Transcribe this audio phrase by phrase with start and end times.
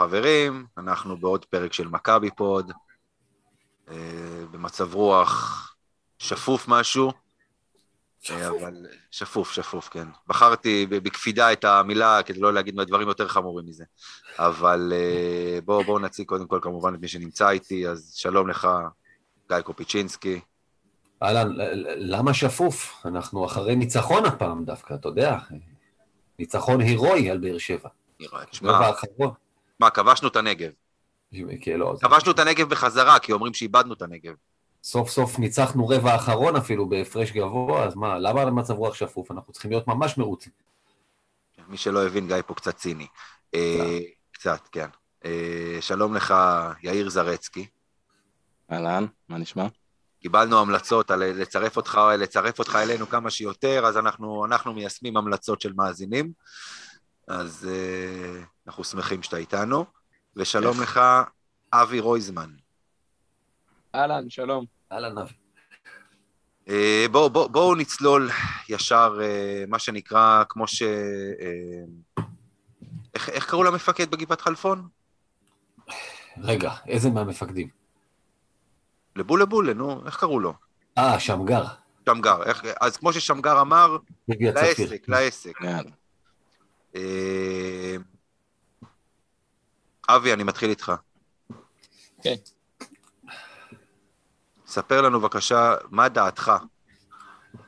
[0.00, 2.72] אהלן חברים, אנחנו בעוד פרק של מכבי פוד,
[3.88, 5.76] אה, במצב רוח
[6.18, 7.12] שפוף משהו,
[8.30, 10.08] אה, אבל שפוף, שפוף, כן.
[10.26, 13.84] בחרתי בקפידה את המילה כדי לא להגיד דברים יותר חמורים מזה,
[14.38, 18.68] אבל אה, בואו בוא נציג קודם כל כמובן את מי שנמצא איתי, אז שלום לך,
[19.48, 20.40] גיא קופיצ'ינסקי.
[21.22, 21.48] אהלן,
[21.96, 23.02] למה שפוף?
[23.04, 25.38] אנחנו אחרי ניצחון הפעם דווקא, אתה יודע,
[26.38, 27.88] ניצחון הירואי על באר שבע.
[28.50, 28.90] תשמע,
[29.80, 30.70] מה, כבשנו את הנגב.
[31.76, 34.34] לא, כבשנו את הנגב בחזרה, כי אומרים שאיבדנו את הנגב.
[34.82, 39.30] סוף סוף ניצחנו רבע אחרון אפילו בהפרש גבוה, אז מה, למה מצב רוח שפוף?
[39.30, 40.52] אנחנו צריכים להיות ממש מרוצים.
[41.68, 43.06] מי שלא הבין, גיא פה קצת ציני.
[43.54, 43.98] אה,
[44.32, 44.88] קצת, כן.
[45.24, 46.34] אה, שלום לך,
[46.82, 47.66] יאיר זרצקי.
[48.72, 49.66] אהלן, מה נשמע?
[50.20, 55.60] קיבלנו המלצות על לצרף אותך, לצרף אותך אלינו כמה שיותר, אז אנחנו, אנחנו מיישמים המלצות
[55.60, 56.32] של מאזינים.
[57.28, 59.84] אז uh, אנחנו שמחים שאתה איתנו.
[60.36, 61.00] ושלום לך,
[61.72, 62.50] אבי רויזמן.
[63.94, 64.64] אהלן, שלום.
[64.92, 65.32] אהלן, אבי.
[66.66, 66.70] Uh,
[67.10, 68.30] בואו בוא, בוא נצלול
[68.68, 70.82] ישר, uh, מה שנקרא, כמו ש...
[70.82, 72.22] Uh,
[73.14, 74.88] איך, איך קראו למפקד בגבעת חלפון?
[76.38, 77.68] רגע, איזה מהמפקדים?
[79.16, 80.54] לבולה בולה, נו, איך קראו לו?
[80.98, 81.64] אה, שמגר.
[82.08, 83.96] שמגר, איך, אז כמו ששמגר אמר,
[84.28, 85.52] לעסק, לעסק.
[90.10, 90.92] אה, אבי, אני מתחיל איתך.
[92.22, 92.34] כן.
[94.66, 96.52] ספר לנו בבקשה, מה דעתך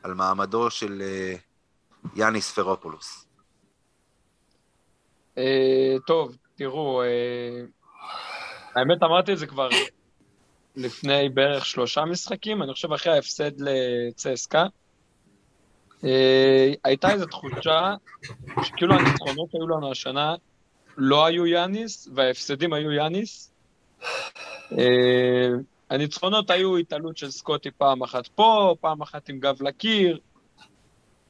[0.03, 1.33] על מעמדו של אה,
[2.15, 3.25] יאניס פרופולוס?
[5.37, 7.01] אה, טוב, תראו,
[8.75, 9.69] האמת אמרתי את זה כבר
[10.75, 14.65] לפני בערך שלושה משחקים, אני חושב אחרי ההפסד לצסקה.
[16.03, 17.93] אה, הייתה איזו תחושה
[18.63, 20.35] שכאילו הניצחונות היו לנו השנה
[20.99, 23.51] לא היו יאניס, וההפסדים היו יאניס.
[24.77, 25.47] אה,
[25.89, 30.19] הניצחונות היו התעלות של סקוטי פעם אחת פה, פעם אחת עם גב לקיר,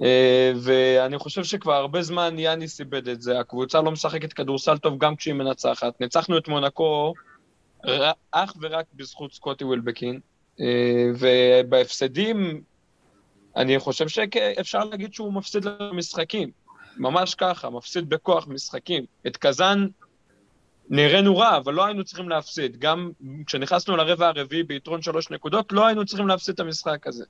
[0.02, 3.40] אה, ואני חושב שכבר הרבה זמן יאניס איבד את זה.
[3.40, 6.02] הקבוצה לא משחקת כדורסל טוב גם כשהיא מנצחת.
[6.02, 7.14] ניצחנו את מונקו
[8.32, 10.20] אך ורק בזכות סקוטי ווילבקין,
[11.20, 12.62] ובהפסדים
[13.56, 16.59] אני חושב שאפשר להגיד שהוא מפסיד למשחקים.
[17.00, 19.06] ממש ככה, מפסיד בכוח משחקים.
[19.28, 19.88] את קזאן
[20.90, 22.78] נראינו רע, אבל לא היינו צריכים להפסיד.
[22.78, 23.12] גם
[23.46, 27.26] כשנכנסנו לרבע הרביעי ביתרון שלוש נקודות, לא היינו צריכים להפסיד את המשחק הזה.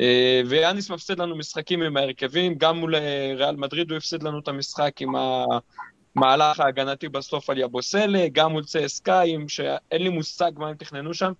[0.00, 4.38] אה, ויאניס מפסיד לנו משחקים עם ההרכבים, גם מול אה, ריאל מדריד הוא הפסיד לנו
[4.38, 5.12] את המשחק עם
[6.16, 11.32] המהלך ההגנתי בסוף על יבוסלה, גם מול צסקאים, שאין לי מושג מה הם תכננו שם.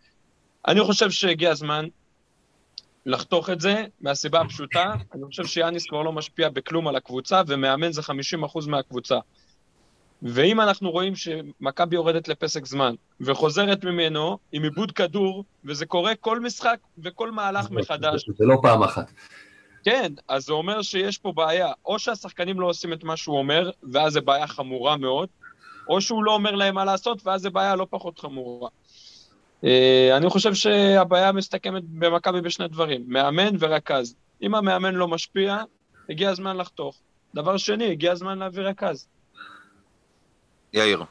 [0.69, 1.87] אני חושב שהגיע הזמן
[3.09, 7.93] לחתוך את זה מהסיבה הפשוטה, אני חושב שיאניס כבר לא משפיע בכלום על הקבוצה, ומאמן
[7.93, 9.19] זה 50% מהקבוצה.
[10.23, 16.41] ואם אנחנו רואים שמכבי יורדת לפסק זמן, וחוזרת ממנו עם עיבוד כדור, וזה קורה כל
[16.41, 18.25] משחק וכל מהלך מחדש.
[18.39, 19.13] זה לא פעם אחת.
[19.85, 21.73] כן, אז זה אומר שיש פה בעיה.
[21.87, 25.29] או שהשחקנים לא עושים את מה שהוא אומר, ואז זו בעיה חמורה מאוד,
[25.89, 28.69] או שהוא לא אומר להם מה לעשות, ואז זו בעיה לא פחות חמורה.
[29.65, 34.15] אה, אני חושב שהבעיה מסתכמת במכבי בשני דברים, מאמן ורכז.
[34.43, 35.63] אם המאמן לא משפיע,
[36.09, 37.01] הגיע הזמן לחתוך.
[37.35, 39.09] דבר שני, הגיע הזמן להביא רכז.
[40.73, 41.05] יאיר.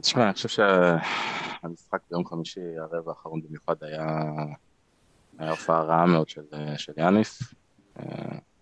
[0.00, 4.06] תשמע, אני חושב שהמשחק ביום חמישי, הרבע האחרון במיוחד, היה,
[5.38, 6.42] היה הופעה רעה מאוד של,
[6.76, 7.42] של יאניס.
[8.00, 8.04] אה,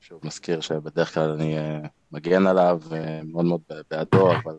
[0.00, 1.81] שוב מזכיר שבדרך כלל אני אה,
[2.12, 2.81] מגן עליו,
[3.25, 3.61] מאוד מאוד
[3.91, 4.56] בעדו, אבל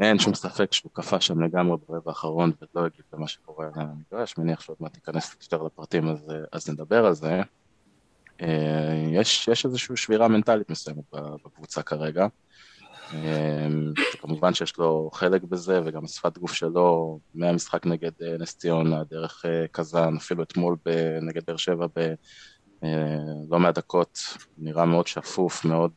[0.00, 4.38] אין שום ספק שהוא קפא שם לגמרי ברבע האחרון ולא הגיב למה שקורה על המגרש,
[4.38, 7.42] מניח שעוד מעט תיכנס יותר לפרטים אז, אז נדבר על זה.
[8.42, 11.04] אה, יש, יש איזושהי שבירה מנטלית מסוימת
[11.44, 12.26] בקבוצה כרגע.
[13.14, 13.68] אה,
[14.20, 19.44] כמובן שיש לו חלק בזה וגם שפת גוף שלו מהמשחק נגד אה, נס ציונה, דרך
[19.72, 20.76] קזאן, אפילו אתמול
[21.22, 24.18] נגד באר שבע בלא מעט דקות,
[24.58, 25.92] נראה מאוד שפוף, מאוד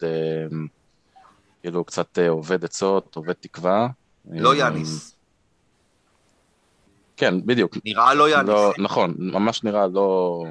[1.63, 3.87] כאילו קצת אה, עובד עצות, עובד תקווה.
[4.31, 5.15] לא אה, יאניס.
[7.17, 7.77] כן, בדיוק.
[7.85, 8.49] נראה לא יאניס.
[8.49, 10.43] לא, נכון, ממש נראה לא,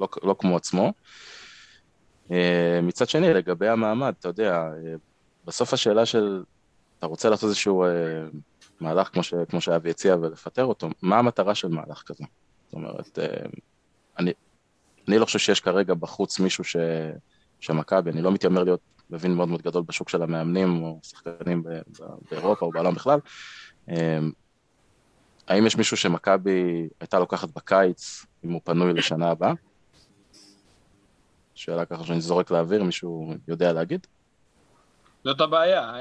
[0.00, 0.92] לא, לא כמו עצמו.
[2.30, 4.68] אה, מצד שני, לגבי המעמד, אתה יודע,
[5.44, 6.42] בסוף השאלה של,
[6.98, 7.84] אתה רוצה לעשות איזשהו
[8.80, 12.24] מהלך כמו, ש, כמו שאבי הציע ולפטר אותו, מה המטרה של מהלך כזה?
[12.66, 13.18] זאת אומרת,
[14.18, 14.32] אני,
[15.08, 16.76] אני לא חושב שיש כרגע בחוץ מישהו ש,
[17.60, 18.80] שמכבי, אני לא מתיימר להיות
[19.12, 21.62] מבין מאוד מאוד גדול בשוק של המאמנים או שחקנים
[22.30, 23.18] באירופה או בעולם בכלל.
[23.88, 24.30] אמ,
[25.48, 29.52] האם יש מישהו שמכבי הייתה לוקחת בקיץ, אם הוא פנוי לשנה הבאה?
[31.54, 34.06] שאלה ככה שאני זורק לאוויר, מישהו יודע להגיד?
[35.24, 35.92] זאת הבעיה.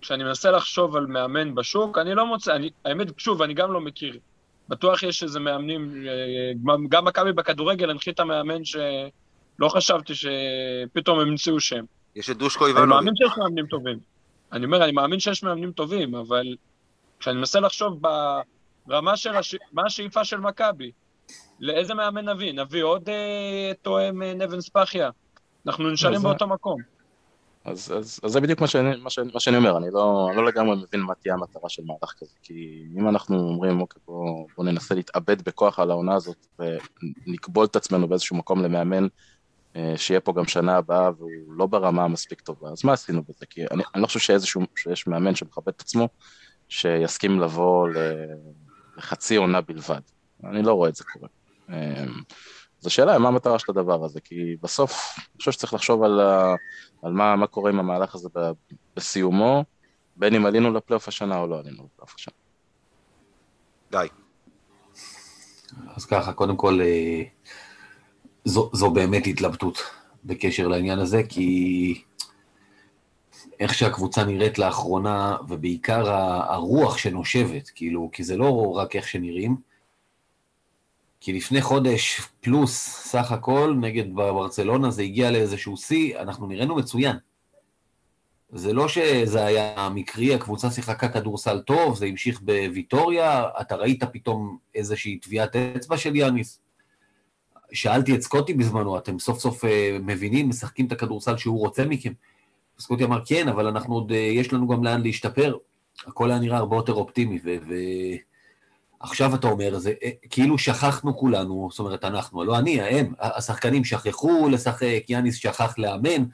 [0.00, 3.80] כשאני מנסה לחשוב על מאמן בשוק, אני לא מוצא, אני, האמת, שוב, אני גם לא
[3.80, 4.18] מכיר.
[4.68, 11.60] בטוח יש איזה מאמנים, אה, גם מכבי בכדורגל הנחיתה מאמן שלא חשבתי שפתאום הם המציאו
[11.60, 11.84] שם.
[12.16, 12.94] יש את דושקו אני איבנוביץ'.
[12.94, 13.98] מאמין שיש מאמנים טובים.
[14.52, 16.56] אני אומר, אני מאמין שיש מאמנים טובים, אבל
[17.18, 18.00] כשאני מנסה לחשוב
[18.86, 19.56] ברמה של הש...
[19.72, 20.90] מה השאיפה של מכבי,
[21.60, 22.52] לאיזה מאמן נביא?
[22.52, 25.10] נביא עוד אה, תואם אה, נבן ספחיה?
[25.66, 26.80] אנחנו נשארים זה- באותו מקום.
[27.64, 30.36] אז, אז, אז זה בדיוק מה שאני, מה, שאני, מה שאני אומר, אני לא, אני
[30.36, 34.46] לא לגמרי מבין מה תהיה המטרה של מהלך כזה, כי אם אנחנו אומרים, אוקיי, בוא,
[34.56, 36.46] בוא ננסה להתאבד בכוח על העונה הזאת
[37.26, 39.06] ונקבול את עצמנו באיזשהו מקום למאמן
[39.96, 43.46] שיהיה פה גם שנה הבאה והוא לא ברמה המספיק טובה, אז מה עשינו בזה?
[43.46, 46.08] כי אני, אני לא חושב שאיזשהו, שיש מאמן שמכבד את עצמו,
[46.68, 47.88] שיסכים לבוא
[48.96, 50.00] לחצי עונה בלבד.
[50.44, 51.28] אני לא רואה את זה קורה.
[51.70, 52.04] אה,
[52.80, 56.20] אז השאלה היא מה המטרה של הדבר הזה, כי בסוף אני חושב שצריך לחשוב על,
[56.20, 56.54] ה,
[57.02, 58.50] על מה, מה קורה עם המהלך הזה ב,
[58.96, 59.64] בסיומו,
[60.16, 62.34] בין אם עלינו לפלייאוף השנה או לא עלינו לפלייאוף השנה.
[63.90, 64.00] גיא.
[65.96, 67.22] אז ככה, קודם כל, אה,
[68.46, 69.78] זו, זו באמת התלבטות
[70.24, 72.02] בקשר לעניין הזה, כי
[73.60, 79.56] איך שהקבוצה נראית לאחרונה, ובעיקר הרוח שנושבת, כאילו, כי זה לא רק איך שנראים,
[81.20, 87.16] כי לפני חודש פלוס סך הכל נגד ברצלונה זה הגיע לאיזשהו שיא, אנחנו נראינו מצוין.
[88.50, 94.58] זה לא שזה היה מקרי, הקבוצה שיחקה כדורסל טוב, זה המשיך בוויטוריה, אתה ראית פתאום
[94.74, 96.65] איזושהי טביעת אצבע של יאניס.
[97.72, 102.12] שאלתי את סקוטי בזמנו, אתם סוף סוף אה, מבינים, משחקים את הכדורסל שהוא רוצה מכם?
[102.78, 105.56] סקוטי אמר, כן, אבל אנחנו עוד, אה, יש לנו גם לאן להשתפר.
[106.06, 107.56] הכל היה נראה הרבה יותר אופטימי, ו...
[107.68, 108.16] ו-
[109.34, 114.48] אתה אומר, זה אה, כאילו שכחנו כולנו, זאת אומרת, אנחנו, לא אני, הם, השחקנים שכחו
[114.48, 116.24] לשחק, יאניס שכח לאמן,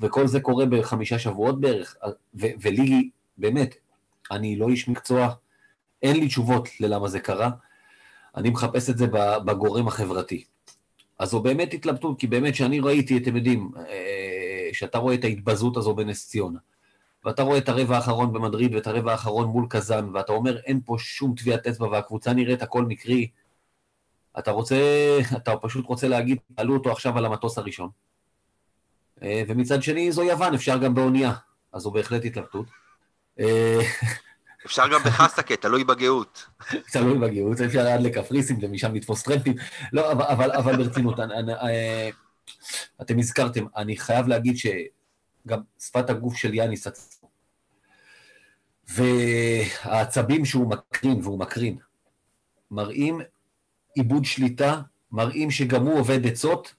[0.00, 1.96] וכל זה קורה בחמישה שבועות בערך,
[2.34, 3.74] ו- ולי, באמת,
[4.30, 5.28] אני לא איש מקצוע,
[6.02, 7.50] אין לי תשובות ללמה זה קרה,
[8.36, 9.06] אני מחפש את זה
[9.44, 10.44] בגורם החברתי.
[11.18, 15.76] אז זו באמת התלבטות, כי באמת שאני ראיתי, אתם יודעים, אה, שאתה רואה את ההתבזות
[15.76, 16.58] הזו בנס ציונה,
[17.24, 20.96] ואתה רואה את הרבע האחרון במדריד ואת הרבע האחרון מול קזאן, ואתה אומר, אין פה
[20.98, 23.28] שום טביעת אצבע והקבוצה נראית הכל מקרי,
[24.38, 24.76] אתה רוצה,
[25.36, 27.88] אתה פשוט רוצה להגיד, תעלו אותו עכשיו על המטוס הראשון.
[29.22, 31.32] אה, ומצד שני, זו יוון, אפשר גם באונייה,
[31.72, 32.66] אז זו בהחלט התלבטות.
[34.66, 36.46] אפשר גם בחסקה, תלוי בגאות.
[36.92, 39.54] תלוי בגאות, אפשר עד לקפריסין ומשם לתפוס טרמפים.
[39.92, 42.10] לא, אבל, אבל, אבל ברצינות, אני, אני, אה,
[43.02, 47.28] אתם הזכרתם, אני חייב להגיד שגם שפת הגוף של יאניס עצמו,
[48.88, 51.76] והעצבים שהוא מקרין, והוא מקרין,
[52.70, 53.20] מראים
[53.94, 54.80] עיבוד שליטה,
[55.12, 56.74] מראים שגם הוא עובד עצות,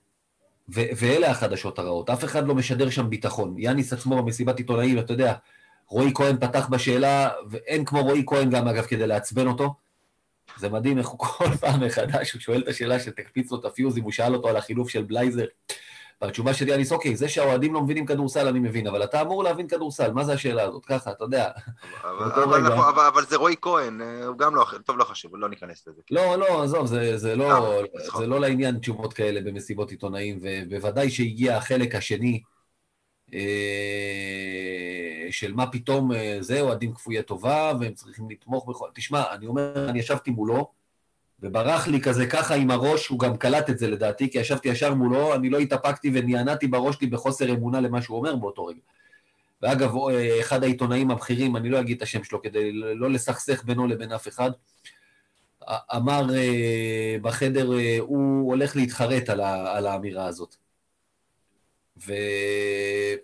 [0.69, 2.09] ואלה החדשות הרעות.
[2.09, 3.55] אף אחד לא משדר שם ביטחון.
[3.57, 5.33] יאניס עצמו במסיבת עיתונאים, אתה יודע,
[5.89, 9.75] רועי כהן פתח בשאלה, ואין כמו רועי כהן גם, אגב, כדי לעצבן אותו.
[10.57, 13.97] זה מדהים איך הוא כל פעם מחדש, הוא שואל את השאלה שתקפיץ לו את הפיוז,
[13.97, 15.45] אם הוא שאל אותו על החילוף של בלייזר.
[16.21, 19.67] והתשובה של יאניס, אוקיי, זה שהאוהדים לא מבינים כדורסל, אני מבין, אבל אתה אמור להבין
[19.67, 20.85] כדורסל, מה זה השאלה הזאת?
[20.85, 21.49] ככה, אתה יודע.
[22.03, 22.59] אבל, אבל.
[22.59, 25.87] נכון, אבל, אבל זה רועי כהן, אה, הוא גם לא, טוב, לא חשוב, לא ניכנס
[25.87, 26.01] לזה.
[26.11, 28.21] לא, לא, עזוב, זה, זה, לא, אה, צחוק.
[28.21, 32.41] זה לא לעניין תשובות כאלה במסיבות עיתונאים, ובוודאי שהגיע החלק השני
[35.31, 38.89] של מה פתאום אה, זה, אוהדים כפויי טובה, והם צריכים לתמוך בכל...
[38.95, 40.71] תשמע, אני אומר, אני ישבתי מולו,
[41.39, 44.93] וברח לי כזה ככה עם הראש, הוא גם קלט את זה לדעתי, כי ישבתי ישר
[44.93, 48.79] מולו, אני לא התאפקתי ונענעתי בראש שלי בחוסר אמונה למה שהוא אומר באותו רגע.
[49.61, 53.87] ואגב, אה, אחד העיתונאים הבכירים, אני לא אגיד את השם שלו כדי לא לסכסך בינו
[53.87, 54.51] לבין אף אחד,
[55.95, 60.55] אמר אה, בחדר, אה, הוא הולך להתחרט על, ה, על האמירה הזאת.
[62.05, 63.17] ואני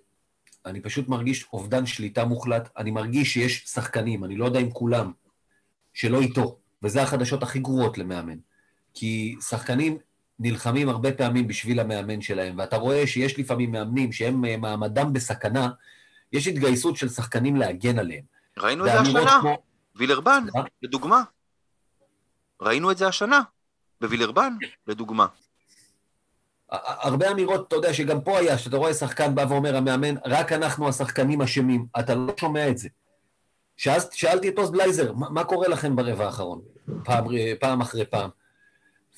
[0.82, 2.70] פשוט מרגיש אובדן שליטה מוחלט.
[2.78, 5.12] אני מרגיש שיש שחקנים, אני לא יודע אם כולם,
[5.94, 8.38] שלא איתו, וזה החדשות הכי גרועות למאמן.
[8.94, 9.98] כי שחקנים
[10.40, 15.70] נלחמים הרבה פעמים בשביל המאמן שלהם, ואתה רואה שיש לפעמים מאמנים שהם אה, מעמדם בסכנה,
[16.32, 18.24] יש התגייסות של שחקנים להגן עליהם.
[18.58, 19.64] ראינו את זה השנה, כמו-
[19.96, 20.64] וילרבן, מה?
[20.82, 21.24] לדוגמה.
[22.62, 23.42] ראינו את זה השנה,
[24.02, 24.54] בווילרבן,
[24.88, 25.28] לדוגמה.
[26.72, 30.88] הרבה אמירות, אתה יודע, שגם פה היה, שאתה רואה שחקן בא ואומר, המאמן, רק אנחנו
[30.88, 32.90] השחקנים אשמים, אתה לא שומע את זה.
[33.78, 36.62] שאז שאלתי את עוז בלייזר, מה, מה קורה לכם ברבע האחרון?
[37.04, 37.26] פעם,
[37.60, 38.30] פעם אחרי פעם.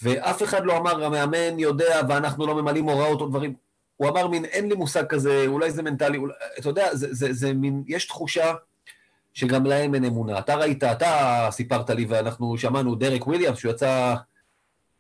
[0.04, 3.56] ואף אחד לא אמר, המאמן יודע ואנחנו לא ממלאים הוראות או דברים.
[3.98, 7.34] הוא אמר מין, אין לי מושג כזה, אולי זה מנטלי, אולי, אתה יודע, זה, זה,
[7.34, 8.54] זה מין, יש תחושה
[9.34, 10.40] שגם להם אין אמונה.
[10.40, 14.16] אתה ראית, אתה סיפרת לי, ואנחנו שמענו, דרק וויליאמס, שהוא יצא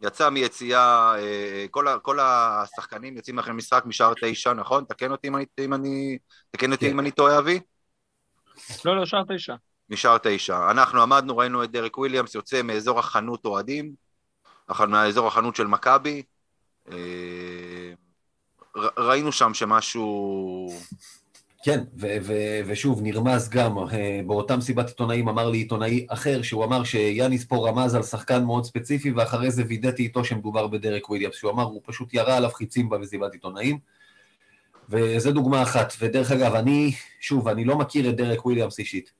[0.02, 4.86] יצא מיציאה, אה, כל, ה- כל השחקנים יוצאים אחרי משחק משער תשע, נכון?
[4.90, 6.18] תקן אותי אם אני, אם אני,
[6.52, 6.92] תקן אותי כן.
[6.92, 7.60] אם אני טועה, אבי?
[8.86, 9.56] לא, לא, שער תשע.
[9.90, 10.72] משער תשע.
[10.72, 13.92] אנחנו עמדנו, ראינו את דרק וויליאמס יוצא מאזור החנות אוהדים,
[14.88, 16.24] מאזור החנות של מכבי.
[16.92, 17.94] אה,
[18.98, 20.70] ראינו שם שמשהו...
[21.66, 26.66] כן, ו- ו- ושוב, נרמז גם, אה, באותה מסיבת עיתונאים אמר לי עיתונאי אחר, שהוא
[26.66, 31.36] אמר שיאניס פה רמז על שחקן מאוד ספציפי, ואחרי זה וידאתי איתו שמדובר בדרק וויליאמס,
[31.36, 33.80] שהוא אמר, הוא פשוט ירה עליו חיצים במסיבת עיתונאים,
[34.90, 35.94] וזו דוגמה אחת.
[36.00, 39.12] ודרך אגב, אני, שוב, אני לא מכיר את דרק וויליאמס אישית,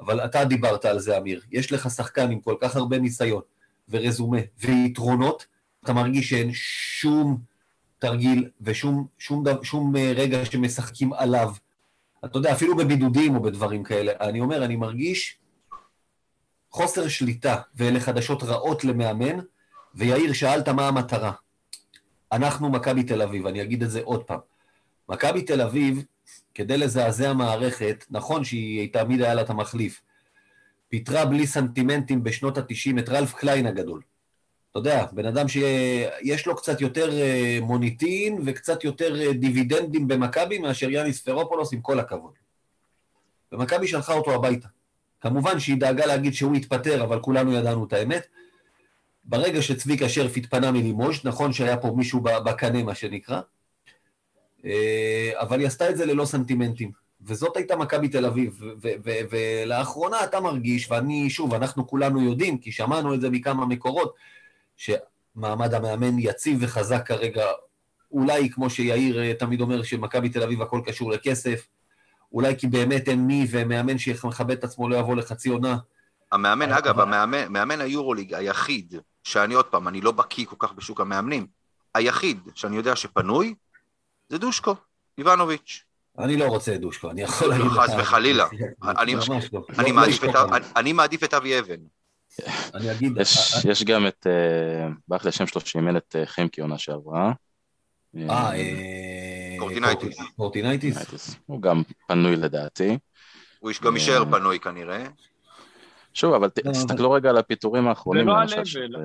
[0.00, 1.40] אבל אתה דיברת על זה, אמיר.
[1.52, 3.42] יש לך שחקן עם כל כך הרבה ניסיון,
[3.88, 5.46] ורזומה, ויתרונות,
[5.84, 7.38] אתה מרגיש שאין שום
[7.98, 11.52] תרגיל ושום שום, דו- שום אה, רגע שמשחקים עליו.
[12.24, 14.12] אתה יודע, אפילו בבידודים או בדברים כאלה.
[14.20, 15.38] אני אומר, אני מרגיש
[16.70, 19.38] חוסר שליטה, ואלה חדשות רעות למאמן,
[19.94, 21.32] ויאיר, שאלת מה המטרה.
[22.32, 24.38] אנחנו מכבי תל אביב, אני אגיד את זה עוד פעם.
[25.08, 26.04] מכבי תל אביב,
[26.54, 30.02] כדי לזעזע מערכת, נכון שהיא תמיד היה לה את המחליף,
[30.88, 34.02] פיטרה בלי סנטימנטים בשנות ה-90 את רלף קליין הגדול.
[34.70, 40.58] אתה יודע, בן אדם שיש לו קצת יותר אה, מוניטין וקצת יותר אה, דיבידנדים במכבי
[40.58, 42.32] מאשר יאניס ספרופולוס, עם כל הכבוד.
[43.52, 44.68] ומכבי שלחה אותו הביתה.
[45.20, 48.26] כמובן שהיא דאגה להגיד שהוא התפטר, אבל כולנו ידענו את האמת.
[49.24, 53.40] ברגע שצביקה שרף התפנה מלימוז', נכון שהיה פה מישהו בקנה, מה שנקרא,
[54.64, 56.90] אה, אבל היא עשתה את זה ללא סנטימנטים.
[57.22, 58.60] וזאת הייתה מכבי תל אביב.
[59.30, 64.14] ולאחרונה אתה מרגיש, ואני, שוב, אנחנו כולנו יודעים, כי שמענו את זה מכמה מקורות,
[64.80, 67.44] שמעמד המאמן יציב וחזק כרגע,
[68.12, 71.66] אולי כמו שיאיר אה, תמיד אומר, שמכבי תל אביב הכל קשור לכסף,
[72.32, 75.76] אולי כי באמת אין מי, ומאמן שיכבד את עצמו לא יבוא לחצי עונה.
[76.32, 78.94] המאמן, אבל- אגב, המאמן, מאמן היורוליג היחיד,
[79.24, 81.46] שאני עוד פעם, אני לא בקיא כל כך בשוק המאמנים,
[81.94, 83.54] היחיד שאני יודע שפנוי,
[84.28, 84.74] זה דושקו,
[85.18, 85.84] איבנוביץ'.
[86.18, 87.78] אני לא רוצה את דושקו, אני יכול להגיד לך...
[87.78, 88.46] חס וחלילה.
[89.14, 89.22] לא.
[89.28, 90.56] לא- לא.
[90.76, 91.80] אני מעדיף את אבי אבן.
[92.74, 93.12] אני אגיד...
[93.20, 97.32] יש, יש גם את, אה, ברח לי השם שלו שאימן את אה, חמקי עונה שעברה.
[98.16, 99.56] אה, אה...
[99.58, 100.18] קורטינייטיס.
[100.36, 101.36] קורטינייטיס?
[101.46, 102.98] הוא גם פנוי לדעתי.
[103.58, 105.04] הוא גם יישאר פנוי כנראה.
[106.14, 108.24] שוב, אבל לא, תסתכלו רגע על הפיטורים האחרונים.
[108.24, 108.96] זה לא ה level.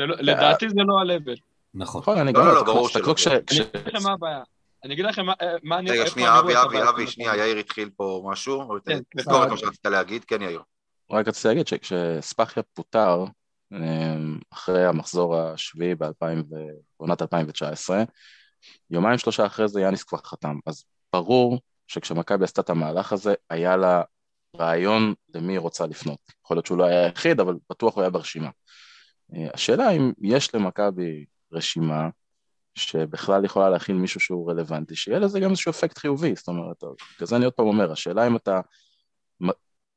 [0.00, 1.40] אה, לא- לדעתי זה לא ה-level.
[1.74, 2.00] נכון.
[2.00, 3.14] נכון, אני לא, גם תסתכלו.
[3.14, 3.26] כש...
[3.26, 4.42] אני אגיד לכם מה הבעיה.
[4.84, 5.90] אני אגיד לכם מה- אה, מה אני...
[5.90, 7.36] רגע, שנייה, אני אבי, אבי, אבי, שנייה.
[7.36, 9.48] יאיר התחיל פה משהו, כן, תזכור את.
[9.48, 10.60] מה שרצית להגיד, כן יאיר.
[11.10, 13.24] רק רציתי להגיד שכשספחיה פוטר
[13.72, 14.16] אה,
[14.52, 18.02] אחרי המחזור השביעי בעונת 2019,
[18.90, 20.58] יומיים שלושה אחרי זה יאניס כבר חתם.
[20.66, 24.02] אז ברור שכשמכבי עשתה את המהלך הזה, היה לה
[24.56, 26.18] רעיון למי היא רוצה לפנות.
[26.44, 28.50] יכול להיות שהוא לא היה היחיד, אבל בטוח הוא היה ברשימה.
[29.34, 32.08] אה, השאלה אם יש למכבי רשימה
[32.74, 36.84] שבכלל יכולה להכין מישהו שהוא רלוונטי, שיהיה לזה גם איזשהו אפקט חיובי, זאת אומרת,
[37.16, 38.60] בגלל זה אני עוד פעם אומר, השאלה אם אתה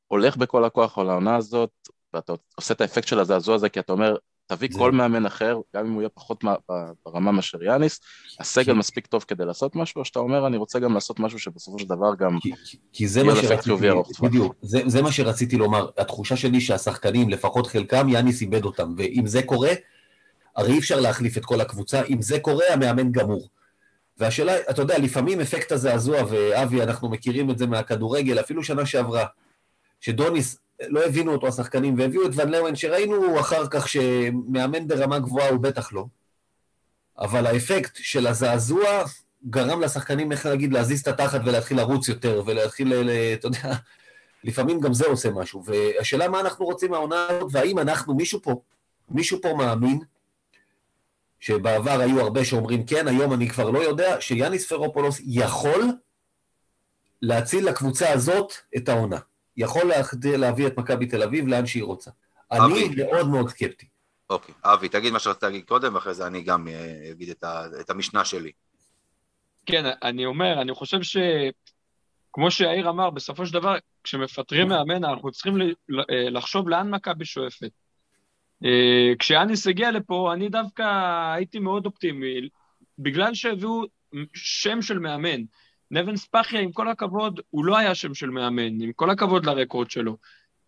[0.08, 1.70] הולך בכל הכוח על העונה הזאת,
[2.14, 5.86] ואתה עושה את האפקט של הזעזוע הזה, כי אתה אומר, תביא כל מאמן אחר, גם
[5.86, 6.44] אם הוא יהיה פחות
[7.06, 8.00] ברמה מאשר יאניס,
[8.40, 11.78] הסגל מספיק טוב כדי לעשות משהו, או שאתה אומר, אני רוצה גם לעשות משהו שבסופו
[11.78, 12.38] של דבר גם...
[12.92, 14.30] כי, זה יהיה מה לו אפקט שרציתי, חיובי ארוך טווח.
[14.30, 15.88] בדיוק, זה, זה מה שרציתי לומר.
[15.98, 19.70] התחושה שלי שהשחקנים, לפחות חלקם, יאניס איבד אותם, ואם זה קורה,
[20.56, 23.48] הרי אי אפשר להחליף את כל הקבוצה, אם זה קורה, המאמן גמור.
[24.18, 29.26] והשאלה, אתה יודע, לפעמים אפקט הזעזוע, ואבי, אנחנו מכירים את זה מהכדורגל, אפילו שנה שעברה,
[30.00, 35.48] שדוניס, לא הבינו אותו השחקנים, והביאו את ון לאוון, שראינו אחר כך שמאמן ברמה גבוהה
[35.48, 36.04] הוא בטח לא.
[37.18, 39.04] אבל האפקט של הזעזוע
[39.50, 42.92] גרם לשחקנים, איך להגיד, להזיז את התחת ולהתחיל לרוץ יותר, ולהתחיל,
[43.34, 43.74] אתה יודע,
[44.44, 45.62] לפעמים גם זה עושה משהו.
[45.64, 48.60] והשאלה מה אנחנו רוצים מהעונה הזאת, והאם אנחנו, מישהו פה,
[49.08, 49.98] מישהו פה מאמין,
[51.40, 55.84] שבעבר היו הרבה שאומרים כן, היום אני כבר לא יודע, שיאניס פרופולוס יכול
[57.22, 59.18] להציל לקבוצה הזאת את העונה.
[59.56, 60.02] יכול לה-
[60.38, 62.10] להביא את מכבי תל אביב לאן שהיא רוצה.
[62.52, 62.88] אני.
[62.96, 63.86] מאוד מאוד סקפטי.
[64.30, 67.66] אוקיי, אבי, תגיד מה שרצית להגיד קודם, ואחרי זה אני גם אה, אגיד את ה-
[67.80, 68.52] את המשנה שלי.
[69.66, 71.16] כן, אני אומר, אני חושב ש...
[72.32, 77.24] כמו שיאיר אמר, בסופו של דבר, כשמפטרים מאמן, אנחנו צריכים ל- ל- לחשוב לאן מכבי
[77.24, 77.70] שואפת.
[78.64, 80.82] אה, כשיאניס הגיע לפה, אני דווקא
[81.34, 82.48] הייתי מאוד אופטימי,
[82.98, 83.82] בגלל שהביאו
[84.34, 85.40] שם של מאמן.
[85.90, 89.90] נבן ספחיה, עם כל הכבוד, הוא לא היה שם של מאמן, עם כל הכבוד לרקורד
[89.90, 90.16] שלו.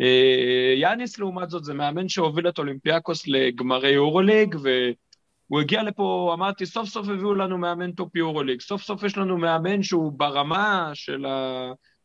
[0.01, 6.67] אה, יאניס, לעומת זאת, זה מאמן שהוביל את אולימפיאקוס לגמר יורוליג, והוא הגיע לפה, אמרתי,
[6.67, 11.27] סוף סוף הביאו לנו מאמן טופ יורוליג, סוף סוף יש לנו מאמן שהוא ברמה של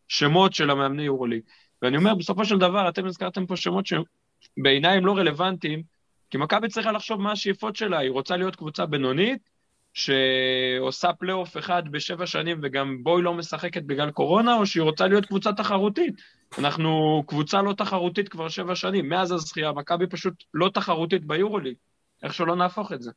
[0.09, 1.41] השמות של המאמני יורוליג.
[1.81, 5.83] ואני אומר, בסופו של דבר, אתם הזכרתם פה שמות שבעיניי הם לא רלוונטיים,
[6.29, 9.52] כי מכבי צריכה לחשוב מה השאיפות שלה, היא רוצה להיות קבוצה בינונית,
[9.93, 15.25] שעושה פלייאוף אחד בשבע שנים וגם בואי לא משחקת בגלל קורונה, או שהיא רוצה להיות
[15.25, 16.13] קבוצה תחרותית.
[16.57, 21.75] אנחנו קבוצה לא תחרותית כבר שבע שנים, מאז הזכייה, מכבי פשוט לא תחרותית ביורוליג.
[22.23, 23.11] איך שלא נהפוך את זה.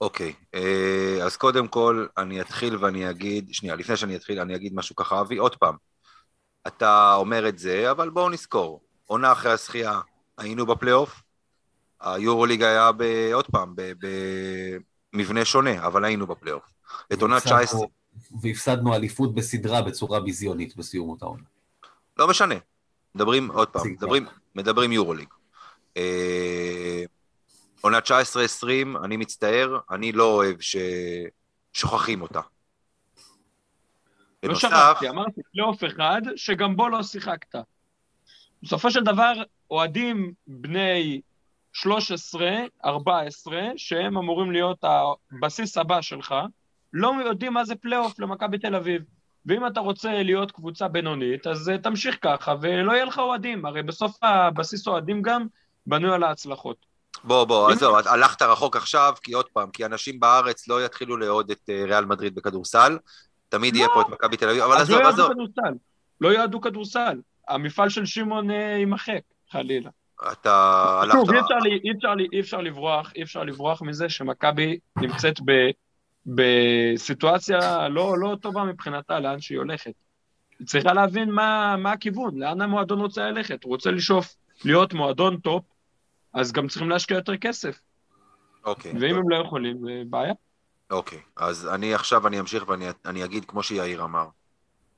[0.00, 4.74] אוקיי, אה, אז קודם כל אני אתחיל ואני אגיד, שנייה, לפני שאני אתחיל אני אגיד
[4.74, 5.74] משהו ככה, אבי, עוד פעם.
[6.66, 10.00] אתה אומר את זה, אבל בואו נזכור, עונה אחרי הזכייה
[10.38, 11.22] היינו בפלייאוף,
[12.00, 13.02] היורוליג היה ב,
[13.32, 13.74] עוד פעם,
[15.12, 16.64] במבנה שונה, אבל היינו בפלייאוף.
[17.12, 17.80] את עונה 19...
[18.42, 21.42] והפסדנו אליפות בסדרה בצורה ביזיונית בסיום אותה עונה.
[22.18, 22.54] לא משנה,
[23.14, 25.28] מדברים, עוד פעם, מדברים, מדברים יורוליג.
[25.96, 27.04] אה,
[27.80, 28.04] עונה 19-20,
[29.04, 30.56] אני מצטער, אני לא אוהב
[31.72, 32.40] ששוכחים אותה.
[34.42, 37.54] לא שכחתי, אמרתי פלייאוף אחד, שגם בו לא שיחקת.
[38.62, 39.32] בסופו של דבר,
[39.70, 41.20] אוהדים בני
[41.72, 42.50] 13,
[42.84, 46.34] 14, שהם אמורים להיות הבסיס הבא שלך,
[46.92, 49.02] לא יודעים מה זה פלייאוף למכבי תל אביב.
[49.46, 53.66] ואם אתה רוצה להיות קבוצה בינונית, אז אה, תמשיך ככה, ולא יהיה לך אוהדים.
[53.66, 55.46] הרי בסוף הבסיס אוהדים גם
[55.86, 56.76] בנוי על ההצלחות.
[57.24, 61.50] בוא, בוא, עזוב, הלכת רחוק עכשיו, כי עוד פעם, כי אנשים בארץ לא יתחילו לאהוד
[61.50, 62.98] את אה, ריאל מדריד בכדורסל,
[63.48, 65.18] תמיד יהיה פה את מכבי תל אביב, אבל עזוב, עזוב.
[65.18, 65.74] לא יעדו כדורסל,
[66.20, 67.20] לא יעדו כדורסל.
[67.48, 69.20] המפעל של שמעון אה, יימחק,
[69.50, 69.90] חלילה.
[70.32, 71.18] אתה הלכת...
[71.18, 71.30] שוב,
[72.32, 75.52] אי אפשר לברוח, אי אפשר לברוח מזה שמכבי נמצאת ב...
[76.26, 79.92] בסיטואציה לא, לא טובה מבחינתה, לאן שהיא הולכת.
[80.58, 83.64] היא צריכה להבין מה, מה הכיוון, לאן המועדון רוצה ללכת.
[83.64, 85.64] הוא רוצה לשאוף להיות מועדון טופ,
[86.34, 87.80] אז גם צריכים להשקיע יותר כסף.
[88.64, 88.92] אוקיי.
[89.00, 89.18] ואם טוב.
[89.18, 90.32] הם לא יכולים, זה בעיה.
[90.90, 94.26] אוקיי, אז אני עכשיו, אני אמשיך ואני אגיד כמו שיאיר אמר.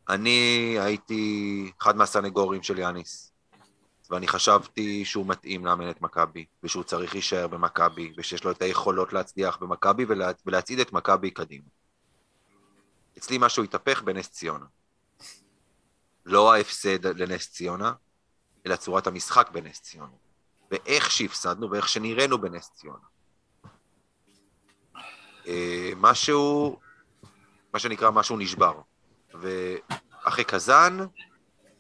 [0.09, 3.33] אני הייתי אחד מהסנגורים של יאניס,
[4.15, 9.13] ואני חשבתי שהוא מתאים לאמן את מכבי, ושהוא צריך להישאר במכבי, ושיש לו את היכולות
[9.13, 11.69] להצליח במכבי ולה, ולהצעיד את מכבי קדימה.
[13.19, 14.65] אצלי משהו התהפך בנס ציונה.
[16.27, 17.93] לא ההפסד לנס ציונה,
[18.67, 20.13] אלא צורת המשחק בנס ציונה.
[20.71, 23.07] ואיך שהפסדנו ואיך שנראינו בנס ציונה.
[25.47, 26.79] אה, משהו,
[27.73, 28.81] מה שנקרא משהו נשבר.
[29.35, 30.99] ואחרי קזאן,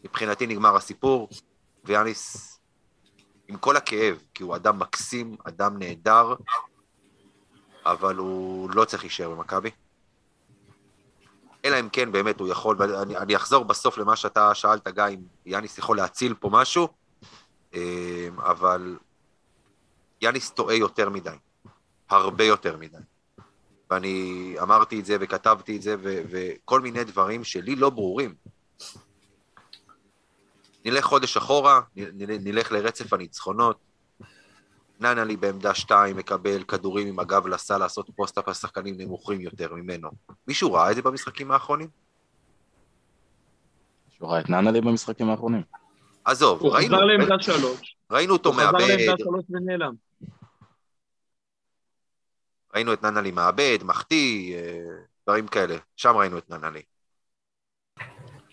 [0.04, 1.28] מבחינתי נגמר הסיפור,
[1.84, 2.54] ויאניס,
[3.48, 6.34] עם כל הכאב, כי הוא אדם מקסים, אדם נהדר,
[7.86, 9.70] אבל הוא לא צריך להישאר במכבי.
[11.64, 15.22] אלא אם כן באמת הוא יכול, ואני אני אחזור בסוף למה שאתה שאלת, גיא, אם
[15.46, 16.88] יאניס יכול להציל פה משהו,
[17.74, 18.98] אה, אבל
[20.20, 21.36] יאניס טועה יותר מדי,
[22.10, 22.98] הרבה יותר מדי.
[23.90, 28.34] ואני אמרתי את זה וכתבתי את זה, וכל מיני דברים שלי לא ברורים.
[30.84, 31.80] נלך חודש אחורה,
[32.16, 33.76] נלך לרצף הניצחונות.
[35.00, 40.10] ננלי בעמדה 2 מקבל כדורים עם הגב לסל לעשות פוסט-אפ על שחקנים נמוכים יותר ממנו.
[40.48, 41.88] מישהו ראה את זה במשחקים האחרונים?
[44.10, 45.62] מישהו ראה את ננלי במשחקים האחרונים?
[46.24, 46.96] עזוב, הוא ראינו...
[46.96, 47.96] הוא חזר לעמדה 3.
[48.10, 48.74] ראינו אותו מאבד.
[48.74, 49.94] הוא חזר לעמדה 3 ונעלם.
[52.74, 54.78] ראינו את ננלי מאבד, מחטיא, אה,
[55.26, 55.76] דברים כאלה.
[55.96, 56.82] שם ראינו את ננלי.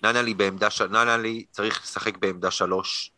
[0.03, 0.81] ננלי בעמדה, ש...
[0.81, 3.11] ננלי צריך לשחק בעמדה שלוש,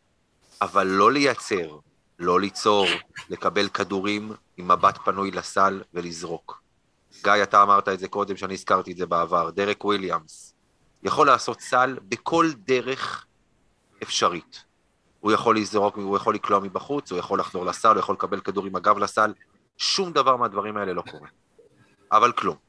[0.62, 1.78] אבל לא לייצר,
[2.18, 2.86] לא ליצור,
[3.30, 6.62] לקבל כדורים עם מבט פנוי לסל ולזרוק.
[7.22, 10.54] גיא, אתה אמרת את זה קודם, שאני הזכרתי את זה בעבר, דרק וויליאמס.
[11.02, 13.26] יכול לעשות סל בכל דרך
[14.02, 14.64] אפשרית.
[15.20, 18.66] הוא יכול לזרוק, הוא יכול לקלוע מבחוץ, הוא יכול לחזור לסל, הוא יכול לקבל כדור
[18.66, 19.32] עם הגב לסל.
[19.76, 21.28] שום דבר מהדברים האלה לא קורה.
[22.12, 22.63] אבל כלום.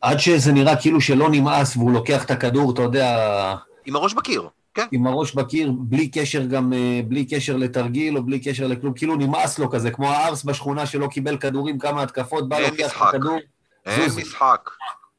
[0.00, 3.54] עד שזה נראה כאילו שלא נמאס והוא לוקח את הכדור, אתה יודע...
[3.84, 4.86] עם הראש בקיר, כן.
[4.92, 9.16] עם הראש בקיר, בלי קשר גם, אה, בלי קשר לתרגיל או בלי קשר לכלום, כאילו
[9.16, 13.38] נמאס לו כזה, כמו הארס בשכונה שלא קיבל כדורים, כמה התקפות, בא לוקח את הכדור.
[13.86, 14.70] אין משחק.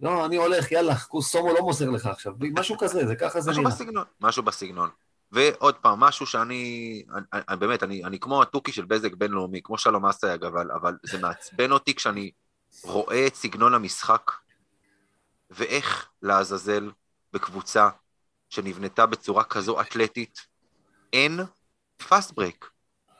[0.02, 2.34] לא, אני הולך, יאללה, כוסומו לא מוסר לך עכשיו.
[2.58, 3.76] משהו כזה, זה ככה זה משהו נראה.
[3.76, 4.90] בסגנון, משהו בסגנון.
[5.32, 9.78] ועוד פעם, משהו שאני, אני, אני, באמת, אני, אני כמו התוכי של בזק בינלאומי, כמו
[9.78, 12.32] שלום אסייג, אבל, אבל זה מעצבן אותי כשאני
[12.84, 14.32] רואה את סגנון המשחק
[15.50, 16.92] ואיך לעזאזל
[17.34, 17.90] בקבוצה
[18.50, 20.48] שנבנתה בצורה כזו אתלטית,
[21.14, 21.40] אין
[22.08, 22.70] fast break,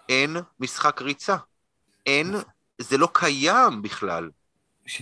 [0.10, 1.36] אין משחק ריצה,
[2.06, 2.36] אין,
[2.82, 4.30] זה לא קיים בכלל.
[4.86, 5.02] ש...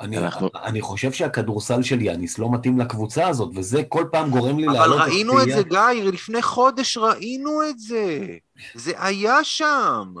[0.00, 0.48] אני, אנחנו...
[0.64, 5.00] אני חושב שהכדורסל של יאניס לא מתאים לקבוצה הזאת, וזה כל פעם גורם לי לעלות...
[5.00, 8.26] אבל ראינו את זה, גיא, לפני חודש ראינו את זה.
[8.74, 10.14] זה היה שם.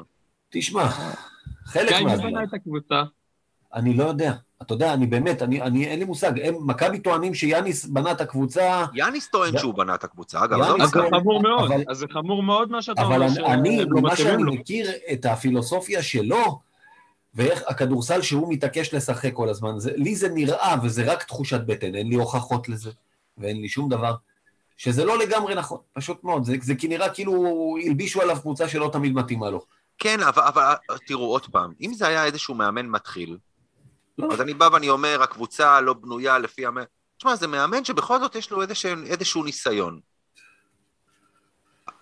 [0.48, 0.88] תשמע,
[1.64, 2.16] חלק מהזמן...
[2.16, 3.02] גיא, מי בנה את הקבוצה?
[3.74, 4.32] אני לא יודע.
[4.62, 6.32] אתה יודע, אני באמת, אני, אני אין לי מושג.
[6.44, 10.58] הם, מכבי טוענים שיאניס בנה את הקבוצה, יאניס טוען זה- שהוא בנה את הקבוצה, אגב,
[10.58, 11.16] יאניס עזוב אז זה.
[11.20, 14.00] חמור מאוד, אבל- אז זה חמור מאוד מה שאתה אבל אומר, אני, אני שהם לא
[14.00, 14.52] ממה שאני לו.
[14.54, 16.60] מכיר את הפילוסופיה שלו,
[17.34, 21.94] ואיך הכדורסל שהוא מתעקש לשחק כל הזמן, זה, לי זה נראה, וזה רק תחושת בטן,
[21.94, 22.90] אין לי הוכחות לזה,
[23.38, 24.14] ואין לי שום דבר,
[24.76, 26.44] שזה לא לגמרי נכון, פשוט מאוד.
[26.44, 27.44] זה, זה כי נראה כאילו
[27.86, 29.60] הלבישו עליו קבוצה שלא תמיד מתאימה לו.
[29.98, 30.74] כן, אבל, אבל
[31.06, 33.36] תראו, עוד פעם, אם זה היה איזשהו מאמן מתחיל, לא.
[34.32, 36.86] אז אני בא ואני אומר, הקבוצה לא בנויה לפי המאמן...
[37.16, 40.00] תשמע, זה מאמן שבכל זאת יש לו איזשהו, איזשהו ניסיון.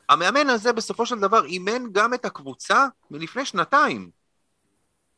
[0.09, 4.11] המאמן הזה בסופו של דבר אימן גם את הקבוצה מלפני שנתיים.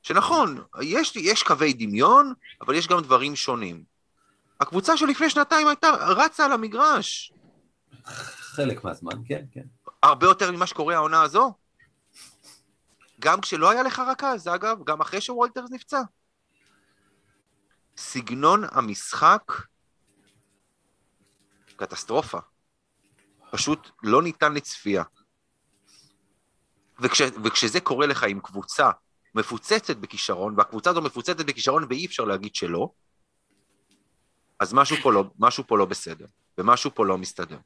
[0.03, 3.85] שנכון, יש, יש קווי דמיון, אבל יש גם דברים שונים.
[4.61, 7.33] הקבוצה שלפני שנתיים הייתה רצה על המגרש.
[8.05, 9.63] חלק מהזמן, כן, כן.
[10.03, 11.55] הרבה יותר ממה שקורה העונה הזו.
[13.21, 16.01] גם כשלא היה לך רכז, אגב, גם אחרי שוולטרס נפצע.
[17.99, 19.53] סגנון המשחק,
[21.77, 22.39] קטסטרופה.
[23.51, 25.03] פשוט לא ניתן לצפייה.
[27.01, 28.91] וכש, וכשזה קורה לך עם קבוצה
[29.35, 32.91] מפוצצת בכישרון, והקבוצה הזו מפוצצת בכישרון ואי אפשר להגיד שלא,
[34.61, 36.27] אז משהו פה לא, משהו פה לא בסדר,
[36.59, 37.59] ומשהו פה לא מסתדר.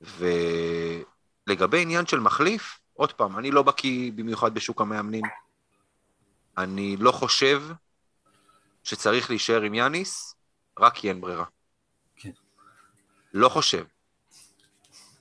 [0.00, 5.24] ולגבי עניין של מחליף, עוד פעם, אני לא בקיא במיוחד בשוק המאמנים.
[6.58, 7.62] אני לא חושב
[8.84, 10.34] שצריך להישאר עם יאניס,
[10.78, 11.44] רק כי אין ברירה.
[12.16, 12.30] כן.
[13.32, 13.84] לא חושב.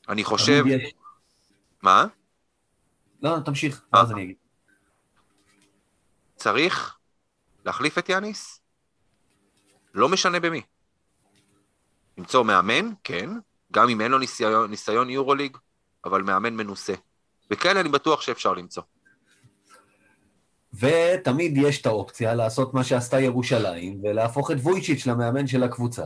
[0.09, 0.63] אני חושב...
[1.81, 2.05] מה?
[3.21, 4.01] לא, תמשיך, אה.
[4.01, 4.35] אז אני אגיד.
[6.35, 6.97] צריך
[7.65, 8.61] להחליף את יאניס?
[9.93, 10.61] לא משנה במי.
[12.17, 13.29] למצוא מאמן, כן,
[13.71, 15.57] גם אם אין לו ניסיון, ניסיון יורוליג,
[16.05, 16.93] אבל מאמן מנוסה.
[17.51, 18.83] וכאלה אני בטוח שאפשר למצוא.
[20.73, 26.05] ותמיד יש את האופציה לעשות מה שעשתה ירושלים, ולהפוך את וויצ'יץ' למאמן של הקבוצה,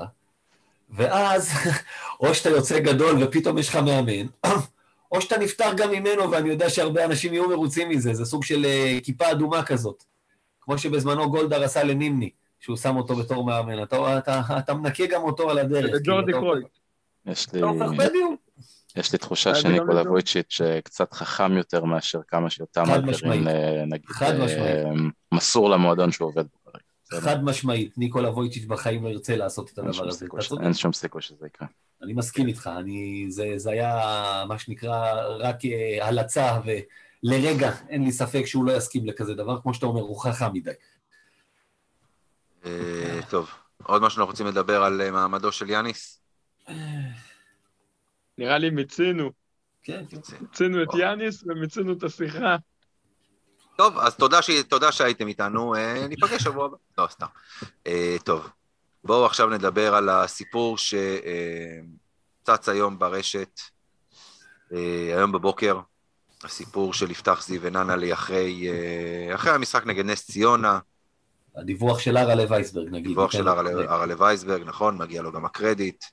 [0.90, 1.52] ואז
[2.20, 4.28] או שאתה יוצא גדול ופתאום יש לך מאמן,
[5.12, 8.66] או שאתה נפטר גם ממנו, ואני יודע שהרבה אנשים יהיו מרוצים מזה, זה סוג של
[8.66, 10.04] אה, כיפה אדומה כזאת.
[10.62, 13.84] כמו שבזמנו גולדהר עשה לנימני, שהוא שם אותו בתור מאמן.
[13.84, 16.02] אתה, אתה, אתה מנקה גם אותו על הדרך.
[16.04, 16.68] ג'ורדי כאילו, קרויף.
[17.26, 17.62] יש לי,
[17.98, 18.45] בדיוק.
[18.96, 20.02] יש לי תחושה גם שניקולה.
[20.02, 23.48] וויצ'יץ' אה, קצת חכם יותר מאשר כמה אלפרין, משמעית.
[23.48, 24.84] אה, נגיד, אה.
[25.32, 27.22] מסור למועדון שהוא עובד בו כרגע.
[27.22, 30.26] חד משמעית, ניקולה וויצ'יץ' בחיים לא ירצה לעשות את הדבר הזה.
[30.64, 31.68] אין שום סיכוי שזה יקרה.
[32.02, 34.00] אני מסכים איתך, אני, זה, זה היה
[34.48, 39.74] מה שנקרא רק אה, הלצה, ולרגע אין לי ספק שהוא לא יסכים לכזה דבר, כמו
[39.74, 40.72] שאתה אומר, הוא חכם מדי.
[42.66, 43.50] אה, טוב,
[43.84, 46.22] עוד משהו אנחנו רוצים לדבר על אה, מעמדו של יאניס?
[48.38, 49.32] נראה לי מיצינו.
[49.84, 50.18] כן, כן.
[50.42, 52.56] מיצינו את יאניס ומיצינו את השיחה.
[53.78, 54.50] טוב, אז תודה, ש...
[54.70, 56.78] תודה שהייתם איתנו, אה, ניפגש שבוע הבא.
[56.98, 57.26] לא, סתם.
[57.88, 58.50] אה, טוב,
[59.04, 63.60] בואו עכשיו נדבר על הסיפור שצץ היום ברשת,
[64.74, 65.80] אה, היום בבוקר,
[66.44, 70.80] הסיפור של יפתח זיו וננלי אחרי, אה, אחרי המשחק נגד נס ציונה,
[71.56, 73.08] הדיווח של הרלה וייסברג, נגיד.
[73.08, 73.48] דיווח ניתן של
[73.88, 76.04] הרלה וייסברג, נכון, מגיע לו גם הקרדיט.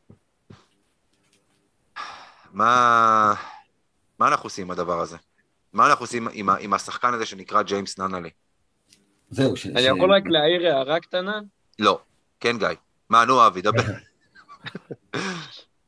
[2.52, 3.34] מה,
[4.18, 5.16] מה אנחנו עושים עם הדבר הזה?
[5.72, 8.30] מה אנחנו עושים עם, ה- עם השחקן הזה שנקרא ג'יימס ננלי?
[9.30, 9.66] זהו, ש...
[9.66, 11.40] אני ש- יכול רק להעיר הערה קטנה?
[11.78, 12.00] לא.
[12.40, 12.68] כן, גיא.
[13.10, 13.82] מה, נו, אבי, דבר.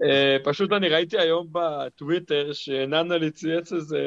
[0.05, 3.99] אה, פשוט אני ראיתי היום בטוויטר שננלי צייץ איזה...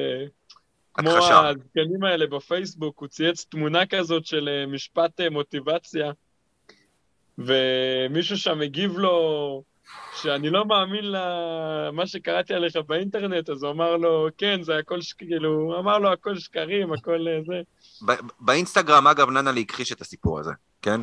[0.94, 1.10] כמו.
[1.10, 6.12] הזקנים האלה בפייסבוק, הוא צייץ תמונה כזאת של אה, משפט אה, מוטיבציה,
[7.38, 9.64] ומישהו שם הגיב לו
[10.22, 15.14] שאני לא מאמין למה שקראתי עליך באינטרנט, אז הוא אמר לו, כן, זה הכל, ש...
[15.14, 18.14] כאילו, הוא אמר לו הכל שקרים, הכל אה, זה.
[18.40, 21.02] באינסטגרם, אגב, ננלי הכחיש את הסיפור הזה, כן?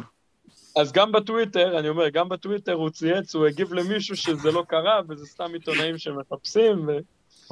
[0.77, 5.01] אז גם בטוויטר, אני אומר, גם בטוויטר הוא צייץ, הוא הגיב למישהו שזה לא קרה,
[5.09, 6.99] וזה סתם עיתונאים שמחפשים, ו...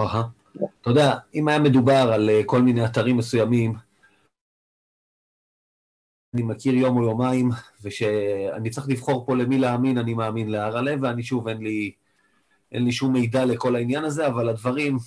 [0.01, 0.23] אהה.
[0.81, 3.75] אתה יודע, אם היה מדובר על אה, כל מיני אתרים מסוימים,
[6.35, 7.51] אני מכיר יום או יומיים,
[7.83, 11.93] ושאני צריך לבחור פה למי להאמין, אני מאמין להרלה, ואני שוב, אין לי,
[12.73, 14.99] אין לי שום מידע לכל העניין הזה, אבל הדברים...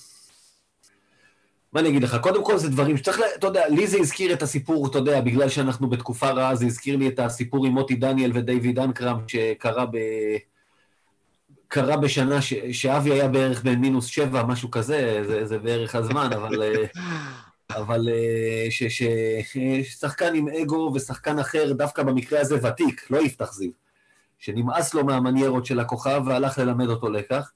[1.74, 2.18] מה אני אגיד לך?
[2.22, 5.22] קודם כל זה דברים שצריך, לה- אתה יודע, לי זה הזכיר את הסיפור, אתה יודע,
[5.22, 9.86] בגלל שאנחנו בתקופה רעה, זה הזכיר לי את הסיפור עם מוטי דניאל ודייוויד אנקרם, שקרה
[9.86, 9.98] ב...
[11.68, 12.54] קרה בשנה ש...
[12.72, 16.86] שאבי היה בערך בין מינוס שבע, משהו כזה, זה, זה בערך הזמן, אבל, אה,
[17.69, 23.71] אבל אה, ששחקן עם אגו ושחקן אחר, דווקא במקרה הזה ותיק, לא יפתח זיו,
[24.39, 27.51] שנמאס לו מהמניירות של הכוכב והלך ללמד אותו לקח.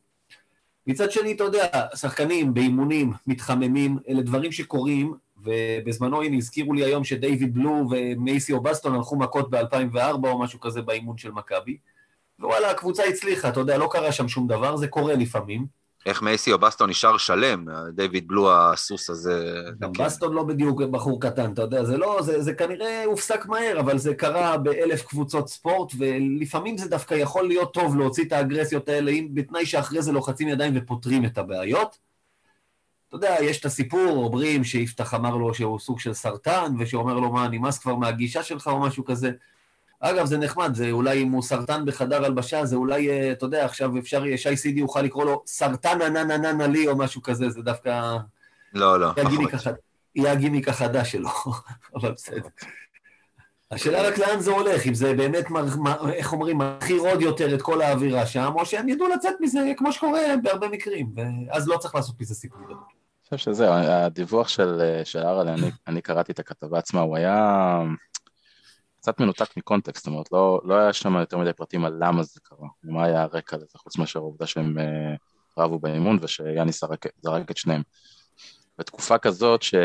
[0.88, 7.04] מצד שני, אתה יודע, שחקנים באימונים, מתחממים, אלה דברים שקורים, ובזמנו, הנה, הזכירו לי היום
[7.04, 11.78] שדייוויד בלו ומייסי אובסטון הלכו מכות ב-2004 או משהו כזה באימון של מכבי.
[12.40, 15.66] ווואלה, הקבוצה הצליחה, אתה יודע, לא קרה שם שום דבר, זה קורה לפעמים.
[16.06, 19.64] איך מייסי או בסטון נשאר שלם, דיוויד בלו הסוס הזה.
[19.80, 20.04] גם כן.
[20.04, 23.98] בסטון לא בדיוק בחור קטן, אתה יודע, זה לא, זה, זה כנראה הופסק מהר, אבל
[23.98, 29.12] זה קרה באלף קבוצות ספורט, ולפעמים זה דווקא יכול להיות טוב להוציא את האגרסיות האלה,
[29.12, 31.98] אם, בתנאי שאחרי זה לוחצים ידיים ופותרים את הבעיות.
[33.08, 37.32] אתה יודע, יש את הסיפור, אומרים שיפתח אמר לו שהוא סוג של סרטן, ושאומר לו,
[37.32, 39.32] מה, נמאס כבר מהגישה שלך או משהו כזה.
[40.00, 43.66] אגב, זה נחמד, זה אולי אם הוא סרטן בחדר הלבשה, זה אולי, אה, אתה יודע,
[43.66, 48.18] עכשיו אפשר, שי סידי יוכל לקרוא לו סרטן ענן לי או משהו כזה, זה דווקא...
[48.74, 49.76] לא, לא, פחות.
[50.16, 51.30] יהיה הגימיק החדש שלו,
[51.96, 52.50] אבל בסדר.
[53.72, 55.46] השאלה רק לאן זה הולך, אם זה באמת,
[56.14, 59.92] איך אומרים, מכיר עוד יותר את כל האווירה שם, או שהם ידעו לצאת מזה כמו
[59.92, 62.78] שקורה בהרבה מקרים, ואז לא צריך לעשות מזה סיפור גדול.
[62.78, 63.74] אני חושב שזה,
[64.06, 67.80] הדיווח של, אה, של ארל, אני, אני קראתי את הכתבה עצמה, הוא היה
[69.02, 72.40] קצת מנותק מקונטקסט, זאת אומרת, לא, לא היה שם יותר מדי פרטים על למה זה
[72.44, 77.58] קרה, ומה היה הרקע לזה, חוץ מאשר העובדה שהם uh, רבו באימון ושיאני זרק, את
[77.58, 77.82] שניהם.
[78.78, 79.76] בתקופה כזאת ש,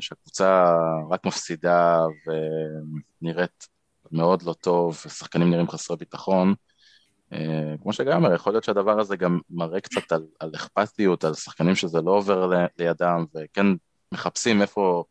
[0.00, 0.74] שהקבוצה
[1.10, 1.98] רק מפסידה
[3.22, 3.68] ונראית
[4.12, 6.54] מאוד לא טוב, ושחקנים נראים חסרי ביטחון,
[7.34, 7.36] uh,
[7.82, 11.74] כמו שגיא אומר, יכול להיות שהדבר הזה גם מראה קצת על, על אכפתיות, על שחקנים
[11.74, 13.66] שזה לא עובר לידם, וכן
[14.12, 15.04] מחפשים איפה...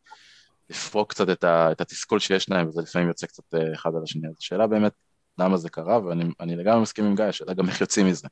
[0.70, 4.02] לפרוק קצת את, ה, את התסכול שיש להם, וזה לפעמים יוצא קצת אה, אחד על
[4.02, 4.28] השני.
[4.28, 4.92] אז השאלה באמת,
[5.38, 8.28] למה זה קרה, ואני לגמרי מסכים עם גיא, השאלה גם איך יוצאים מזה.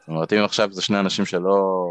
[0.00, 1.86] זאת אומרת, אם עכשיו זה שני אנשים שלא,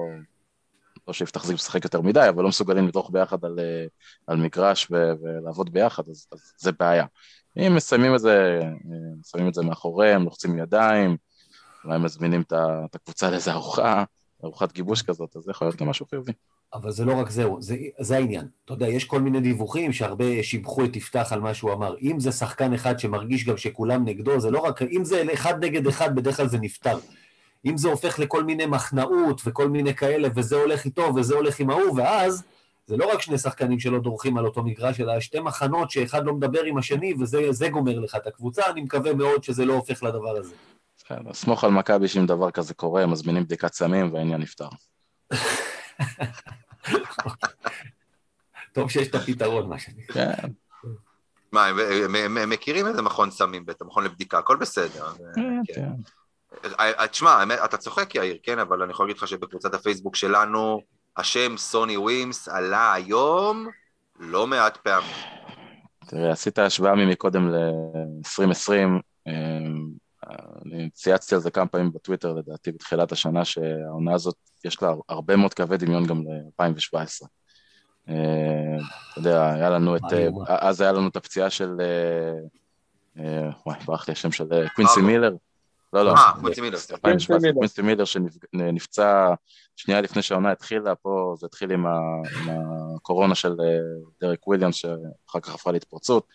[1.07, 3.85] לא שיפתח זה משחק יותר מדי, אבל לא מסוגלים לדרוך ביחד על, אה,
[4.27, 7.05] על מגרש ו, ולעבוד ביחד, אז, אז זה בעיה.
[7.57, 8.61] אם מסיימים את זה,
[9.19, 11.17] מסיימים את זה מאחוריהם, לוחצים ידיים,
[11.85, 14.03] אולי מזמינים את הקבוצה לאיזה ארוחה,
[14.43, 16.31] ארוחת גיבוש כזאת, אז זה יכול להיות גם משהו חיובי.
[16.73, 18.47] אבל זה לא רק זהו, זה, זה העניין.
[18.65, 21.95] אתה יודע, יש כל מיני דיווחים שהרבה שיבחו את יפתח על מה שהוא אמר.
[22.01, 25.87] אם זה שחקן אחד שמרגיש גם שכולם נגדו, זה לא רק, אם זה אחד נגד
[25.87, 26.99] אחד, בדרך כלל זה נפתר.
[27.65, 31.69] אם זה הופך לכל מיני מחנאות וכל מיני כאלה, וזה הולך איתו וזה הולך עם
[31.69, 32.43] ההוא, ואז
[32.87, 36.33] זה לא רק שני שחקנים שלא דורכים על אותו מגרש, אלא שתי מחנות שאחד לא
[36.33, 38.61] מדבר עם השני, וזה גומר לך את הקבוצה.
[38.71, 40.53] אני מקווה מאוד שזה לא הופך לדבר הזה.
[41.05, 44.67] כן, סמוך על מכבי שאם דבר כזה קורה, מזמינים בדיקת סמים והעניין נפתר.
[48.73, 50.35] טוב שיש את הפתרון, מה שנקרא.
[50.35, 50.47] כן.
[51.51, 55.07] מה, הם מכירים איזה מכון סמים בטח, מכון לבדיקה, הכל בסדר.
[55.35, 55.61] כן.
[55.73, 55.89] כן.
[56.79, 60.81] אה, אה, תשמע, אתה צוחק יאיר, כן, אבל אני יכול להגיד לך שבקבוצת הפייסבוק שלנו,
[61.17, 63.67] השם סוני ווימס עלה היום
[64.19, 65.15] לא מעט פעמים.
[66.07, 69.01] תראה, עשית השוואה ממקודם ל-2020,
[70.65, 75.35] אני צייצתי על זה כמה פעמים בטוויטר לדעתי בתחילת השנה שהעונה הזאת יש לה הרבה
[75.35, 77.27] מאוד קווי דמיון גם ל-2017.
[78.09, 78.15] אה,
[79.11, 81.75] אתה יודע, היה לנו את, אה, אז היה לנו את הפציעה של,
[83.19, 85.35] אה, וואי, ברח לי השם של קווינסי מילר.
[85.93, 86.77] לא, לא, קווינסי מילר.
[87.53, 89.33] קווינסי מילר שנפצע
[89.75, 91.85] שנייה לפני שהעונה התחילה, פה זה התחיל עם
[92.95, 93.55] הקורונה של
[94.21, 96.27] דרק וויליאמס, שאחר כך הפכה להתפרצות.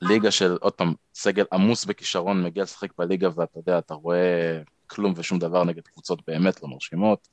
[0.00, 5.12] ליגה של, עוד פעם, סגל עמוס בכישרון מגיע לשחק בליגה ואתה יודע, אתה רואה כלום
[5.16, 7.28] ושום דבר נגד קבוצות באמת לא מרשימות.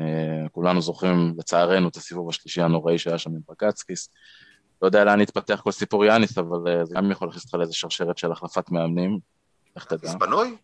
[0.00, 4.08] אה, כולנו זוכרים לצערנו את הסיבוב השלישי הנוראי שהיה שם עם בקצקיס.
[4.82, 7.74] לא יודע לאן יתפתח כל סיפור יאניס, אבל אה, זה גם יכול להכניס אותך לאיזה
[7.74, 9.18] שרשרת של החלפת מאמנים,
[9.76, 10.12] איך תדע?
[10.18, 10.56] פנוי?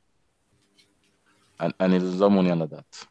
[1.60, 3.04] אני, אני לא מעוניין לדעת.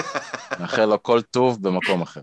[0.60, 2.22] מאחל לו כל טוב במקום אחר.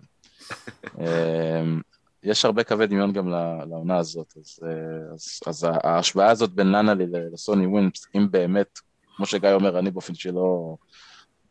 [2.24, 3.30] יש הרבה קווי דמיון גם
[3.70, 8.80] לעונה הזאת, אז, אה, אז, אז ההשוואה הזאת בין ננלי לסוני ווינפס, אם באמת,
[9.16, 10.76] כמו שגיא אומר, אני באופן שלא,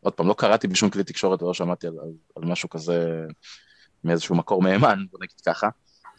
[0.01, 3.25] עוד פעם, לא קראתי בשום כלי תקשורת ולא שמעתי על, על, על משהו כזה
[4.03, 5.69] מאיזשהו מקור מהימן, בוא נגיד ככה,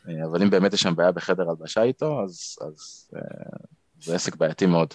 [0.08, 3.20] אה, אבל אם באמת יש שם בעיה בחדר הלבשה איתו, אז, אז אה,
[4.00, 4.94] זה עסק בעייתי מאוד.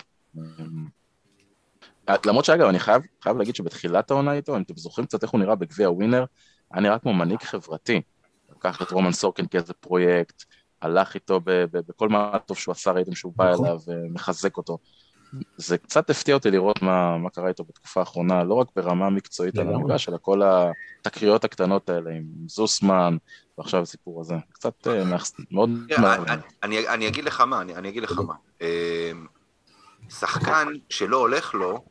[2.26, 5.40] למרות שאגב, אני חייב, חייב להגיד שבתחילת העונה איתו, אם אתם זוכרים קצת איך הוא
[5.40, 6.26] נראה בגביע ווינר,
[6.72, 8.02] היה נראה כמו מנהיג חברתי.
[8.68, 10.44] לקח את רומן סורקין כאיזה פרויקט,
[10.82, 11.40] הלך איתו
[11.72, 13.66] בכל מה טוב שהוא עשה, ראיתם שהוא בא נכון.
[13.66, 14.78] אליו ומחזק אותו.
[15.58, 19.58] זה קצת הפתיע אותי לראות מה, מה קרה איתו בתקופה האחרונה, לא רק ברמה מקצועית
[19.58, 23.18] על המגרש, אלא כל התקריות הקטנות האלה עם זוסמן,
[23.58, 24.36] ועכשיו הסיפור הזה.
[24.52, 25.04] קצת אה,
[25.52, 25.70] מאוד...
[26.68, 28.34] אני אגיד לך מה, אני אגיד לך מה.
[30.10, 31.86] שחקן שלא הולך לו,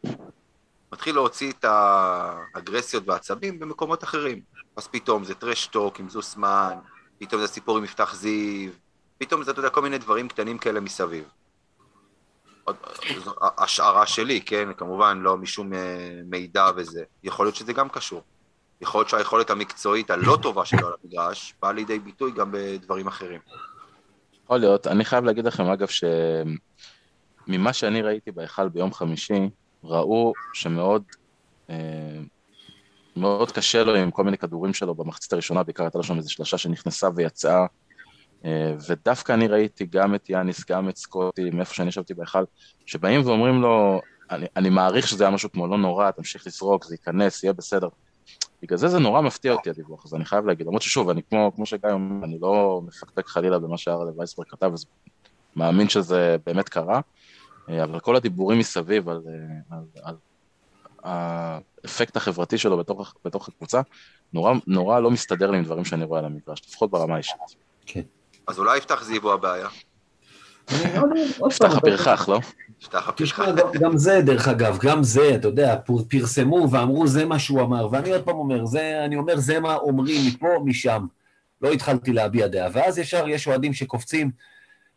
[0.94, 4.40] מתחיל להוציא את האגרסיות והעצבים במקומות אחרים.
[4.76, 6.74] אז פתאום זה טרשטוק עם זוסמן,
[7.18, 8.70] פתאום זה סיפור עם מפתח זיו,
[9.18, 11.24] פתאום זה, אתה יודע, כל מיני דברים קטנים כאלה מסביב.
[13.40, 18.22] השערה שלי, כן, כמובן לא משום אה, מידע וזה, יכול להיות שזה גם קשור.
[18.80, 23.40] יכול להיות שהיכולת המקצועית הלא טובה שלו על המגרש באה לידי ביטוי גם בדברים אחרים.
[24.44, 24.86] יכול להיות.
[24.86, 25.88] אני חייב להגיד לכם, אגב,
[27.46, 29.48] שממה שאני ראיתי בהיכל ביום חמישי,
[29.84, 31.02] ראו שמאוד
[31.70, 31.76] אה,
[33.16, 36.32] מאוד קשה לו עם כל מיני כדורים שלו במחצית הראשונה, בעיקר הייתה לו שם איזו
[36.32, 37.66] שלושה שנכנסה ויצאה,
[38.44, 42.44] אה, ודווקא אני ראיתי גם את יאניס, גם את סקוטי, מאיפה שאני ישבתי בהיכל,
[42.86, 46.94] שבאים ואומרים לו, אני, אני מעריך שזה היה משהו כמו לא נורא, תמשיך לזרוק, זה
[46.94, 47.88] ייכנס, יהיה בסדר.
[48.62, 51.52] בגלל זה זה נורא מפתיע אותי הדיווח הזה, אני חייב להגיד, למרות ששוב, אני כמו,
[51.56, 54.86] כמו שגיא אומר, אני לא מפקפק חלילה במה שהרלה וייסברג כתב, אז
[55.56, 57.00] מאמין שזה באמת קרה,
[57.68, 60.14] אבל כל הדיבורים מסביב על, אה, על, על
[61.02, 63.80] האפקט החברתי שלו בתוך, בתוך הקבוצה,
[64.32, 67.36] נורא, נורא לא מסתדר לי עם דברים שאני רואה על המגרש, לפחות ברמה האישית.
[67.86, 68.00] כן.
[68.46, 69.68] אז אולי יפתח זיו הבעיה.
[71.48, 72.40] יפתח הפרחח, לא?
[72.82, 73.44] יפתח הפרחח.
[73.80, 75.76] גם- זה, דרך אגב, גם זה, אתה יודע,
[76.08, 79.74] פרסמו ואמרו זה מה שהוא אמר, ואני עוד פעם אומר, זה, אני אומר, זה מה
[79.76, 81.06] אומרים מפה, משם.
[81.62, 84.30] לא התחלתי להביע דעה, ואז ישר יש אוהדים שקופצים,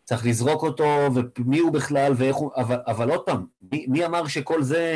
[0.07, 4.27] צריך לזרוק אותו, ומי הוא בכלל, ואיך הוא, אבל, אבל עוד פעם, מי, מי אמר
[4.27, 4.95] שכל זה,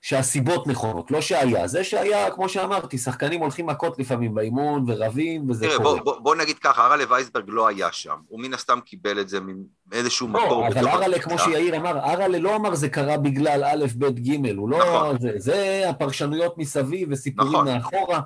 [0.00, 1.66] שהסיבות נכונות, לא שהיה.
[1.66, 5.94] זה שהיה, כמו שאמרתי, שחקנים הולכים מכות לפעמים באימון, ורבים, וזה תראה, קורה.
[5.94, 8.16] בוא, בוא, בוא נגיד ככה, הרלה וייסברג לא היה שם.
[8.28, 9.38] הוא מן הסתם קיבל את זה
[9.86, 10.48] מאיזשהו מקור.
[10.48, 11.38] לא, אבל בתוך ארלה, כמו.
[11.38, 14.78] שיאיר אמר, ארלה לא אמר זה קרה בגלל א', ב', ג', הוא לא...
[14.78, 15.20] נכון.
[15.20, 17.68] זה, זה הפרשנויות מסביב וסיפורים נכון.
[17.68, 18.20] מאחורה.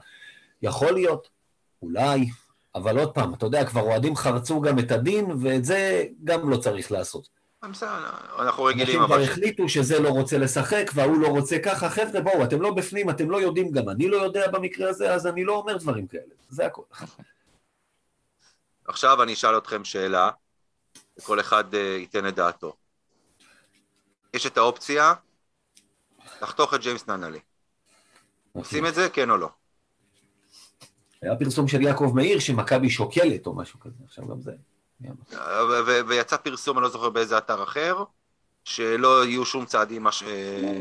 [0.62, 1.28] יכול להיות,
[1.82, 2.30] אולי,
[2.74, 6.56] אבל עוד פעם, אתה יודע, כבר אוהדים חרצו גם את הדין, ואת זה גם לא
[6.56, 7.28] צריך לעשות.
[7.70, 9.24] בסדר, אנחנו רגילים, אנשים כבר אבל...
[9.24, 11.90] החליטו שזה לא רוצה לשחק, וההוא לא רוצה ככה.
[11.90, 15.26] חבר'ה, בואו, אתם לא בפנים, אתם לא יודעים, גם אני לא יודע במקרה הזה, אז
[15.26, 16.34] אני לא אומר דברים כאלה.
[16.48, 16.84] זה הכול.
[18.88, 20.30] עכשיו אני אשאל אתכם שאלה,
[21.18, 22.76] וכל אחד אה, ייתן את דעתו.
[24.34, 25.14] יש את האופציה
[26.42, 27.40] לחתוך את ג'יימס ננלי.
[28.52, 29.48] עושים את זה, כן או לא?
[31.22, 34.52] היה פרסום של יעקב מאיר שמכבי שוקלת או משהו כזה, עכשיו גם זה.
[36.08, 38.04] ויצא פרסום, אני לא זוכר באיזה אתר אחר,
[38.64, 40.22] שלא יהיו שום צעדים מש...
[40.22, 40.80] אה,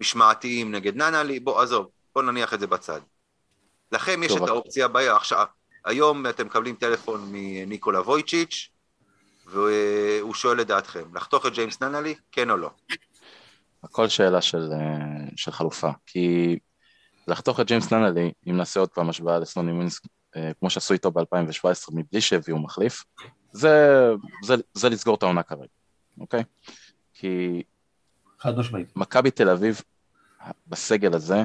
[0.00, 3.00] משמעתיים נגד ננלי, בוא, עזוב, בוא נניח את זה בצד.
[3.92, 5.46] לכם יש טוב, את האופציה הבאה, עכשיו,
[5.84, 8.68] היום אתם מקבלים טלפון מניקולה וויצ'יץ',
[9.46, 12.70] והוא שואל את דעתכם, לחתוך את ג'יימס ננלי, כן או לא?
[13.84, 16.58] הכל שאלה של, אה, של חלופה, כי
[17.28, 20.02] לחתוך את ג'יימס ננלי, אם נעשה עוד פעם השוואה לסלוני מינסק,
[20.36, 23.04] אה, כמו שעשו איתו ב-2017 מבלי שהביאו מחליף,
[23.52, 24.08] זה,
[24.44, 25.62] זה, זה לסגור את העונה כרגע,
[26.20, 26.44] אוקיי?
[27.14, 27.62] כי
[28.38, 28.96] חד משמעית.
[28.96, 29.82] מכבי תל אביב
[30.66, 31.42] בסגל הזה,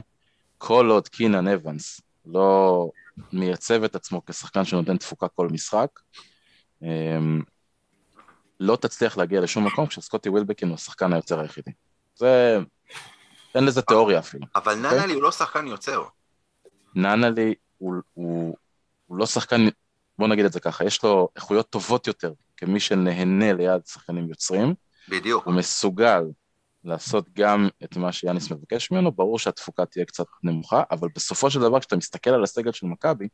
[0.58, 2.90] כל עוד קינן אבנס לא
[3.34, 6.00] מייצב את עצמו כשחקן שנותן תפוקה כל משחק,
[6.82, 7.42] אמ,
[8.60, 11.72] לא תצליח להגיע לשום מקום כשסקוטי ווילבקין הוא השחקן היוצר היחידי.
[12.16, 12.60] זה...
[13.56, 14.46] אין לזה תיאוריה אפילו.
[14.56, 15.00] אבל אוקיי.
[15.00, 16.04] ננלי הוא לא שחקן יוצר.
[16.96, 18.56] ננלי הוא,
[19.10, 19.68] לא שחקן,
[20.20, 24.74] בוא נגיד את זה ככה, יש לו איכויות טובות יותר כמי שנהנה ליד שחקנים יוצרים,
[25.10, 25.46] בדיוק.
[25.46, 26.24] הוא מסוגל
[26.84, 31.60] לעשות גם את מה שיאניס מבקש ממנו, ברור שהתפוקה תהיה קצת נמוכה, אבל בסופו של
[31.60, 33.28] דבר כשאתה מסתכל על הסגל של מכבי,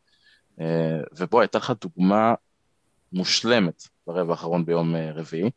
[0.62, 2.34] אה, ובוא, הייתה לך דוגמה
[3.14, 5.50] מושלמת ברבע האחרון ביום אה, רביעי,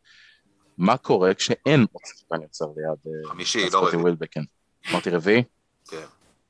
[0.78, 4.02] מה קורה כשאין עוד שחקן יוצר ליד אה, חמישי, לא סקוטי רביעי.
[4.02, 4.42] ווילבקן?
[4.90, 5.42] אמרתי רביעי?
[5.88, 5.96] כן.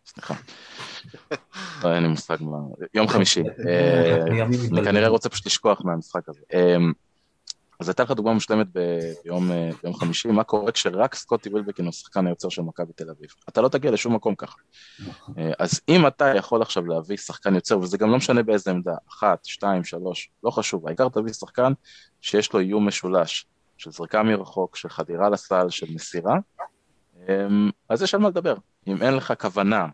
[0.07, 0.35] סליחה.
[1.85, 2.59] לא, אין לי מושג מה...
[2.95, 3.43] יום חמישי.
[3.69, 4.85] אה, אני מתבלבלים.
[4.85, 6.41] כנראה רוצה פשוט לשכוח מהמשחק הזה.
[6.53, 6.93] אמ,
[7.81, 11.93] אז הייתה לך דוגמה מושלמת ביום, אה, ביום חמישי, מה קורה כשרק סקוטי וילבקין הוא
[11.93, 13.31] שחקן היוצר של מכבי תל אביב.
[13.49, 14.57] אתה לא תגיע לשום מקום ככה.
[15.39, 18.95] אה, אז אם אתה יכול עכשיו להביא שחקן יוצר, וזה גם לא משנה באיזה עמדה,
[19.09, 21.73] אחת, שתיים, שלוש, לא חשוב, העיקר תביא שחקן
[22.21, 23.47] שיש לו איום משולש,
[23.83, 26.35] של זריקה מרחוק, של חדירה לסל, של מסירה,
[27.29, 28.55] אמ, אז יש על מה לדבר.
[28.87, 29.87] אם אין לך כוונה,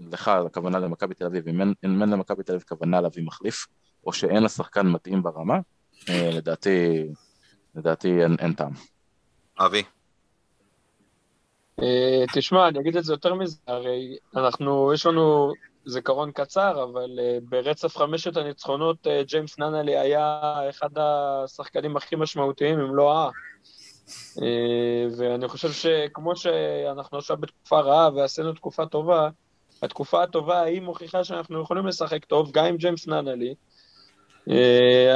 [0.00, 3.66] לך הכוונה למכבי תל אביב, אם אין, אם אין למכבי תל אביב כוונה להביא מחליף,
[4.06, 5.58] או שאין לשחקן מתאים ברמה,
[6.08, 7.06] אה, לדעתי,
[7.74, 8.72] לדעתי אין, אין טעם.
[9.58, 9.82] אבי,
[11.82, 15.52] אה, תשמע, אני אגיד את זה יותר מזה, הרי אנחנו, יש לנו
[15.86, 22.80] זיכרון קצר, אבל אה, ברצף חמשת הניצחונות, אה, ג'יימס ננלי היה אחד השחקנים הכי משמעותיים,
[22.80, 23.30] אם לא ה...
[24.42, 29.28] אה, ואני חושב שכמו שאנחנו עכשיו בתקופה רעה ועשינו תקופה טובה,
[29.82, 33.54] התקופה הטובה היא מוכיחה שאנחנו יכולים לשחק טוב, גם עם ג'יימס ננלי.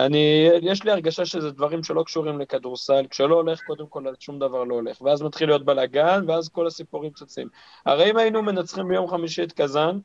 [0.07, 4.65] אני, יש לי הרגשה שזה דברים שלא קשורים לכדורסל, כשלא הולך, קודם כל שום דבר
[4.65, 7.49] לא הולך, ואז מתחיל להיות בלאגן, ואז כל הסיפורים צצים.
[7.87, 9.99] הרי אם היינו מנצחים ביום חמישי את קזאן,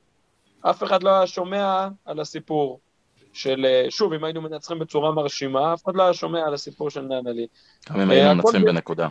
[0.61, 2.79] אף אחד לא היה שומע על הסיפור
[3.33, 6.89] של, אה, שוב, אם היינו מנצחים בצורה מרשימה, אף אחד לא היה שומע על הסיפור
[6.89, 7.47] של ננלי.
[7.89, 9.07] גם אם אה, היינו מנצחים בנקודה.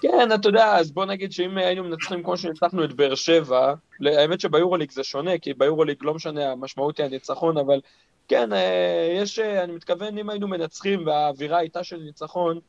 [0.00, 3.74] כן, אתה יודע, אז בוא נגיד שאם היינו מנצחים כמו שניצחנו את באר שבע,
[4.06, 7.80] האמת שביורוליג זה שונה, כי ביורוליג לא משנה, המשמעות היא הניצחון, אבל
[8.28, 12.60] כן, אה, יש, אני מתכוון, אם היינו מנצחים והאווירה הייתה של ניצחון,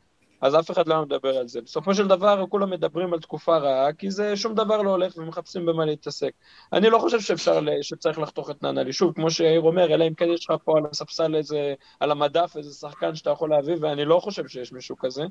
[0.42, 1.60] אז אף אחד לא מדבר על זה.
[1.60, 5.66] בסופו של דבר, כולם מדברים על תקופה רעה, כי זה שום דבר לא הולך ומחפשים
[5.66, 6.32] במה להתעסק.
[6.72, 8.92] אני לא חושב שאפשר, שצריך לחתוך את ננלי.
[8.92, 12.56] שוב, כמו שיאיר אומר, אלא אם כן יש לך פה על הספסל איזה, על המדף
[12.56, 15.22] איזה שחקן שאתה יכול להביא, ואני לא חושב שיש מישהו כזה.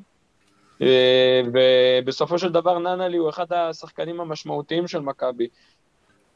[0.81, 5.47] אה, ובסופו של דבר ננלי הוא אחד השחקנים המשמעותיים של מכבי.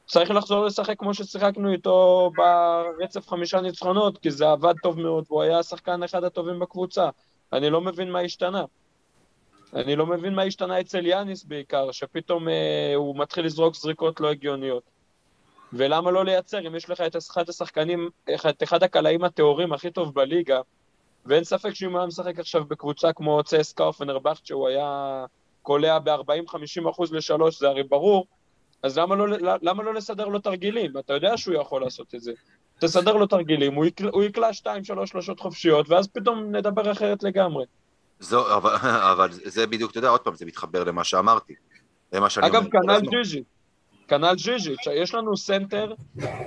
[0.08, 5.42] צריך לחזור לשחק כמו ששיחקנו איתו ברצף חמישה ניצחונות, כי זה עבד טוב מאוד, והוא
[5.42, 7.10] היה השחקן אחד הטובים בקבוצה.
[7.54, 8.66] אני לא מבין מה השתנה.
[9.74, 14.30] אני לא מבין מה השתנה אצל יאניס בעיקר, שפתאום אה, הוא מתחיל לזרוק זריקות לא
[14.30, 14.84] הגיוניות.
[15.74, 18.10] ולמה לא לייצר, אם יש לך את אחד השחקנים,
[18.50, 20.62] את אחד הקלעים הטהורים הכי טוב בליגה,
[21.26, 25.26] ואין ספק שאם הוא היה משחק עכשיו בקבוצה כמו צסקה או פנרבכט, שהוא היה
[25.62, 28.28] קולע ב-40-50 אחוז לשלוש, זה הרי ברור,
[28.84, 30.98] אז למה לא, למה לא לסדר לו תרגילים?
[30.98, 32.32] אתה יודע שהוא יכול לעשות את זה.
[32.80, 37.24] תסדר לו תרגילים, הוא, יקל, הוא יקלע שתיים, שלוש שלושות חופשיות, ואז פתאום נדבר אחרת
[37.24, 37.66] לגמרי.
[38.20, 38.76] זו, אבל,
[39.12, 41.54] אבל זה בדיוק, אתה יודע, עוד פעם, זה מתחבר למה שאמרתי.
[42.14, 43.44] למה שאני אגב, כנ"ל ג'יג'י.
[44.08, 45.94] כנ"ל ג'יג'י, יש לנו סנטר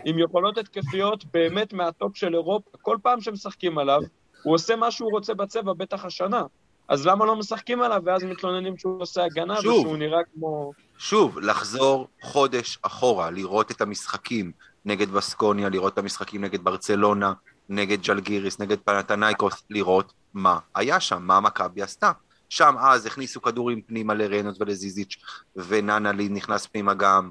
[0.05, 4.01] עם יכולות התקפיות באמת מהטופ של אירופה, כל פעם שמשחקים עליו,
[4.43, 6.43] הוא עושה מה שהוא רוצה בצבע, בטח השנה.
[6.89, 10.73] אז למה לא משחקים עליו, ואז מתלוננים שהוא עושה הגנה, שוב, ושהוא נראה כמו...
[10.99, 14.53] שוב, לחזור חודש אחורה, לראות את המשחקים
[14.89, 17.33] נגד בסקוניה, לראות את המשחקים נגד ברצלונה,
[17.69, 22.13] נגד ג'לגיריס, נגד פנתנייקוס, לראות מה היה שם, מה מכבי עשתה.
[22.49, 25.17] שם אז הכניסו כדורים פנימה לרנוס ולזיזיץ',
[25.57, 27.31] וננה נכנס פנימה גם,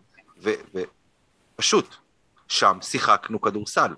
[1.55, 1.95] ופשוט,
[2.47, 3.91] שם שיחקנו כדורסל.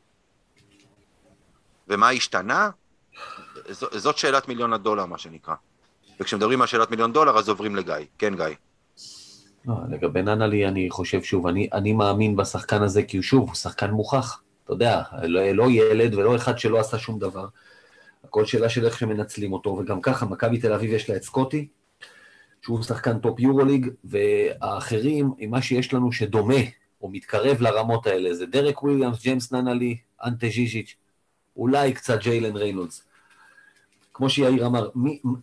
[1.87, 2.69] ומה השתנה?
[3.69, 5.55] ז, זאת שאלת מיליון הדולר, מה שנקרא.
[6.19, 7.95] וכשמדברים על שאלת מיליון דולר, אז עוברים לגיא.
[8.17, 8.45] כן, גיא.
[9.65, 13.55] לא, לגבי ננלי, אני חושב שוב, אני, אני מאמין בשחקן הזה, כי הוא שוב, הוא
[13.55, 14.41] שחקן מוכח.
[14.63, 17.47] אתה יודע, לא, לא ילד ולא אחד שלא עשה שום דבר.
[18.23, 21.67] הכל שאלה של איך שמנצלים אותו, וגם ככה, מכבי תל אביב יש לה את סקוטי,
[22.61, 26.59] שהוא שחקן טופ יורוליג, והאחרים, עם מה שיש לנו שדומה,
[27.01, 30.95] או מתקרב לרמות האלה, זה דרק וויליאמס, ג'יימס ננלי, אנטה ז'יז'יץ',
[31.57, 33.08] אולי קצת ג'יילן ריינולדס.
[34.19, 34.89] כמו שיאיר אמר,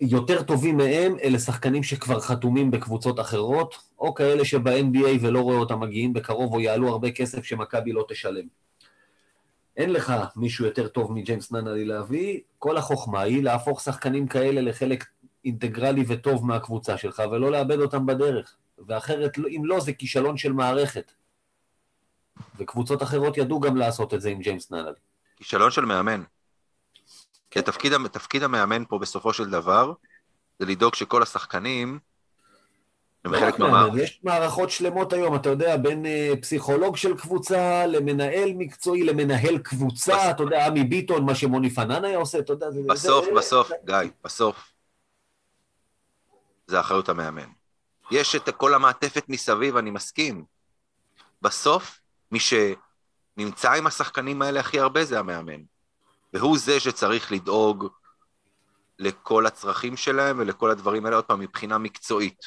[0.01, 5.81] יותר טובים מהם אלה שחקנים שכבר חתומים בקבוצות אחרות, או כאלה שב-NBA ולא רואה אותם
[5.81, 8.45] מגיעים בקרוב או יעלו הרבה כסף שמכבי לא תשלם.
[9.77, 15.05] אין לך מישהו יותר טוב מג'יימס ננלי להביא, כל החוכמה היא להפוך שחקנים כאלה לחלק
[15.45, 18.57] אינטגרלי וטוב מהקבוצה שלך, ולא לאבד אותם בדרך.
[18.89, 21.13] ואחרת, אם לא, זה כישלון של מערכת.
[22.59, 25.01] וקבוצות אחרות ידעו גם לעשות את זה עם ג'יימס ננלי.
[25.37, 26.23] כישלון של מאמן.
[27.51, 29.93] כי התפקיד, תפקיד המאמן פה בסופו של דבר,
[30.59, 31.99] זה לדאוג שכל השחקנים
[33.25, 34.03] הם לא חלק מהמערכת.
[34.03, 40.31] יש מערכות שלמות היום, אתה יודע, בין uh, פסיכולוג של קבוצה למנהל מקצועי, למנהל קבוצה.
[40.31, 42.81] אתה יודע, עמי ביטון, מה שמוני פנן היה עושה, אתה יודע, זה...
[42.89, 43.27] בסוף.
[43.37, 44.73] בסוף, גיא, בסוף,
[46.67, 47.49] זה אחריות המאמן.
[48.11, 50.45] יש את כל המעטפת מסביב, אני מסכים.
[51.43, 52.01] בסוף,
[52.33, 55.61] מי שנמצא עם השחקנים האלה הכי הרבה זה המאמן.
[56.33, 57.89] והוא זה שצריך לדאוג
[58.99, 62.45] לכל הצרכים שלהם ולכל הדברים האלה, עוד פעם, מבחינה מקצועית.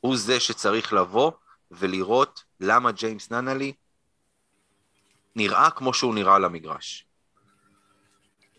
[0.00, 1.32] הוא זה שצריך לבוא
[1.70, 3.72] ולראות למה ג'יימס ננלי
[5.36, 7.06] נראה כמו שהוא נראה על המגרש.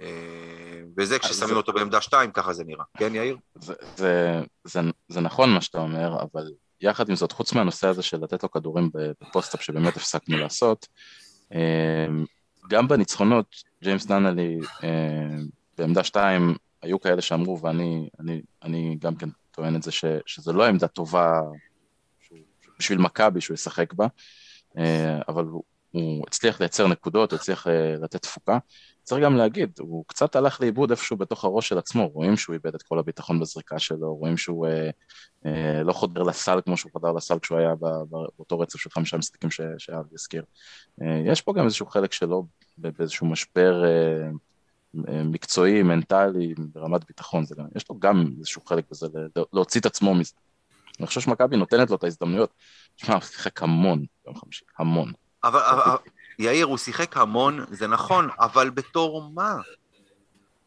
[0.01, 2.85] אה, וזה כששמים אותו בעמדה שתיים, ככה זה נראה.
[2.97, 3.37] כן, יאיר?
[3.55, 6.51] זה, זה, זה, זה נכון מה שאתה אומר, אבל
[6.81, 10.87] יחד עם זאת, חוץ מהנושא הזה של לתת לו כדורים ב post-up שבאמת הפסקנו לעשות,
[11.53, 12.07] אה,
[12.69, 15.37] גם בניצחונות, ג'יימס ננלי אה,
[15.77, 20.53] בעמדה שתיים, היו כאלה שאמרו, ואני אני, אני גם כן טוען את זה, ש, שזה
[20.53, 21.41] לא עמדה טובה
[22.79, 24.07] בשביל מכבי שהוא ישחק בה,
[24.77, 28.57] אה, אבל הוא, הוא הצליח לייצר נקודות, הוא הצליח אה, לתת תפוקה.
[29.03, 32.75] צריך גם להגיד, הוא קצת הלך לאיבוד איפשהו בתוך הראש של עצמו, רואים שהוא איבד
[32.75, 34.89] את כל הביטחון בזריקה שלו, רואים שהוא אה,
[35.45, 37.75] אה, לא חודר לסל כמו שהוא חדר לסל כשהוא היה
[38.09, 40.43] באותו רצף של חמישה משחקים שאבי הזכיר.
[41.01, 42.45] אה, יש פה גם איזשהו חלק שלו
[42.81, 44.29] באיזשהו משבר אה,
[45.07, 49.07] אה, מקצועי, מנטלי, ברמת ביטחון, זה גם, יש לו גם איזשהו חלק בזה,
[49.53, 50.33] להוציא את עצמו מזה.
[50.99, 52.53] אני חושב שמכבי נותנת לו את ההזדמנויות.
[52.95, 55.11] תשמע, הוא שיחק המון ביום חמישי, המון.
[55.43, 55.95] אבל, אבל
[56.39, 59.55] יאיר, הוא שיחק המון, זה נכון, אבל בתור מה?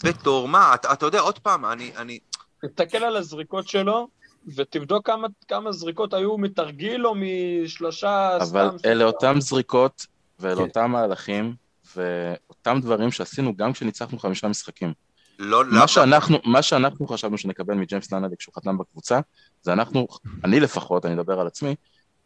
[0.05, 0.75] בתור מה?
[0.75, 1.93] אתה, אתה יודע, עוד פעם, אני...
[1.97, 2.19] אני...
[2.67, 4.09] תסתכל על הזריקות שלו,
[4.57, 8.59] ותבדוק כמה, כמה זריקות היו מתרגיל או משלושה אבל סתם...
[8.59, 10.07] אבל אלה אותם זריקות
[10.39, 10.63] ואלה כן.
[10.63, 11.55] אותם מהלכים
[11.97, 14.93] ואותם דברים שעשינו גם כשניצחנו חמישה משחקים.
[15.39, 19.21] לא, מה שאנחנו, מה שאנחנו חשבנו שנקבל מג'יימס ננלי כשהוא חתם בקבוצה,
[19.63, 20.07] זה אנחנו,
[20.45, 21.75] אני לפחות, אני אדבר על עצמי,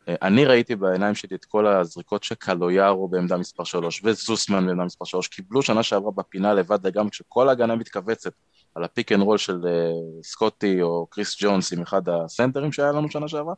[0.08, 5.04] אה, אני ראיתי בעיניים שלי את כל הזריקות שקלויארו בעמדה מספר 3 וזוסמן בעמדה מספר
[5.04, 8.32] 3 קיבלו שנה שעברה בפינה לבד לגמרי, כשכל ההגנה מתכווצת
[8.74, 12.92] על ה pick and roll של אה, סקוטי או קריס ג'ונס עם אחד הסנטרים שהיה
[12.92, 13.54] לנו שנה שעברה,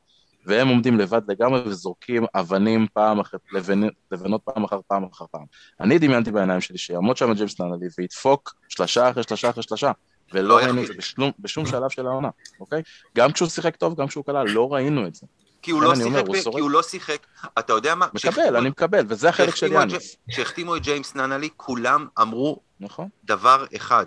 [0.49, 3.81] והם עומדים לבד לגמרי וזורקים אבנים פעם אחת, לבנ...
[4.13, 5.45] לבנות פעם אחר פעם אחר פעם.
[5.81, 9.93] אני דמיינתי בעיניים שלי שיעמוד שם ג'יימס ננלי וידפוק שלושה אחרי שלושה אחרי שלושה,
[10.33, 10.87] ולא לא ראינו את.
[10.87, 12.29] זה בשום, בשום שלב של העונה,
[12.61, 12.83] אוקיי?
[13.17, 15.27] גם כשהוא שיחק טוב, גם כשהוא כלל, לא ראינו את זה.
[15.63, 16.57] כי הוא לא אומר, שיחק, הוא ב- שורד.
[16.57, 17.27] כי הוא לא שיחק,
[17.59, 18.07] אתה יודע מה?
[18.07, 23.09] מקבל, כשהחתימו- אני מקבל, וזה החלק של יאניס, כשהחתימו את ג'יימס ננלי, כולם אמרו נכון?
[23.25, 24.07] דבר אחד,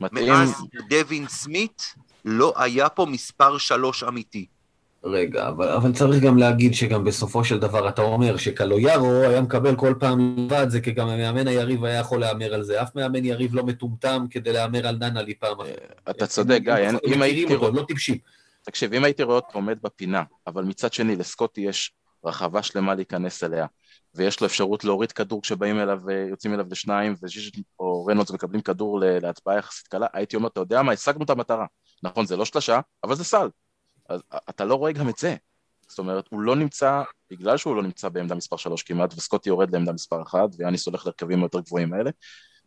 [0.00, 4.46] מתאים, מאז דווין סמית לא היה פה מספר שלוש אמיתי.
[5.04, 9.76] רגע, אבל, אבל צריך גם להגיד שגם בסופו של דבר אתה אומר שקלויארו היה מקבל
[9.76, 12.82] כל פעם לבד, זה כי גם המאמן היריב היה יכול להמר על זה.
[12.82, 16.10] אף מאמן יריב לא מטומטם כדי להמר על ננלי פעם אחת.
[16.10, 16.74] אתה צודק, גיא,
[17.06, 17.70] אם הייתי אותו, רואה...
[17.70, 18.18] לא טיפשים.
[18.62, 21.92] תקשיב, אם הייתי רואה אותו עומד בפינה, אבל מצד שני לסקוטי יש
[22.24, 23.66] רחבה שלמה להיכנס אליה,
[24.14, 29.00] ויש לו אפשרות להוריד כדור כשבאים אליו ויוצאים אליו לשניים, וז'יז'ט או רנולדס מקבלים כדור
[29.00, 31.66] להצבעה יחסית קלה, הייתי אומר, אתה יודע מה, השגנו את המטרה.
[32.02, 33.48] נכון, זה לא שלושה, אבל זה סל.
[34.08, 35.36] אז אתה לא רואה גם את זה.
[35.88, 39.72] זאת אומרת, הוא לא נמצא, בגלל שהוא לא נמצא בעמדה מספר 3 כמעט, וסקוטי יורד
[39.72, 42.10] לעמדה מספר 1, ויאניס הולך להרכבים היותר גבוהים האלה,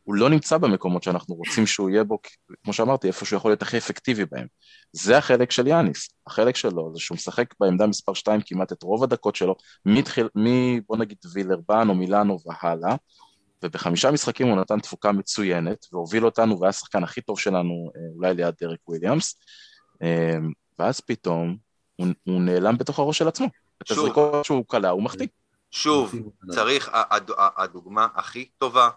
[0.03, 2.19] הוא לא נמצא במקומות שאנחנו רוצים שהוא יהיה בו,
[2.63, 4.47] כמו שאמרתי, איפה שהוא יכול להיות הכי אפקטיבי בהם.
[4.91, 6.09] זה החלק של יאניס.
[6.27, 10.79] החלק שלו זה שהוא משחק בעמדה מספר 2 כמעט את רוב הדקות שלו, מתחיל, מ...
[10.79, 12.95] בוא נגיד וילרבן או מילאנו והלאה,
[13.63, 18.33] ובחמישה משחקים הוא נתן תפוקה מצוינת, והוביל אותנו, והיה השחקן הכי טוב שלנו, אה, אולי
[18.33, 19.39] ליד דרק וויליאמס,
[20.01, 20.37] אה,
[20.79, 21.57] ואז פתאום
[21.95, 23.47] הוא, הוא נעלם בתוך הראש של עצמו.
[23.81, 23.91] את.
[23.91, 25.27] הזריקות שהוא קלע, הוא מחטיא.
[25.71, 26.15] שוב,
[26.51, 26.89] צריך,
[27.57, 28.89] הדוגמה הכי טובה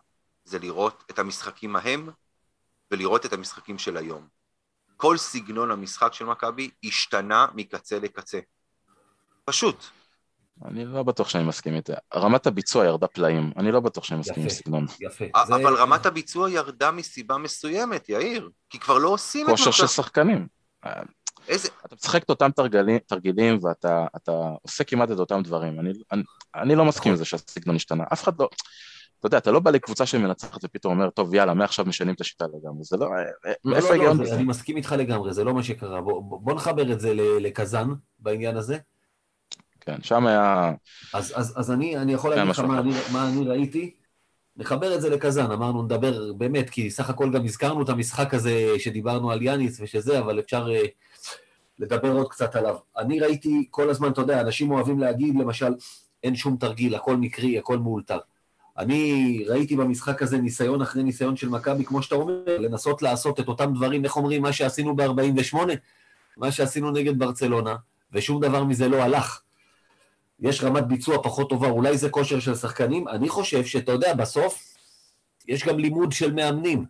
[0.44, 2.08] זה לראות את המשחקים ההם
[2.90, 4.26] ולראות את המשחקים של היום.
[4.96, 8.38] כל סגנון המשחק של מכבי השתנה מקצה לקצה.
[9.44, 9.84] פשוט.
[10.64, 11.92] אני לא בטוח שאני מסכים איתה.
[12.14, 14.54] רמת הביצוע ירדה פלאים, אני לא בטוח שאני מסכים עם יפה.
[14.56, 14.86] סגנון.
[15.00, 15.24] יפה.
[15.34, 18.50] א- זה- אבל רמת הביצוע ירדה מסיבה מסוימת, יאיר.
[18.70, 19.86] כי כבר לא עושים את כושר מה של.
[19.86, 20.46] שחקנים.
[21.48, 21.68] איזה...
[21.86, 24.32] אתה משחק את אותם תרגלים, תרגילים ואתה אתה
[24.62, 25.80] עושה כמעט את אותם דברים.
[25.80, 26.22] אני, אני,
[26.54, 28.04] אני לא מסכים עם זה שהסגנון השתנה.
[28.12, 28.48] אף אחד לא...
[29.18, 32.44] אתה יודע, אתה לא בא לקבוצה שמנצחת ופתאום אומר, טוב, יאללה, מעכשיו משנים את השיטה
[32.44, 32.84] לגמרי.
[32.84, 33.08] זה לא...
[33.64, 34.30] לא, איפה לא, ההיגיון לא, בזה?
[34.30, 36.00] זה- אני מסכים איתך לגמרי, זה לא מה שקרה.
[36.00, 37.88] בוא, בוא נחבר את זה לקזאן
[38.18, 38.78] בעניין הזה.
[39.80, 40.72] כן, שם היה...
[41.14, 42.82] אז, אז, אז אני, אני יכול כן, להגיד לך מה
[43.12, 43.94] מה אני ראיתי.
[44.56, 48.66] נחבר את זה לקזאן, אמרנו נדבר באמת, כי סך הכל גם הזכרנו את המשחק הזה
[48.78, 50.88] שדיברנו על יאניס ושזה, אבל אפשר uh,
[51.80, 52.76] לדבר עוד קצת עליו.
[52.98, 55.74] אני ראיתי כל הזמן, אתה יודע, אנשים אוהבים להגיד, למשל,
[56.22, 58.18] אין שום תרגיל, הכל מקרי, הכל מאולתר.
[58.78, 63.48] אני ראיתי במשחק הזה ניסיון אחרי ניסיון של מכבי, כמו שאתה אומר, לנסות לעשות את
[63.48, 65.56] אותם דברים, איך אומרים, מה שעשינו ב-48,
[66.36, 67.76] מה שעשינו נגד ברצלונה,
[68.12, 69.40] ושום דבר מזה לא הלך.
[70.40, 73.08] יש רמת ביצוע פחות טובה, אולי זה כושר של שחקנים.
[73.08, 74.74] אני חושב שאתה יודע, בסוף
[75.48, 76.84] יש גם לימוד של מאמנים.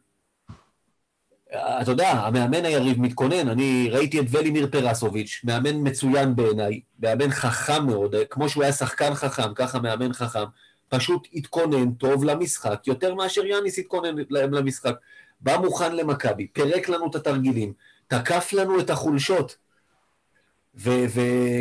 [1.54, 7.86] אתה יודע, המאמן היריב מתכונן, אני ראיתי את ולימיר פרסוביץ', מאמן מצוין בעיניי, מאמן חכם
[7.86, 10.44] מאוד, כמו שהוא היה שחקן חכם, ככה מאמן חכם,
[10.88, 14.94] פשוט התכונן טוב למשחק, יותר מאשר יאניס התכונן למשחק.
[15.40, 17.72] בא מוכן למכבי, פירק לנו את התרגילים,
[18.08, 19.56] תקף לנו את החולשות.
[20.74, 21.60] ו- ו-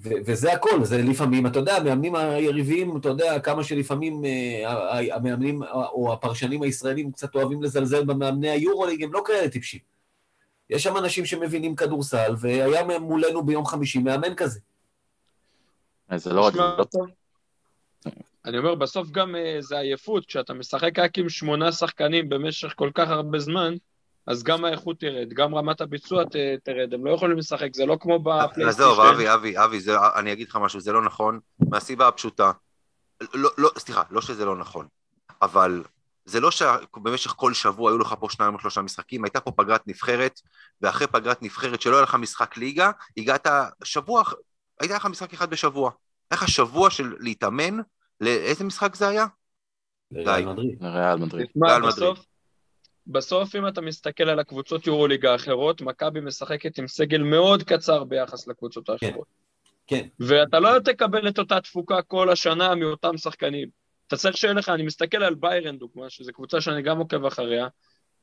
[0.00, 6.12] וזה הכל, זה לפעמים, אתה יודע, המאמנים היריביים, אתה יודע, כמה שלפעמים אה, המאמנים או
[6.12, 9.80] הפרשנים הישראלים קצת אוהבים לזלזל במאמני היורוליג, הם לא כאלה טיפשים.
[10.70, 14.60] יש שם אנשים שמבינים כדורסל, והיה מולנו ביום חמישי מאמן כזה.
[16.16, 16.52] זה לא רק...
[16.52, 17.06] זה לא- טוב.
[18.44, 22.90] אני אומר, בסוף גם אה, זה עייפות, כשאתה משחק רק עם שמונה שחקנים במשך כל
[22.94, 23.74] כך הרבה זמן,
[24.28, 27.96] אז גם האיכות תרד, גם רמת הביצוע ת, תרד, הם לא יכולים לשחק, זה לא
[28.00, 28.68] כמו בפלייסטיישן.
[28.68, 32.52] עזוב, אבי, אבי, אבי, זה- אני אגיד לך משהו, זה לא נכון, מהסיבה הפשוטה.
[33.34, 34.86] לא, לא, סליחה, לא שזה לא נכון,
[35.42, 35.82] אבל
[36.24, 39.88] זה לא שבמשך כל שבוע היו לך פה שניים או שלושה משחקים, הייתה פה פגרת
[39.88, 40.40] נבחרת,
[40.80, 43.46] ואחרי פגרת נבחרת שלא היה לך משחק ליגה, הגעת
[43.84, 44.22] שבוע,
[44.80, 45.90] הייתה לך משחק אחד בשבוע.
[46.30, 47.76] היה לך שבוע של להתאמן,
[48.20, 49.26] לאיזה משחק זה היה?
[50.12, 50.82] לריאל מדריד.
[50.82, 51.46] ריאל מדריד.
[51.46, 51.94] תשמע, ריאל מדריד.
[51.94, 52.18] בסוף,
[53.08, 58.48] בסוף אם אתה מסתכל על הקבוצות יורוליגה האחרות, מכבי משחקת עם סגל מאוד קצר ביחס
[58.48, 59.26] לקבוצות האחרות.
[59.86, 60.06] כן.
[60.20, 63.68] ואתה לא תקבל את אותה תפוקה כל השנה מאותם שחקנים.
[64.06, 67.68] אתה צריך שיהיה לך, אני מסתכל על ביירן דוגמה, שזו קבוצה שאני גם עוקב אחריה,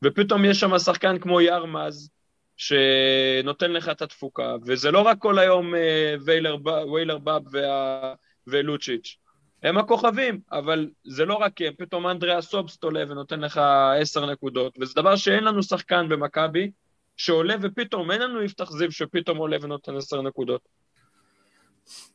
[0.03, 2.09] ופתאום יש שם שחקן כמו ירמז,
[2.57, 6.57] שנותן לך את התפוקה, וזה לא רק כל היום אה, ויילר,
[6.93, 8.13] ויילר באב וה-
[8.47, 9.17] ולוצ'יץ',
[9.66, 13.61] הם הכוכבים, אבל זה לא רק הם, פתאום אנדריאה סובסט עולה ונותן לך
[14.01, 16.72] עשר נקודות, וזה דבר שאין לנו שחקן במכבי
[17.18, 20.61] שעולה ופתאום, אין לנו יפתח זיו שפתאום עולה ונותן עשר נקודות.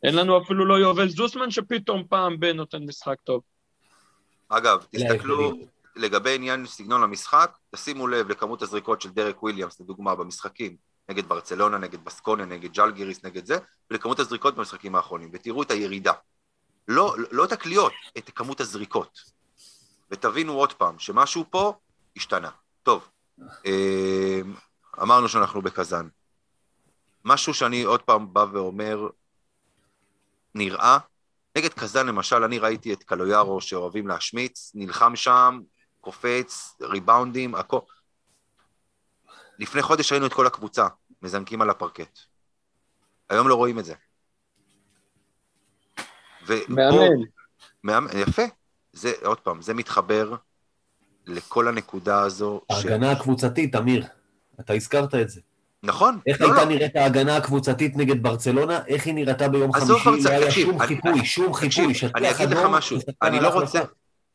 [0.03, 3.43] אין לנו אפילו לא יובל זוסמן שפתאום פעם ב נותן משחק טוב.
[4.49, 5.53] אגב, תסתכלו,
[5.97, 10.77] לגבי עניין סגנון המשחק, תשימו לב לכמות הזריקות של דרק וויליאמס, לדוגמה, במשחקים,
[11.09, 13.59] נגד ברצלונה, נגד בסקוניה, נגד ג'לגיריס, נגד זה,
[13.91, 16.13] ולכמות הזריקות במשחקים האחרונים, ותראו את הירידה.
[16.89, 19.21] לא, לא את הקליעות, את כמות הזריקות.
[20.11, 21.73] ותבינו עוד פעם, שמשהו פה
[22.17, 22.51] השתנה.
[22.83, 23.09] טוב,
[23.67, 24.41] אה,
[25.03, 26.09] אמרנו שאנחנו בקזאן.
[27.25, 29.09] משהו שאני עוד פעם בא ואומר,
[30.55, 30.99] נראה,
[31.59, 35.61] נגד קזאן למשל, אני ראיתי את קלויארו שאוהבים להשמיץ, נלחם שם,
[36.01, 37.81] קופץ, ריבאונדים, הכל.
[39.59, 40.87] לפני חודש ראינו את כל הקבוצה,
[41.23, 42.19] מזנקים על הפרקט.
[43.29, 43.95] היום לא רואים את זה.
[46.69, 47.09] מאמן.
[47.85, 48.43] מאמן, יפה.
[48.93, 50.35] זה, עוד פעם, זה מתחבר
[51.27, 52.61] לכל הנקודה הזו.
[52.71, 53.17] ההגנה ש...
[53.17, 54.07] הקבוצתית, אמיר,
[54.61, 55.41] אתה הזכרת את זה.
[55.83, 56.19] נכון.
[56.27, 56.71] איך לא, הייתה לא.
[56.71, 58.81] נראית ההגנה הקבוצתית נגד ברצלונה?
[58.87, 60.23] איך היא נראתה ביום חמישי?
[60.25, 61.93] לא היה שום חיפוי, שום חיפוי.
[62.15, 63.81] אני אגיד לך משהו, אני לא רוצה...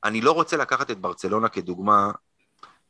[0.03, 2.11] אני לא רוצה לקחת את ברצלונה כדוגמה,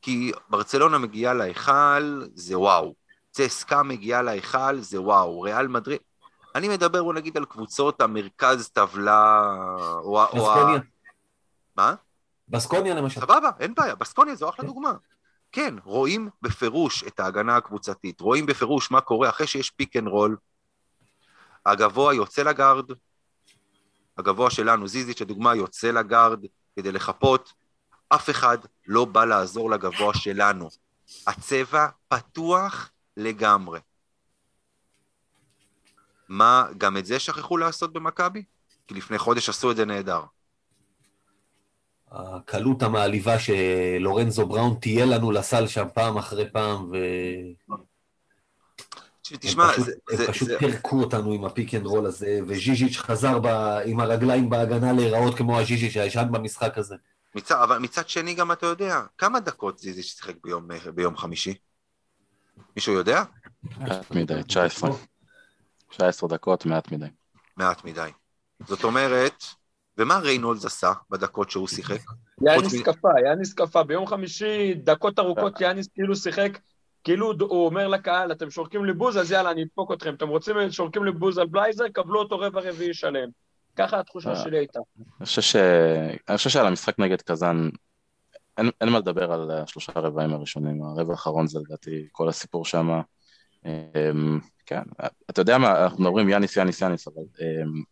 [0.02, 2.94] כי ברצלונה מגיעה להיכל, זה וואו.
[3.32, 5.42] צסקה מגיעה להיכל, זה וואו.
[5.42, 6.00] ריאל מדריד...
[6.56, 9.42] אני מדבר, בוא נגיד, על קבוצות המרכז טבלה,
[9.98, 10.26] או ה...
[10.26, 10.80] בסקוניה.
[11.78, 11.96] מה?
[12.50, 13.22] בסקוניה למשל.
[13.22, 14.68] סבבה, אין בעיה, בסקוניה זו אחלה כן.
[14.68, 14.94] דוגמה.
[15.52, 20.38] כן, רואים בפירוש את ההגנה הקבוצתית, רואים בפירוש מה קורה אחרי שיש pick and roll,
[21.66, 22.92] הגבוה יוצא לגארד,
[24.18, 26.46] הגבוה שלנו, זיזיץ', לדוגמה, יוצא לגארד
[26.76, 27.54] כדי לחפות,
[28.10, 30.70] אף אחד לא בא לעזור לגבוה שלנו.
[31.28, 33.80] הצבע פתוח לגמרי.
[36.30, 38.44] מה, גם את זה שכחו לעשות במכבי?
[38.88, 40.22] כי לפני חודש עשו את זה נהדר.
[42.12, 46.96] הקלות המעליבה שלורנזו בראון תהיה לנו לסל שם פעם אחרי פעם, ו...
[49.22, 50.60] תשמע, הם פשוט, זה, הם פשוט זה...
[50.60, 53.48] פירקו אותנו עם ה pick and roll הזה, וז'יז'יץ' חזר ב,
[53.86, 56.96] עם הרגליים בהגנה להיראות כמו הז'יז'יץ' הישן במשחק הזה.
[57.36, 61.54] מצד, אבל מצד שני גם אתה יודע, כמה דקות זיז'יץ' שיחק ביום, ביום חמישי?
[62.76, 63.24] מישהו יודע?
[63.78, 64.90] מעט מדי, 19.
[65.98, 67.06] 19 דקות, מעט מדי.
[67.58, 68.10] מעט מדי.
[68.68, 69.44] זאת אומרת,
[69.98, 72.00] ומה ריינולדס עשה בדקות שהוא שיחק?
[72.42, 73.84] יאניס קפא, יאניס קפא.
[73.84, 76.60] ביום חמישי, דקות ארוכות, יאניס כאילו שיחק,
[77.04, 80.14] כאילו הוא אומר לקהל, אתם שורקים לי בוז, אז יאללה, אני אדפוק אתכם.
[80.14, 83.30] אתם רוצים, שורקים לי בוז על בלייזר, קבלו אותו רבע רביעי שלם.
[83.76, 84.80] ככה התחושה אה, שלי הייתה.
[85.20, 87.70] אני חושב שעל המשחק נגד קזאן,
[88.58, 93.02] אין, אין מה לדבר על השלושה רבעים הראשונים, הרבע האחרון זה לדעתי כל הסיפור שם.
[93.66, 94.82] אמ, כן,
[95.30, 97.84] אתה יודע מה, אנחנו מדברים יאניס, יאניס, יאניס, אבל אמ,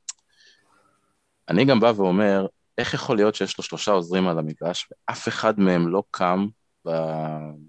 [1.50, 2.46] אני גם בא ואומר,
[2.78, 6.48] איך יכול להיות שיש לו שלושה עוזרים על המגרש, ואף אחד מהם לא קם,
[6.86, 6.90] ב,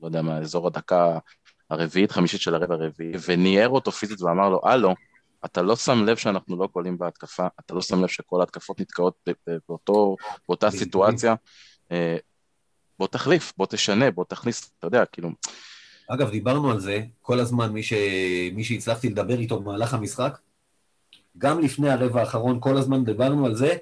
[0.02, 1.18] לא יודע מה, אזור הדקה
[1.70, 4.94] הרביעית, חמישית של הרבע הרביעי, וניער אותו פיזית ואמר לו, הלו,
[5.44, 9.28] אתה לא שם לב שאנחנו לא קולים בהתקפה, אתה לא שם לב שכל ההתקפות נתקעות
[9.68, 10.16] באותו,
[10.48, 11.34] באותה סיטואציה,
[11.92, 12.16] אה,
[12.98, 15.30] בוא תחליף, בוא תשנה, בוא תכניס, אתה יודע, כאילו...
[16.08, 17.92] אגב, דיברנו על זה כל הזמן, מי, ש...
[18.52, 20.38] מי שהצלחתי לדבר איתו במהלך המשחק,
[21.38, 23.76] גם לפני הרבע האחרון, כל הזמן דיברנו על זה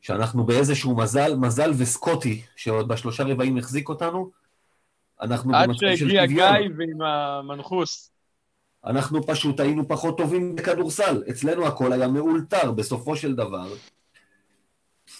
[0.00, 4.30] שאנחנו באיזשהו מזל, מזל וסקוטי, שעוד בשלושה רבעים החזיק אותנו,
[5.22, 6.18] אנחנו במצב של שוויון.
[6.18, 8.10] עד שהגיע גיא ועם המנחוס.
[8.86, 11.22] אנחנו פשוט היינו פחות טובים בכדורסל.
[11.30, 13.68] אצלנו הכל היה מאולתר בסופו של דבר.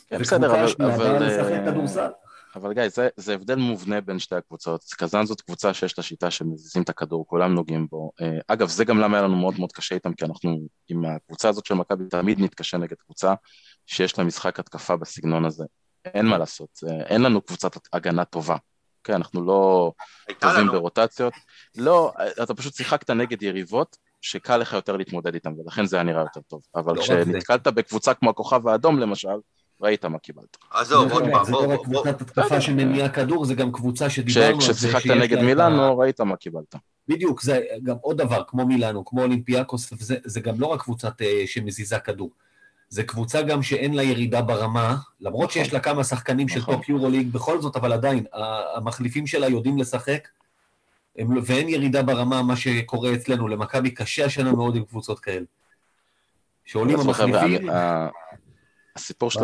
[0.08, 0.86] כן, בסדר, אבל...
[0.86, 2.10] אבל...
[2.56, 4.84] אבל גיא, זה, זה הבדל מובנה בין שתי הקבוצות.
[4.98, 8.10] קזאן זאת קבוצה שיש לה שיטה שמזיזים את הכדור, כולם נוגעים בו.
[8.20, 11.48] אה, אגב, זה גם למה היה לנו מאוד מאוד קשה איתם, כי אנחנו עם הקבוצה
[11.48, 13.34] הזאת של מכבי תמיד נתקשה נגד קבוצה
[13.86, 15.64] שיש לה משחק התקפה בסגנון הזה.
[16.04, 16.68] אין מה לעשות,
[17.06, 18.56] אין לנו קבוצת הגנה טובה.
[19.04, 19.92] כן, אנחנו לא
[20.38, 20.66] טובים.
[20.66, 21.34] ברוטציות.
[21.76, 26.20] לא, אתה פשוט שיחקת נגד יריבות שקל לך יותר להתמודד איתם, ולכן זה היה נראה
[26.20, 26.62] יותר טוב.
[26.74, 29.28] אבל לא כשנתקלת בקבוצה כמו הכוכב האדום למשל,
[29.80, 30.56] ראית מה קיבלת.
[30.70, 34.60] עזוב, עוד פעם, זה לא רק קבוצת התקפה שמניעה כדור, זה גם קבוצה שדיברנו על
[34.60, 34.72] זה.
[34.72, 36.74] כששיחקת נגד מילאנו, ראית מה קיבלת.
[37.08, 39.92] בדיוק, זה גם עוד דבר, כמו מילאנו, כמו אולימפיאקוס,
[40.24, 42.30] זה גם לא רק קבוצת אה, שמזיזה כדור.
[42.88, 46.76] זה קבוצה גם שאין לה ירידה ברמה, למרות שיש לה כמה שחקנים של נכון.
[46.76, 48.24] top יורוליג, בכל זאת, אבל עדיין,
[48.76, 50.28] המחליפים שלה יודעים לשחק,
[51.42, 53.48] ואין ירידה ברמה, מה שקורה אצלנו.
[53.48, 55.44] למכבי קשה השנה מאוד עם קבוצות כאלה.
[56.64, 57.68] שעולים המחליפים...
[58.96, 59.40] הסיפור של,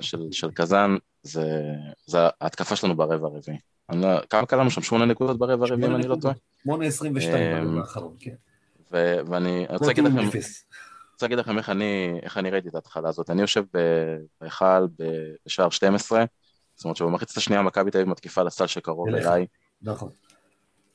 [0.00, 1.62] של, של קזאן זה,
[2.06, 3.58] זה ההתקפה שלנו ברבע הרביעי.
[3.92, 4.82] לא, כמה קלענו שם?
[4.82, 6.34] שמונה נקודות ברבע הרביעי, אם אני לא טועה?
[6.62, 8.34] שמונה עשרים ושתיים אמ, ברבע האחרון, כן.
[8.90, 10.38] ואני רוצה להגיד לכם, רוצה
[11.12, 13.30] רוצה להגיד לכם איך אני, איך אני ראיתי את ההתחלה הזאת.
[13.30, 13.64] אני יושב
[14.40, 14.86] בהיכל
[15.46, 16.24] בשער 12,
[16.76, 19.46] זאת אומרת שבמחצית השנייה מכבי תל אביב מתקיפה לסל שקרוב אליי.
[19.82, 20.10] נכון.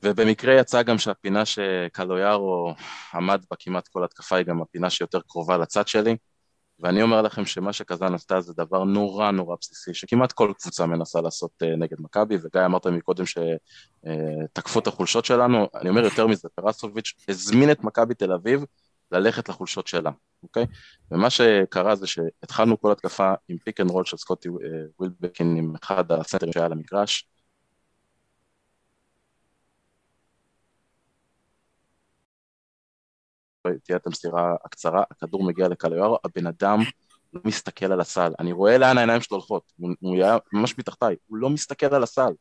[0.04, 2.74] ובמקרה יצא גם שהפינה שקלויארו
[3.14, 6.18] עמד בה כמעט כל התקפה היא גם הפינה שיותר קרובה לצד שלי.
[6.80, 11.22] ואני אומר לכם שמה שקזאן עשתה זה דבר נורא נורא בסיסי, שכמעט כל קבוצה מנסה
[11.22, 16.28] לעשות אה, נגד מכבי, וגיא אמרת מקודם שתקפו אה, את החולשות שלנו, אני אומר יותר
[16.28, 18.66] מזה, פרסוביץ' הזמין את מכבי תל אביב
[19.12, 20.12] ללכת לחולשות שלה,
[20.44, 20.66] אוקיי?
[21.12, 24.52] ומה שקרה זה שהתחלנו כל התקפה עם pick and roll של סקוטי אה,
[25.00, 27.28] ווילבקין עם אחד הסנטרים שהיה על המגרש,
[33.84, 36.80] תהיה את המסירה הקצרה, הכדור מגיע לקליוארו, הבן אדם
[37.34, 41.16] לא מסתכל על הסל, אני רואה לאן העיניים שלו הולכות, הוא, הוא היה ממש מתחתיי,
[41.28, 42.32] הוא לא מסתכל על הסל,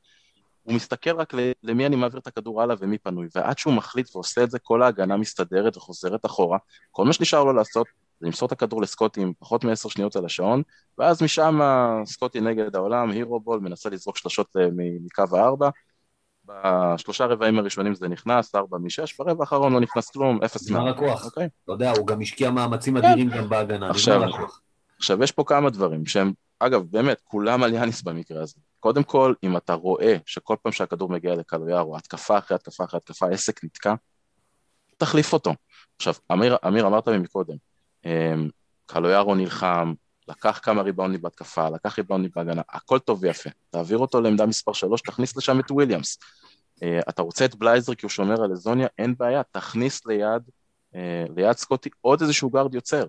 [0.63, 4.45] הוא מסתכל רק למי אני מעביר את הכדור הלאה ומי פנוי, ועד שהוא מחליט ועושה
[4.45, 6.59] את זה, כל ההגנה מסתדרת וחוזרת אחורה,
[6.91, 7.87] כל מה שנשאר לו לעשות
[8.21, 10.63] זה למסור את הכדור לסקוטי עם פחות מעשר שניות על השעון,
[10.99, 11.61] ואז משם
[12.05, 15.71] סקוטי נגד העולם, הירו בול, מנסה לזרוק שלשות אה, מקו הארבע,
[16.49, 20.79] בשלושה רבעים הראשונים זה נכנס, ארבע משש, ברבע האחרון לא נכנס כלום, אפס מה.
[20.79, 21.25] נגמר הכוח.
[21.25, 21.49] אוקיי?
[21.65, 24.23] אתה יודע, הוא גם השקיע מאמצים אדירים גם בהגנה, עכשיו,
[24.99, 28.55] עכשיו, יש פה כמה דברים שהם, אגב, באמת, כולם על יאניס במקרה הזה.
[28.81, 33.29] קודם כל, אם אתה רואה שכל פעם שהכדור מגיע לקלויארו, התקפה אחרי התקפה אחרי התקפה,
[33.29, 33.95] עסק נתקע,
[34.97, 35.55] תחליף אותו.
[35.97, 37.57] עכשיו, אמיר, אמיר אמרת לי מקודם,
[38.05, 38.49] אמ,
[38.87, 39.95] קלויארו נלחם,
[40.29, 43.51] לקח כמה ריבאונדים בהתקפה, לקח ריבאונדים בהגנה, הכל טוב ויפה.
[43.71, 46.19] תעביר אותו לעמדה מספר 3, תכניס לשם את וויליאמס.
[46.77, 50.43] אה, אתה רוצה את בלייזר כי הוא שומר על הזוניה, אין בעיה, תכניס ליד,
[50.95, 50.97] אה,
[51.37, 53.05] ליד סקוטי עוד איזשהו גארד יוצר.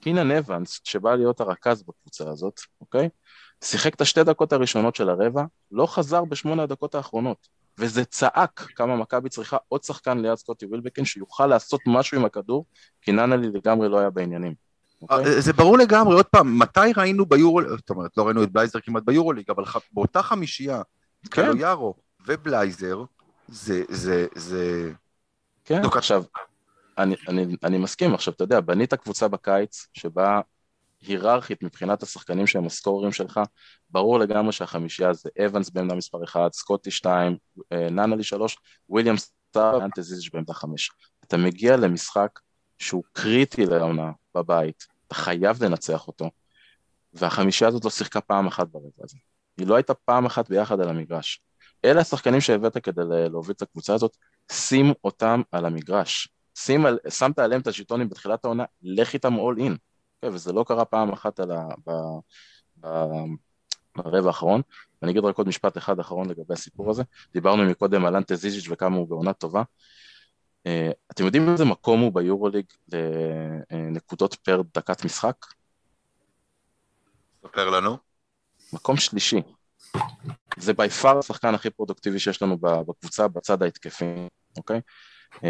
[0.00, 3.08] קינן אבנס, שבא להיות הרכז בקבוצה הזאת, אוקיי?
[3.64, 7.48] שיחק את השתי דקות הראשונות של הרבע, לא חזר בשמונה הדקות האחרונות.
[7.78, 12.64] וזה צעק כמה מכבי צריכה עוד שחקן ליד סקוטי ווילבקין שיוכל לעשות משהו עם הכדור,
[13.02, 14.67] כי נאנלי לגמרי לא היה בעניינים.
[15.04, 15.14] אוקיי.
[15.14, 15.42] אוקיי?
[15.42, 19.02] זה ברור לגמרי, עוד פעם, מתי ראינו ביורו, זאת אומרת, לא ראינו את בלייזר כמעט
[19.02, 20.82] ביורוליג, אבל באותה חמישייה,
[21.30, 21.30] כן.
[21.30, 21.94] קלויארו
[22.26, 23.04] ובלייזר,
[23.48, 24.92] זה, זה, זה...
[25.64, 25.96] כן, דוק...
[25.96, 26.22] עכשיו,
[26.98, 30.40] אני, אני, אני מסכים, עכשיו, אתה יודע, בנית קבוצה בקיץ, שבה
[31.02, 33.40] היררכית מבחינת השחקנים שהם הסקוררים שלך,
[33.90, 37.36] ברור לגמרי שהחמישייה זה אבנס בעמדה מספר 1, סקוטי 2,
[37.72, 38.56] אה, נאנלי 3,
[38.88, 40.90] וויליאמס סטאר, אנטה זיזיץ' בעמדה 5.
[41.24, 42.40] אתה מגיע למשחק
[42.78, 44.10] שהוא קריטי לעונה
[44.42, 46.30] בבית, אתה חייב לנצח אותו,
[47.12, 49.16] והחמישייה הזאת לא שיחקה פעם אחת ברבע הזה.
[49.58, 51.42] היא לא הייתה פעם אחת ביחד על המגרש.
[51.84, 54.16] אלה השחקנים שהבאת כדי להוביל את הקבוצה הזאת,
[54.52, 56.28] שים אותם על המגרש.
[56.58, 59.72] שים על, שמת עליהם את השלטונים בתחילת העונה, לך איתם all in.
[60.24, 61.90] Okay, וזה לא קרה פעם אחת על ה, ב,
[62.80, 62.88] ב,
[63.96, 64.62] ברבע האחרון.
[65.02, 67.02] ואני אגיד רק עוד משפט אחד אחרון לגבי הסיפור הזה.
[67.32, 69.62] דיברנו מקודם על אנטה זיז'יץ' וכמה הוא בעונה טובה.
[70.68, 72.64] Uh, אתם יודעים איזה מקום הוא ביורוליג
[73.70, 75.46] לנקודות פר דקת משחק?
[77.46, 77.96] ספר לנו.
[78.72, 79.42] מקום שלישי.
[80.56, 84.04] זה בי פאר השחקן הכי פרודוקטיבי שיש לנו בקבוצה בצד ההתקפי,
[84.56, 84.80] אוקיי?
[85.34, 85.40] Uh,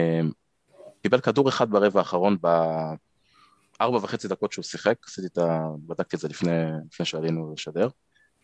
[1.02, 5.68] קיבל כדור אחד ברבע האחרון בארבע וחצי דקות שהוא שיחק, עשיתי את ה...
[5.86, 6.50] בדקתי את זה לפני,
[6.92, 7.88] לפני שעלינו לשדר.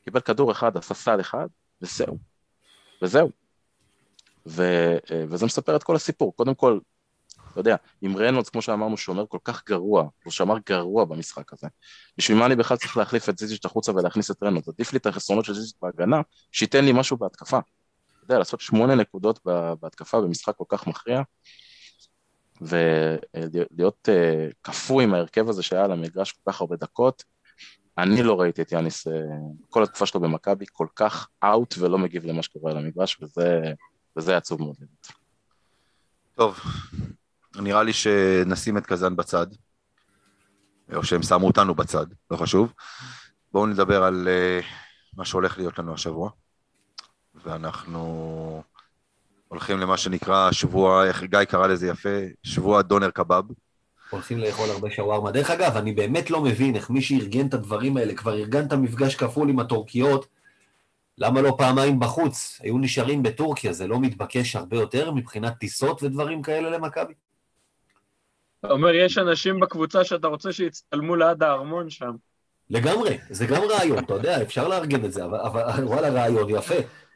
[0.05, 1.47] קיבל כדור אחד, עשה סל אחד,
[1.83, 2.19] וזהו.
[3.03, 3.44] וזהו.
[4.49, 4.63] ו,
[5.11, 6.37] אה, וזה מספר את כל הסיפור.
[6.37, 6.79] קודם כל,
[7.53, 11.67] אתה יודע, אם ריינולדס, כמו שאמרנו, שומר כל כך גרוע, הוא שמר גרוע במשחק הזה,
[12.19, 14.69] בשביל מה אני בכלל צריך להחליף את זיזיץ' החוצה ולהכניס את ריינולדס?
[14.69, 16.21] עדיף לי את החסרונות של זיזיץ' בהגנה,
[16.53, 17.59] שייתן לי משהו בהתקפה.
[17.59, 19.41] אתה יודע, לעשות שמונה נקודות
[19.81, 21.23] בהתקפה במשחק כל כך מכריע,
[22.61, 27.25] ולהיות אה, קפוא עם ההרכב הזה שהיה על המגרש כל כך הרבה דקות,
[27.99, 29.11] אני לא ראיתי את יאניס, אה,
[29.71, 33.73] כל התקופה שלו במכבי, כל כך out ולא מגיב למה שקורה על המגרש, וזה...
[34.17, 34.77] וזה עצוב מאוד.
[36.35, 36.61] טוב,
[37.57, 39.47] נראה לי שנשים את קזאן בצד,
[40.95, 42.73] או שהם שמו אותנו בצד, לא חשוב.
[43.53, 44.65] בואו נדבר על uh,
[45.17, 46.31] מה שהולך להיות לנו השבוע,
[47.35, 48.63] ואנחנו
[49.49, 53.43] הולכים למה שנקרא שבוע, איך גיא קרא לזה יפה, שבוע דונר קבב.
[54.11, 55.31] הולכים לאכול הרבה שווארמה.
[55.31, 58.73] דרך אגב, אני באמת לא מבין איך מי שארגן את הדברים האלה, כבר ארגן את
[58.73, 60.27] המפגש כפול עם הטורקיות,
[61.19, 62.61] למה לא פעמיים בחוץ?
[62.63, 67.15] היו נשארים בטורקיה, זה לא מתבקש הרבה יותר מבחינת טיסות ודברים כאלה למכבי?
[68.61, 72.13] אתה אומר, יש אנשים בקבוצה שאתה רוצה שיצטלמו ליד הארמון שם.
[72.71, 76.75] לגמרי, זה גם רעיון, אתה יודע, אפשר לארגן את זה, אבל, אבל וואלה, רעיון, יפה.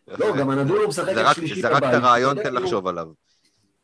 [0.09, 1.63] לא, גם הנדולו משחק את שלישי בבית.
[1.63, 3.07] זה רק את הרעיון, תן לחשוב עליו.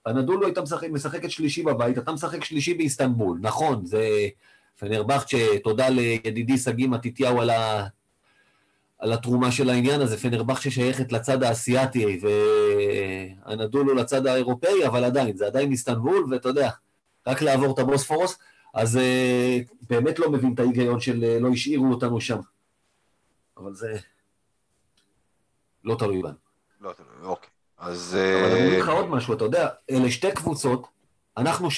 [0.06, 0.60] הנדולו הייתה
[0.90, 4.08] משחקת שלישי בבית, אתה משחק שלישי באיסטנבול, נכון, זה
[4.78, 7.50] פנרבכצ'ה, תודה לידידי שגיא מתתיהו על.
[9.04, 10.16] על התרומה של העניין הזה.
[10.18, 12.20] פנרבכצ'ה שייכת לצד האסייתי
[13.46, 16.70] והנדולו לצד האירופאי, אבל עדיין, זה עדיין איסטנבול, ואתה יודע,
[17.26, 18.38] רק לעבור את הבוספורוס.
[18.74, 19.58] אז אה,
[19.90, 22.38] באמת לא מבין את ההיגיון של אה, לא השאירו אותנו שם.
[23.56, 23.96] אבל זה
[25.84, 26.34] לא תלוי בנו.
[26.80, 26.92] לא,
[27.22, 27.48] אוקיי.
[27.78, 28.16] אז...
[28.16, 30.86] אבל אני אגיד לך אה, עוד משהו, אתה יודע, אלה שתי קבוצות,
[31.36, 31.68] אנחנו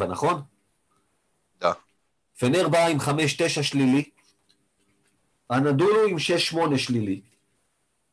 [0.00, 0.42] 7-7, נכון?
[1.60, 1.72] דה.
[2.38, 4.10] פנר בא עם 5-9 שלילי,
[5.50, 6.16] אנדולו עם
[6.54, 7.20] 6-8 שלילי.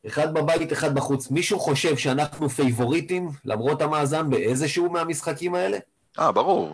[0.06, 1.30] אחד בבית, אחד בחוץ.
[1.30, 5.78] מישהו חושב שאנחנו פייבוריטים, למרות המאזן, באיזשהו מהמשחקים האלה?
[6.18, 6.72] אה, ברור.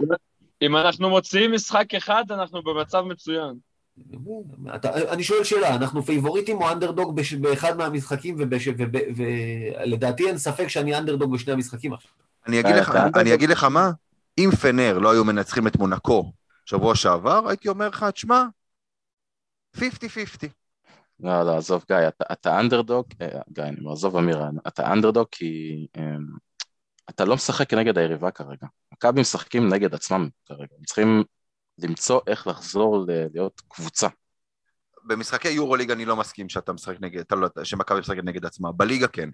[0.63, 3.55] אם אנחנו מוציאים משחק אחד, אנחנו במצב מצוין.
[4.75, 8.37] אתה, אני שואל שאלה, אנחנו פייבוריטים או אנדרדוג בש, באחד מהמשחקים,
[9.17, 12.11] ולדעתי אין ספק שאני אנדרדוג בשני המשחקים עכשיו.
[12.47, 13.91] אני אגיד אה, לך, אתה- אני אגיד לך מה,
[14.39, 16.33] אם פנר לא היו מנצחים את מונקו
[16.65, 18.45] שבוע שעבר, הייתי אומר לך, תשמע,
[19.77, 19.81] 50-50.
[21.21, 25.27] לא, לא, עזוב גיא, אתה, אתה אנדרדוג, אה, גיא, אני אומר, עזוב אמיר, אתה אנדרדוג
[25.31, 26.03] כי אה,
[27.11, 28.67] אתה לא משחק נגד היריבה כרגע.
[28.93, 31.25] מכבי משחקים נגד עצמם כרגע, הם צריכים
[31.79, 34.09] למצוא איך לחזור להיות קבוצה.
[35.05, 38.73] במשחקי יורוליג אני לא מסכים שאתה משחק נגד, אתה לא, שמכבי משחקת נגד עצמה.
[38.73, 39.31] בליגה כן.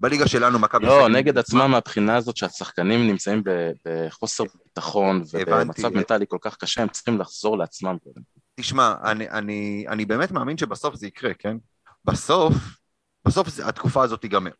[0.00, 3.42] בליגה שלנו מכבי לא, נגד עצמם מהבחינה הזאת שהשחקנים נמצאים
[3.84, 5.88] בחוסר ביטחון ובמצב.
[5.88, 7.96] מנטלי כל כך קשה, הם צריכים לחזור לעצמם.
[8.04, 8.39] קודם.
[8.60, 11.56] תשמע, אני, אני, אני באמת מאמין שבסוף זה יקרה, כן?
[12.04, 12.54] בסוף,
[13.24, 14.50] בסוף זה, התקופה הזאת תיגמר.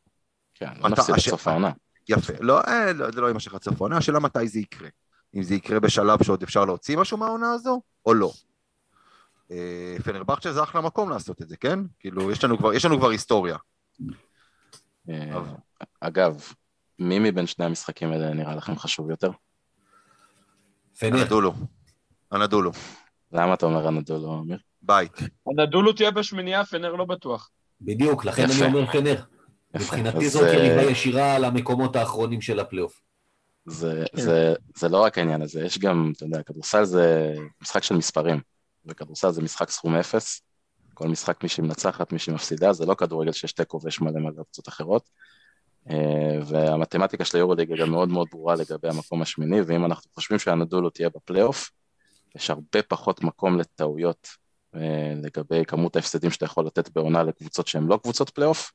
[0.54, 1.70] כן, לא אתה- נפסיד הש- בסוף העונה.
[2.08, 2.32] יפה.
[2.40, 4.88] לא, אה, לא, זה לא יימשך עד סוף העונה, השאלה מתי זה יקרה.
[5.34, 8.32] אם זה יקרה בשלב שעוד אפשר להוציא משהו מהעונה הזו, או לא.
[9.50, 11.78] אה, פנרבכצ'ה זה אחלה מקום לעשות את זה, כן?
[12.00, 13.56] כאילו, יש לנו כבר, יש לנו כבר היסטוריה.
[15.08, 15.54] אה, אבל-
[16.00, 16.42] אגב,
[16.98, 19.30] מי מבין שני המשחקים האלה נראה לכם חשוב יותר?
[20.98, 21.54] פנר, אנדולו.
[22.32, 22.70] אנדולו.
[23.32, 24.58] למה אתה אומר אנדולו, אמיר?
[24.82, 25.12] בית.
[25.46, 27.50] הנדולו תהיה בשמינייה, פנר לא בטוח.
[27.80, 28.64] בדיוק, לכן יפה.
[28.64, 29.22] אני אומר פנר.
[29.74, 33.00] מבחינתי זאת אה, יריבה ישירה על המקומות האחרונים של הפלייאוף.
[33.66, 34.22] זה, כן.
[34.22, 38.40] זה, זה לא רק העניין הזה, יש גם, אתה יודע, כדורסל זה משחק של מספרים,
[38.86, 40.42] וכדורסל זה משחק סכום אפס,
[40.94, 44.68] כל משחק מי שמנצחת, מי שמפסידה, זה לא כדורגל שיש תיקו ויש מלא מלא קבוצות
[44.68, 45.10] אחרות,
[45.90, 50.90] אה, והמתמטיקה של היורוליג גם מאוד מאוד ברורה לגבי המקום השמיני, ואם אנחנו חושבים שאנדולו
[50.90, 51.70] תהיה בפלייאוף,
[52.36, 54.28] יש הרבה פחות מקום לטעויות
[54.74, 58.72] אה, לגבי כמות ההפסדים שאתה יכול לתת בעונה לקבוצות שהן לא קבוצות פלייאוף,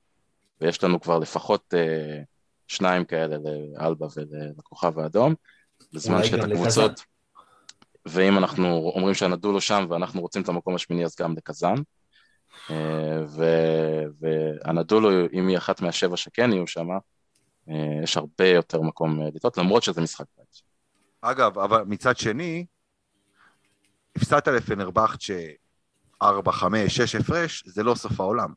[0.62, 2.22] ויש לנו כבר לפחות אה,
[2.68, 5.36] שניים כאלה לאלבה ולכוכב האדום,
[5.93, 7.01] בזמן שאת הקבוצות,
[8.06, 11.76] ואם אנחנו אומרים שהנדולו שם ואנחנו רוצים את המקום השמיני אז גם לקזאן,
[12.70, 16.88] אה, ו- והנדולו, אם היא אחת מהשבע שכן יהיו שם,
[18.03, 20.62] יש הרבה יותר מקום לטעות, למרות שזה משחק בית.
[21.22, 22.66] אגב, אבל מצד שני,
[24.18, 25.39] הפסדת לפנרבכצ'ה
[26.22, 28.53] 4, 5, 6 הפרש, זה לא סוף העולם.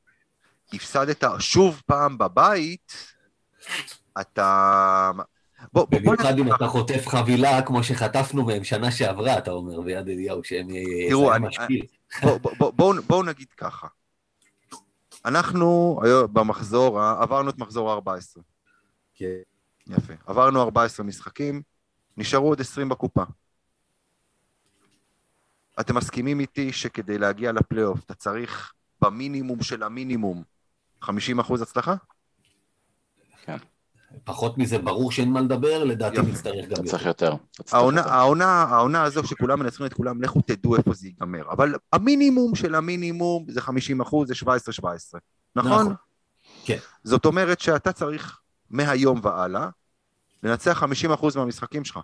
[0.72, 2.92] הפסדת שוב פעם בבית,
[4.20, 5.10] אתה...
[5.72, 6.54] בוא, בוא, בוא במיוחד אם.
[6.54, 10.66] אתה חוטף חבילה כמו שחטפנו מהם שנה שעברה, אתה אומר, ביד אליהו, שהם
[11.08, 11.86] תראו, אני- משפיל.
[12.22, 13.86] בוא, בוא, בוא, בואו, בואו נגיד ככה.
[15.24, 18.40] אנחנו היום במחזור, עברנו את מחזור ה-14.
[19.14, 19.26] כן.
[19.86, 20.12] יפה.
[20.26, 21.62] עברנו 14 משחקים,
[22.16, 23.22] נשארו עוד 20 בקופה.
[25.80, 28.72] אתם מסכימים איתי שכדי להגיע לפלייאוף אתה צריך
[29.02, 30.42] במינימום של המינימום
[31.04, 31.08] 50%
[31.62, 31.94] הצלחה?
[34.24, 36.18] פחות מזה, ברור שאין מה לדבר, לדעתי.
[36.22, 37.34] נצטרך גם אתה צריך יותר.
[37.72, 38.12] העונה, יותר.
[38.12, 41.52] העונה, העונה הזו שכולם מנצחים את כולם, לכו תדעו איפה זה ייגמר.
[41.52, 44.48] אבל המינימום של המינימום זה 50 אחוז, זה 17-17.
[45.56, 45.70] נכון?
[45.70, 45.94] נכון.
[46.64, 46.78] כן.
[47.04, 49.68] זאת אומרת שאתה צריך מהיום והלאה
[50.42, 51.98] לנצח 50 אחוז מהמשחקים שלך.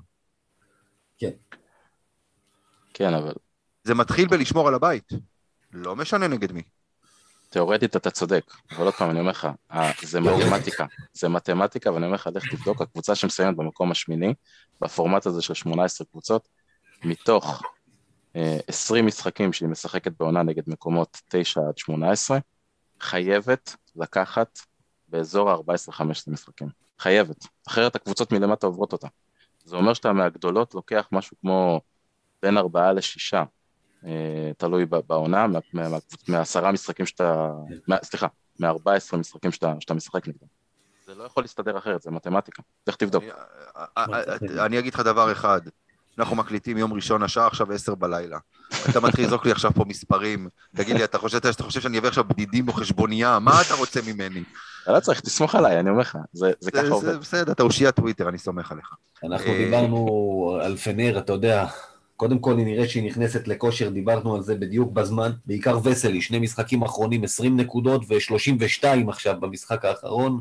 [2.94, 3.32] כן, אבל
[3.84, 5.12] זה מתחיל בלשמור על הבית.
[5.72, 6.62] לא משנה נגד מי.
[7.50, 12.06] תיאורטית אתה צודק, אבל עוד פעם אני אומר לך, אה, זה מתמטיקה, זה מתמטיקה ואני
[12.06, 14.34] אומר לך, לך תבדוק, הקבוצה שמסיימת במקום השמיני,
[14.80, 16.48] בפורמט הזה של 18 קבוצות,
[17.04, 17.62] מתוך
[18.36, 22.38] אה, 20 משחקים שהיא משחקת בעונה נגד מקומות 9 עד 18,
[23.00, 24.58] חייבת לקחת
[25.08, 26.68] באזור ה-14-15 משחקים.
[26.98, 29.08] חייבת, אחרת הקבוצות מלמטה עוברות אותה.
[29.64, 31.80] זה אומר שאתה מהגדולות לוקח משהו כמו
[32.42, 33.44] בין 4 ל-6 אה,
[34.58, 35.46] תלוי ב- בעונה,
[36.28, 37.50] מהעשרה משחקים שאתה,
[37.88, 38.26] מה- סליחה,
[38.58, 40.46] מה-14 משחקים שאתה משחק נגדם.
[41.06, 42.62] זה לא יכול להסתדר אחרת, זה מתמטיקה.
[42.86, 43.22] לך תבדוק.
[43.22, 43.32] אני-
[43.76, 44.04] אה,
[44.58, 45.60] אה, אני אגיד לך דבר אחד,
[46.18, 48.38] אנחנו מקליטים יום ראשון, השעה עכשיו עשר בלילה.
[48.90, 52.08] אתה מתחיל לזרוק לי עכשיו פה מספרים, תגיד לי, אתה חושב אתה חושב שאני אביא
[52.08, 53.38] עכשיו בדידים או חשבונייה?
[53.38, 54.42] מה אתה רוצה ממני?
[54.82, 57.12] אתה לא צריך, תסמוך עליי, אני אומר לך, זה זה ככה זה- עובד.
[57.12, 58.90] זה בסדר, אתה אושיית טוויטר, אני סומך עליך.
[59.24, 60.06] אנחנו אה, דיברנו
[60.62, 61.66] על פנר, אתה יודע,
[62.24, 66.38] קודם כל היא נראית שהיא נכנסת לכושר, דיברנו על זה בדיוק בזמן, בעיקר וסלי, שני
[66.38, 70.40] משחקים אחרונים, 20 נקודות ו-32 עכשיו במשחק האחרון.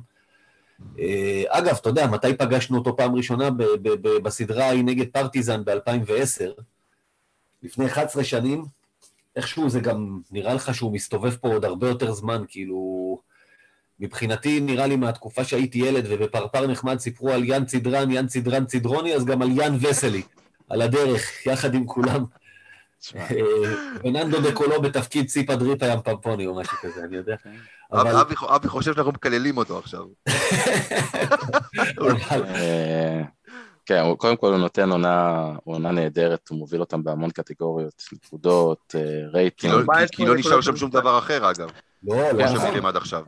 [0.99, 5.05] אה, אגב, אתה יודע, מתי פגשנו אותו פעם ראשונה ב- ב- ב- בסדרה ההיא נגד
[5.07, 6.61] פרטיזן ב-2010?
[7.63, 8.65] לפני 11 שנים,
[9.35, 13.19] איכשהו זה גם נראה לך שהוא מסתובב פה עוד הרבה יותר זמן, כאילו...
[13.99, 19.15] מבחינתי, נראה לי מהתקופה שהייתי ילד ובפרפר נחמד סיפרו על יאן צידרן, יאן צידרן צידרוני,
[19.15, 20.21] אז גם על יאן וסלי,
[20.69, 22.23] על הדרך, יחד עם כולם.
[24.03, 27.35] וננדו דקולו בתפקיד ציפה דריפה ים פמפוני או משהו כזה, אני יודע.
[28.55, 30.03] אבי חושב שאנחנו מקללים אותו עכשיו.
[33.85, 38.95] כן, קודם כל הוא נותן עונה נהדרת, הוא מוביל אותם בהמון קטגוריות, נקודות,
[39.33, 39.73] רייטינג.
[40.11, 41.69] כי לא נשאר שם שום דבר אחר, אגב.
[42.03, 42.85] לא, לא נכון.
[42.85, 43.23] עד עכשיו.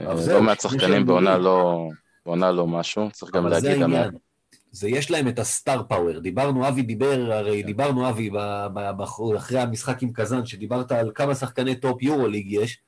[0.00, 3.82] לא מעט שחקנים בעונה לא משהו, צריך גם להגיד...
[4.70, 6.18] זה יש להם את ה star power.
[6.18, 8.30] דיברנו, אבי דיבר, הרי דיברנו, אבי,
[9.36, 12.78] אחרי המשחק עם קזאן, שדיברת על כמה שחקני top יורוליג יש,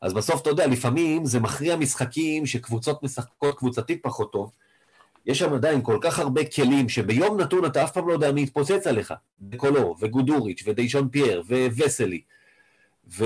[0.00, 4.52] אז בסוף, אתה יודע, לפעמים זה מכריע משחקים שקבוצות משחקות קבוצתית פחות טוב.
[5.26, 8.42] יש שם עדיין כל כך הרבה כלים, שביום נתון אתה אף פעם לא יודע מי
[8.42, 9.14] יתפוצץ עליך.
[9.40, 12.20] דקולו, וגודוריץ', ודיישון פייר, וווסלי.
[13.10, 13.24] ו...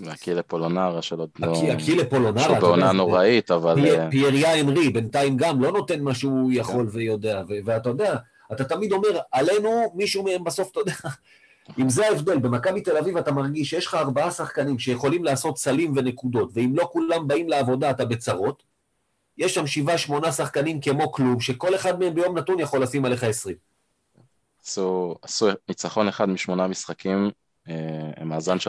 [0.00, 1.62] והקילה פולונרה של עוד לא...
[1.72, 2.44] הקילה פולונרה.
[2.44, 3.86] שהוא בעונה נוראית, אבל...
[3.86, 6.96] אה, פיאריה אנרי בינתיים גם לא נותן מה שהוא יכול כן.
[6.96, 8.16] ויודע, ואתה יודע,
[8.52, 10.92] אתה תמיד אומר, עלינו מישהו מהם בסוף, אתה יודע,
[11.80, 15.92] אם זה ההבדל, במכבי תל אביב אתה מרגיש שיש לך ארבעה שחקנים שיכולים לעשות סלים
[15.96, 18.62] ונקודות, ואם לא כולם באים לעבודה אתה בצרות,
[19.38, 23.24] יש שם שבעה, שמונה שחקנים כמו כלום, שכל אחד מהם ביום נתון יכול לשים עליך
[23.24, 23.56] עשרים.
[24.64, 27.30] עשו, עשו ניצחון אחד משמונה משחקים
[27.68, 28.60] אה, מאזן 3-3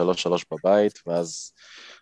[0.52, 1.52] בבית, ואז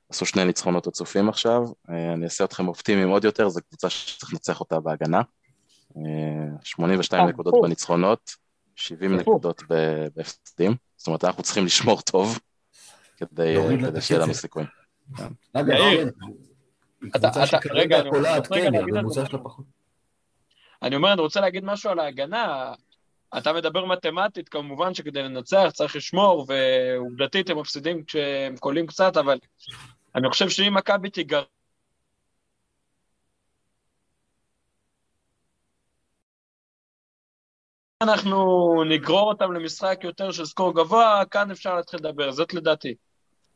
[0.09, 1.62] עשו שני ניצחונות רצופים עכשיו.
[1.91, 5.22] אה, אני אעשה אתכם אופטימיים עוד יותר, זו קבוצה שצריך לנצח אותה בהגנה.
[6.62, 8.30] 82 אה, נקודות בניצחונות,
[8.76, 9.62] 70 נקודות
[10.16, 10.74] בהפסדים.
[10.97, 12.38] זאת אומרת, אנחנו צריכים לשמור טוב
[13.16, 13.57] כדי
[14.01, 14.64] שיהיה לנו סיכוי.
[20.82, 22.72] אני אומר, אני רוצה להגיד משהו על ההגנה.
[23.39, 29.39] אתה מדבר מתמטית, כמובן שכדי לנצח צריך לשמור, ועובדתית הם מפסידים כשהם קולים קצת, אבל
[30.14, 31.43] אני חושב שאם מכבי תיגר...
[38.03, 42.95] אנחנו נגרור אותם למשחק יותר של סקור גבוה, כאן אפשר להתחיל לדבר, זאת לדעתי.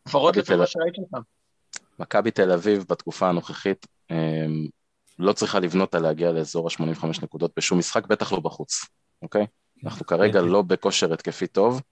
[0.09, 1.21] לפחות לפי מה שראיתי אותם.
[1.99, 4.67] מכבי תל אביב בתקופה הנוכחית אמ,
[5.19, 8.85] לא צריכה לבנות על להגיע לאזור ה-85 נקודות בשום משחק, בטח לא בחוץ,
[9.23, 9.47] אוקיי?
[9.85, 11.83] אנחנו כרגע לא בכושר התקפי טוב,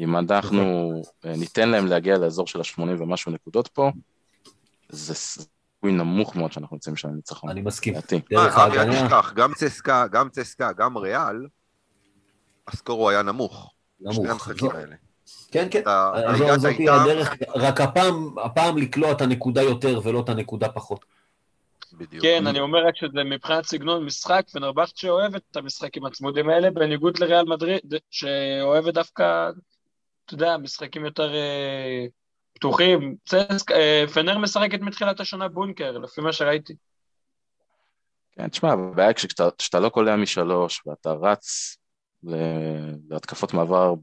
[0.00, 0.92] אם אנחנו
[1.24, 3.90] אה, ניתן להם להגיע לאזור של ה-80 ומשהו נקודות פה,
[4.88, 7.50] זה סיכוי נמוך מאוד שאנחנו נמצאים שם לניצחון.
[7.50, 7.94] אני מסכים.
[8.30, 9.00] דרך ההגנה...
[9.00, 11.46] אל תשכח, גם צסקה, גם צסקה, גם ריאל,
[12.68, 13.72] הסקור הוא היה נמוך.
[14.00, 14.48] נמוך.
[14.74, 14.96] האלה.
[15.50, 15.82] כן, כן,
[16.58, 21.04] זאת הדרך, רק הפעם לקלוע את הנקודה יותר ולא את הנקודה פחות.
[22.00, 22.24] בדיוק.
[22.24, 27.18] כן, אני אומר רק שזה מבחינת סגנון משחק, פנרבכט שאוהבת את המשחקים הצמודים האלה, בניגוד
[27.18, 27.80] לריאל מדריד,
[28.10, 29.50] שאוהבת דווקא,
[30.24, 32.06] אתה יודע, משחקים יותר אה,
[32.54, 33.16] פתוחים.
[33.24, 36.74] צסק, אה, פנר משחקת מתחילת השנה בונקר, לפי מה שראיתי.
[38.32, 41.76] כן, תשמע, הבעיה כשאתה לא קולע משלוש ואתה רץ
[43.10, 43.94] להתקפות מעבר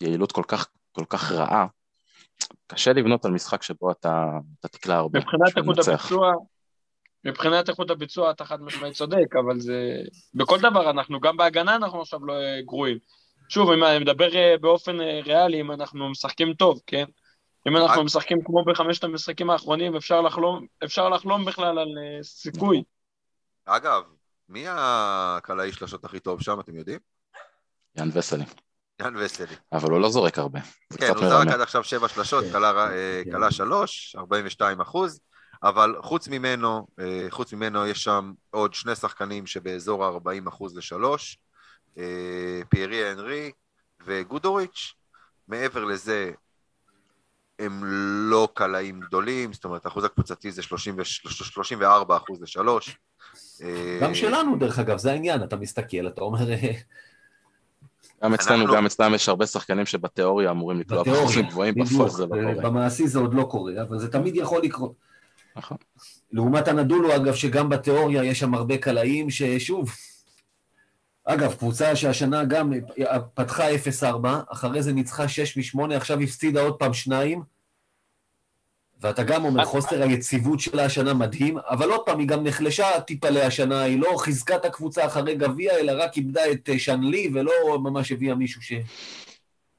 [0.00, 1.66] ביעילות כל כך, כל כך רעה,
[2.66, 5.18] קשה לבנות על משחק שבו אתה, אתה תקלע הרבה.
[5.18, 6.32] מבחינת איכות הביצוע,
[7.24, 10.02] מבחינת איכות הביצוע אתה חד משמעית צודק, אבל זה...
[10.34, 12.98] בכל דבר אנחנו, גם בהגנה אנחנו עכשיו לא אה, גרועים.
[13.48, 17.04] שוב, אם אני מדבר אה, באופן אה, ריאלי, אם אנחנו משחקים טוב, כן?
[17.68, 21.88] אם אנחנו משחקים כמו בחמשת המשחקים האחרונים, אפשר לחלום, אפשר לחלום בכלל על
[22.22, 22.82] סיכוי.
[23.64, 24.02] אגב,
[24.48, 26.98] מי הקלעי שלשות הכי טוב שם, אתם יודעים?
[27.96, 28.44] יאן וסלי.
[29.02, 29.56] יאן וסלי.
[29.72, 30.60] אבל הוא לא זורק הרבה.
[30.98, 32.44] כן, הוא זרק עד עכשיו שבע שלשות,
[33.32, 35.20] קלע שלוש, 42 אחוז.
[35.62, 41.38] אבל חוץ ממנו, אה, חוץ ממנו יש שם עוד שני שחקנים שבאזור ה-40% לשלוש,
[41.98, 43.52] אה, פיירי אנרי
[44.06, 44.94] וגודוריץ'.
[45.48, 46.32] מעבר לזה,
[47.58, 47.80] הם
[48.30, 52.98] לא קלעים גדולים, זאת אומרת, האחוז הקבוצתי זה 34 אחוז לשלוש.
[53.62, 56.38] אה, גם שלנו, דרך אגב, זה העניין, אתה מסתכל, אתה אומר...
[58.22, 58.74] גם אצלנו.
[58.74, 62.70] גם אצלם יש הרבה שחקנים שבתיאוריה אמורים לקלוע באחוזים גבוהים, בפועל זה לא קורה.
[62.70, 64.92] במעשי זה עוד לא קורה, אבל זה תמיד יכול לקרות.
[65.56, 65.76] נכון.
[66.32, 69.90] לעומת הנדולו, אגב, שגם בתיאוריה יש שם הרבה קלעים, ששוב,
[71.24, 72.72] אגב, קבוצה שהשנה גם
[73.34, 73.64] פתחה
[74.02, 74.04] 0-4,
[74.48, 77.42] אחרי זה ניצחה 6 מ-8, עכשיו הפסידה עוד פעם 2,
[79.00, 83.30] ואתה גם אומר, חוסר היציבות שלה השנה מדהים, אבל עוד פעם, היא גם נחלשה טיפה
[83.30, 87.78] להשנה, היא לא חיזקה את הקבוצה אחרי גביע, אלא רק איבדה את אה, שנלי, ולא
[87.78, 88.60] ממש הביאה מישהו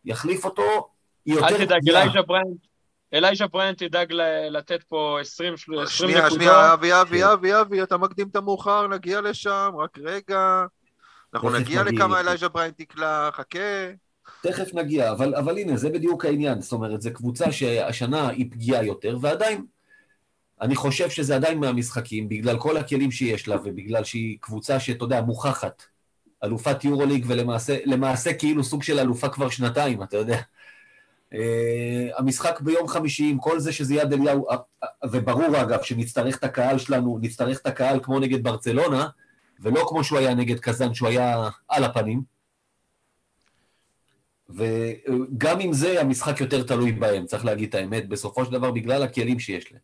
[0.05, 0.89] שיחליף אותו.
[1.29, 2.68] אל תדאג, אלייג'ה בריינט
[3.13, 4.13] אלייז'ה בריינט ידאג
[4.51, 5.87] לתת פה 20 נקודות.
[5.87, 10.65] שנייה, שנייה, אבי, אבי, אבי, אבי, אתה מקדים את המאוחר, נגיע לשם, רק רגע.
[11.33, 12.29] אנחנו נגיע נגיע לכמה לזה.
[12.29, 13.59] אלייז'ה בריינט תקלע, חכה.
[14.41, 16.61] תכף נגיע, אבל, אבל הנה, זה בדיוק העניין.
[16.61, 19.65] זאת אומרת, זו קבוצה שהשנה היא פגיעה יותר, ועדיין,
[20.61, 25.21] אני חושב שזה עדיין מהמשחקים, בגלל כל הכלים שיש לה, ובגלל שהיא קבוצה שאתה יודע,
[25.21, 25.83] מוכחת.
[26.43, 30.39] אלופת יורוליג, ולמעשה למעשה כאילו סוג של אלופה כבר שנתיים, אתה יודע.
[31.33, 31.37] Uh,
[32.17, 36.43] המשחק ביום חמישי, עם כל זה שזה יד אליהו, uh, uh, וברור אגב שנצטרך את
[36.43, 39.07] הקהל שלנו, נצטרך את הקהל כמו נגד ברצלונה,
[39.59, 42.21] ולא כמו שהוא היה נגד קזאן, שהוא היה על הפנים.
[44.49, 49.03] וגם עם זה המשחק יותר תלוי בהם, צריך להגיד את האמת, בסופו של דבר בגלל
[49.03, 49.81] הכלים שיש להם.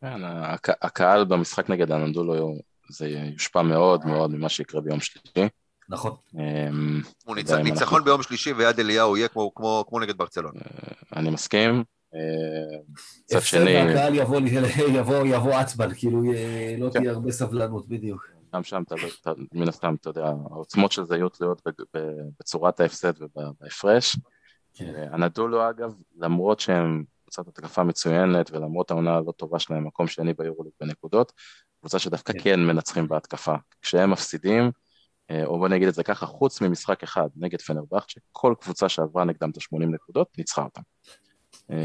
[0.00, 2.54] כן, הק- הקהל במשחק נגד אנדולו,
[2.88, 5.48] זה יושפע מאוד מאוד ממה שיקרה ביום שלישי.
[5.88, 6.12] נכון.
[6.34, 10.60] אמ, הוא ניצחון ביום שלישי ויד אליהו יהיה כמו- כמו כמו נגד ברצלונה.
[11.16, 11.84] אני מסכים.
[12.14, 12.78] אה,
[13.24, 14.40] מצד שני, והקהל יבוא,
[14.98, 16.98] יבוא, יבוא עצבן, כאילו אה, לא כן.
[16.98, 18.26] תהיה הרבה סבלנות, בדיוק.
[18.54, 18.94] גם שם, אתה,
[19.26, 21.62] לא- מן הסתם, אתה יודע, העוצמות של זה יהיו תלויות
[22.40, 24.16] בצורת ההפסד ובהפרש.
[24.74, 25.08] כן.
[25.14, 30.72] אנדולו אגב, למרות שהם קבוצת התקפה מצוינת ולמרות העונה הלא טובה שלהם, מקום שני ביורוליג
[30.80, 31.32] בנקודות,
[31.80, 32.38] קבוצה שדווקא כן.
[32.42, 33.54] כן מנצחים בהתקפה.
[33.82, 34.68] כשהם מפסידים, אה,
[35.44, 39.50] או בוא נגיד את זה ככה, חוץ ממשחק אחד נגד פנרבכט, שכל קבוצה שעברה נגדם
[39.50, 40.82] את ה-80 נקודות, ניצחה אותם.
[41.70, 41.76] אה,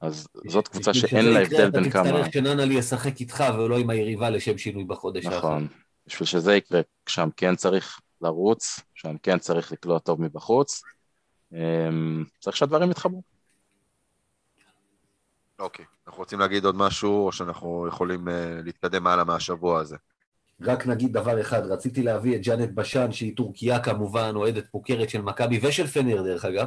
[0.00, 2.02] אז זאת קבוצה שאין לה הבדל בין כמה...
[2.02, 5.64] אתה תצטרך שננלי ישחק איתך ולא עם היריבה לשם שינוי בחודש האחרון.
[5.64, 5.68] נכון.
[6.06, 10.82] בשביל שזה יקרה, שם כן צריך לרוץ, שם כן צריך לקלוע טוב מבחוץ.
[11.52, 13.22] אמ, צריך שהדברים יתחברו.
[15.58, 15.84] אוקיי.
[16.06, 19.96] אנחנו רוצים להגיד עוד משהו, או שאנחנו יכולים אה, להתקדם הלאה מהשבוע הזה?
[20.60, 25.22] רק נגיד דבר אחד, רציתי להביא את ג'אנט בשן, שהיא טורקיה כמובן, אוהדת מוכרת של
[25.22, 26.66] מכבי ושל פנר דרך אגב,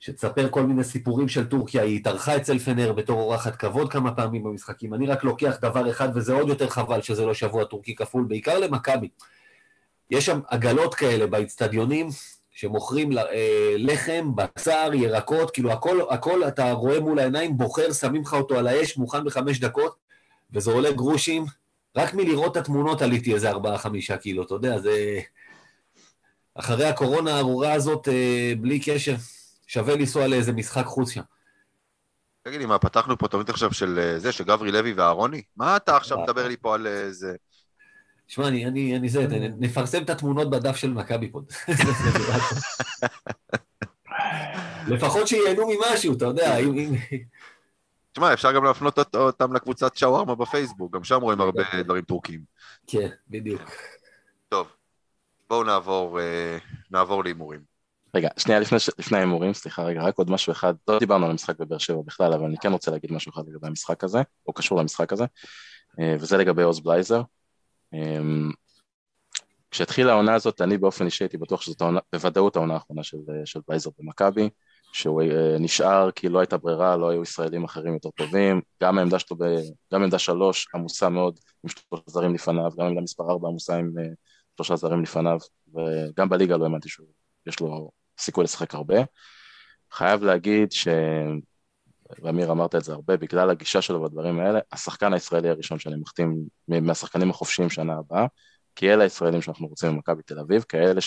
[0.00, 4.42] שתספר כל מיני סיפורים של טורקיה, היא התארחה אצל פנר בתור אורחת כבוד כמה פעמים
[4.42, 4.94] במשחקים.
[4.94, 8.58] אני רק לוקח דבר אחד, וזה עוד יותר חבל שזה לא שבוע טורקי כפול, בעיקר
[8.58, 9.08] למכבי.
[10.10, 12.08] יש שם עגלות כאלה באיצטדיונים,
[12.50, 18.34] שמוכרים אה, לחם, בשר, ירקות, כאילו הכל, הכל אתה רואה מול העיניים, בוחר, שמים לך
[18.34, 19.96] אותו על האש, מוכן בחמש דקות,
[20.52, 21.44] וזה עולה גרושים.
[21.96, 25.20] רק מלראות את התמונות עליתי איזה ארבעה-חמישה קילו, אתה יודע, זה...
[26.54, 29.14] אחרי הקורונה הארורה הזאת, אה, בלי קשר,
[29.66, 31.20] שווה לנסוע לאיזה משחק חוץ שם.
[32.42, 35.42] תגיד לי, מה, פתחנו פה תוכנית עכשיו של אה, זה, של גברי לוי ואהרוני?
[35.56, 36.18] מה אתה עכשיו.
[36.18, 37.34] מדבר לי פה על אה, זה?
[38.26, 39.26] שמע, אני, אני, אני זה,
[39.58, 41.40] נפרסם את התמונות בדף של מכבי פה.
[44.88, 46.94] לפחות שייהנו ממשהו, אתה יודע, אם...
[48.12, 52.40] תשמע, אפשר גם להפנות אות- אותם לקבוצת שווארמה בפייסבוק, גם שם רואים הרבה דברים טורקיים.
[52.86, 53.62] כן, בדיוק.
[54.48, 54.68] טוב,
[55.50, 56.58] בואו נעבור, אה,
[56.90, 57.60] נעבור להימורים.
[58.14, 61.58] רגע, שנייה לפני, לפני ההימורים, סליחה רגע, רק עוד משהו אחד, לא דיברנו על המשחק
[61.58, 64.78] בבאר שבע בכלל, אבל אני כן רוצה להגיד משהו אחד לגבי המשחק הזה, או קשור
[64.78, 65.24] למשחק הזה,
[66.00, 67.22] אה, וזה לגבי עוז בלייזר.
[67.94, 68.18] אה,
[69.70, 73.46] כשהתחילה העונה הזאת, אני באופן אישי הייתי בטוח שזאת העונה, בוודאות העונה האחרונה של, אה,
[73.46, 74.50] של בלייזר במכבי,
[74.92, 79.18] שהוא אה, נשאר כי לא הייתה ברירה, לא היו ישראלים אחרים יותר טובים, גם העמדה
[79.18, 79.36] שלו,
[79.92, 83.92] גם עמדה שלוש עמוסה מאוד עם שלושה זרים לפניו, גם עמדה מספר ארבע עמוסה עם
[83.98, 84.04] אה,
[84.56, 85.38] שלושה זרים לפניו,
[85.74, 88.96] וגם בליגה לא האמנתי שיש לו סיכוי לשחק הרבה.
[89.90, 90.88] חייב להגיד ש...
[92.22, 96.44] ואמיר אמרת את זה הרבה, בגלל הגישה שלו בדברים האלה, השחקן הישראלי הראשון שאני מחתים
[96.68, 98.26] מהשחקנים החופשיים שנה הבאה,
[98.76, 101.00] כי אלה הישראלים שאנחנו רוצים במכבי תל אביב, כאלה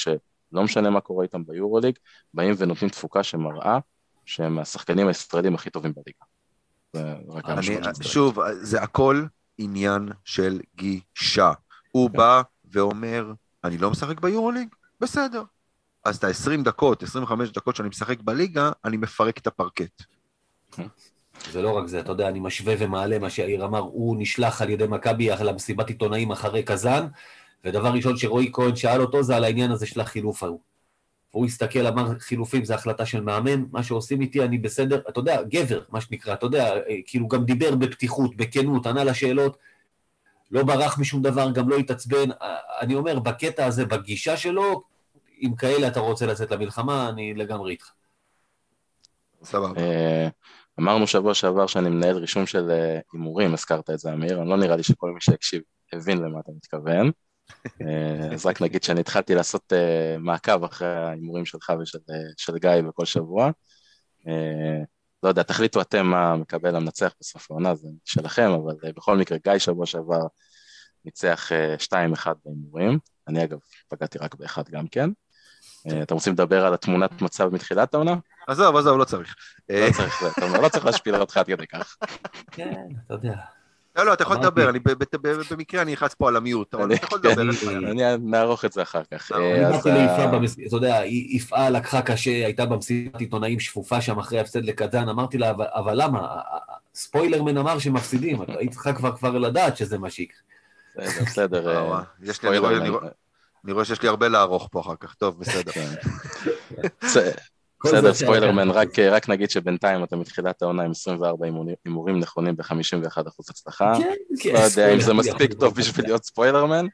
[0.55, 1.95] שלא משנה מה קורה איתם ביורוליג,
[2.33, 3.79] באים ונותנים תפוקה שמראה
[4.25, 6.25] שהם השחקנים הישראלים הכי טובים בליגה.
[8.01, 9.25] שוב, זה הכל
[9.57, 11.51] עניין של גישה.
[11.91, 12.17] הוא כן.
[12.17, 12.41] בא
[12.71, 13.33] ואומר,
[13.63, 14.67] אני לא משחק ביורוליג?
[14.99, 15.43] בסדר.
[16.05, 20.03] אז את ה-20 דקות, 25 דקות שאני משחק בליגה, אני מפרק את הפרקט.
[21.51, 24.69] זה לא רק זה, אתה יודע, אני משווה ומעלה מה שיאיר אמר, הוא נשלח על
[24.69, 27.07] ידי מכבי למסיבת עיתונאים אחרי קזאן,
[27.65, 30.59] ודבר ראשון שרועי כהן שאל אותו זה על העניין הזה של החילוף ההוא.
[31.31, 35.41] הוא הסתכל, אמר, חילופים זה החלטה של מאמן, מה שעושים איתי, אני בסדר, אתה יודע,
[35.43, 39.57] גבר, מה שנקרא, אתה יודע, אה, כאילו גם דיבר בפתיחות, בכנות, ענה לשאלות,
[40.51, 42.31] לא ברח משום דבר, גם לא התעצבן.
[42.41, 44.83] אה, אני אומר, בקטע הזה, בגישה שלו,
[45.41, 47.91] אם כאלה אתה רוצה לצאת למלחמה, אני לגמרי איתך.
[49.43, 49.81] סבבה.
[49.81, 50.27] אה,
[50.79, 52.71] אמרנו שבוע שעבר שאני מנהל רישום של
[53.13, 55.61] הימורים, הזכרת את זה אמיר, אני לא נראה לי שכל מי שהקשיב
[55.93, 57.11] הבין למה אתה מתכוון.
[57.81, 62.57] אה, אז רק נגיד שאני התחלתי לעשות אה, מעקב אחרי ההימורים שלך ושל אה, של
[62.57, 63.49] גיא בכל שבוע.
[64.27, 64.83] אה,
[65.23, 69.57] לא יודע, תחליטו אתם מה מקבל המנצח בסוף העונה, זה שלכם, אבל בכל מקרה, גיא
[69.57, 70.21] שבוע שעבר
[71.05, 71.75] ניצח אה,
[72.15, 75.09] 2-1 בהימורים, אני אגב פגעתי רק באחד גם כן.
[76.03, 78.15] אתם רוצים לדבר על התמונת מצב מתחילת העונה?
[78.47, 79.35] עזוב, עזוב, לא צריך.
[79.69, 81.97] לא צריך, אתה אומר, לא צריך להשפיל אותך עד כדי כך.
[82.51, 83.35] כן, אתה יודע.
[83.95, 84.71] לא, לא, אתה יכול לדבר,
[85.51, 87.49] במקרה אני אלחץ פה על המיוט, אבל אני- אתה יכול לדבר, אין
[87.99, 89.31] אני- נערוך את זה אחר כך.
[89.31, 94.01] אני אה, אני באתי ליפעה, במס- אתה יודע, יפעה לקחה קשה, הייתה במסיבת עיתונאים שפופה
[94.01, 96.27] שם אחרי הפסד לקזאן, אמרתי לה, "אבל- למה?
[96.95, 100.39] ספוילרמן אמר שמפסידים, היית צריכה כבר לדעת שזה מה שיקרה.
[100.97, 101.69] בסדר, בסדר.
[101.69, 102.77] אה, אה, וואי, יש לי, אני רואה-
[103.65, 105.71] אני שיש לי הרבה לערוך פה אחר כך, טוב, בסדר.
[107.91, 107.97] כן.
[107.97, 111.45] בסדר, ספוילרמן, שהיה רק, רק נגיד שבינתיים אתה מתחילת העונה עם 24
[111.85, 113.93] הימורים- נכונים ב-51% הצלחה.
[113.99, 115.73] כן, כן, לא יודע אם זה מספיק טוב להיות.
[115.77, 116.85] בשביל להיות ספוילרמן.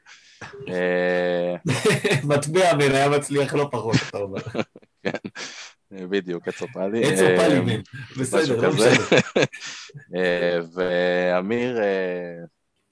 [0.68, 1.54] אה,
[2.28, 4.40] מטבע מן היה מצליח לא פחות, אתה אומר.
[6.10, 7.04] בדיוק, עץ אופלי.
[7.12, 7.80] עץ אה, אופלי מן,
[8.20, 8.90] בסדר, לא כזה.
[8.90, 9.18] משנה.
[10.16, 12.44] אה, ואמיר, אה,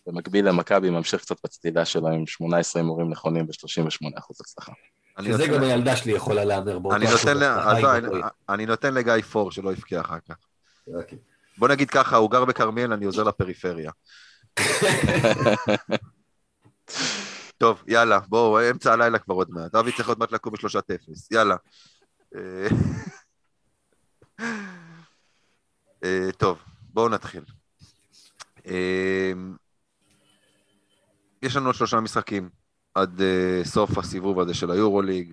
[0.07, 4.09] במקביל למכבי, ממשיך קצת בצלילה שלו עם 18 הימורים נכונים ב-38%
[4.41, 4.73] הצלחה.
[5.25, 8.21] שזה גם הילדה שלי יכולה להמר באותו אני נותן אחוז ל- הצלחה, עזוב, אם אני-
[8.21, 10.35] לא אני נותן לגיא פור שלא יבקיע אחר כך.
[10.95, 11.19] אוקיי.
[11.59, 13.91] בוא נגיד ככה, הוא גר בכרמיאל, אני עוזר לפריפריה.
[17.59, 19.75] טוב, יאללה, בואו, אמצע הלילה כבר עוד מעט.
[19.75, 21.57] אבי צריך עוד מעט לקום בשלושת אפס, יאללה.
[22.37, 22.69] אה,
[26.05, 26.59] אה, טוב,
[26.93, 27.45] בואו נתחיל.
[28.67, 29.33] אה,
[31.43, 32.51] יש לנו עוד שלושה משחקים
[32.95, 35.33] עד אה, סוף הסיבוב הזה של היורוליג.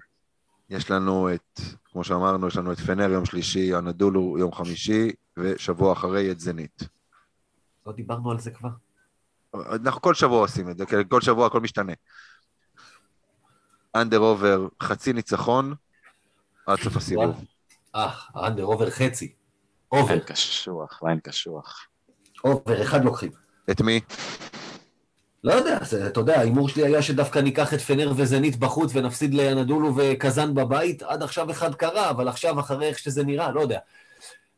[0.69, 1.59] יש לנו את,
[1.91, 6.83] כמו שאמרנו, יש לנו את פנר יום שלישי, הנדולו יום חמישי, ושבוע אחרי את זנית.
[7.85, 8.69] לא דיברנו על זה כבר.
[9.55, 11.93] אנחנו כל שבוע עושים את זה, כי כל שבוע הכל משתנה.
[13.95, 15.73] אנדר עובר חצי ניצחון
[16.65, 17.45] עד סוף הסיבוב.
[17.95, 19.33] אה, האנדר עובר חצי.
[19.87, 21.87] עובר, קשוח, ליין קשוח.
[22.41, 23.31] עובר, אחד לוקחים.
[23.71, 24.01] את מי?
[25.43, 29.33] לא יודע, זה, אתה יודע, ההימור שלי היה שדווקא ניקח את פנר וזנית בחוץ ונפסיד
[29.33, 33.79] לאנדולו וקזאן בבית, עד עכשיו אחד קרה, אבל עכשיו אחרי איך שזה נראה, לא יודע.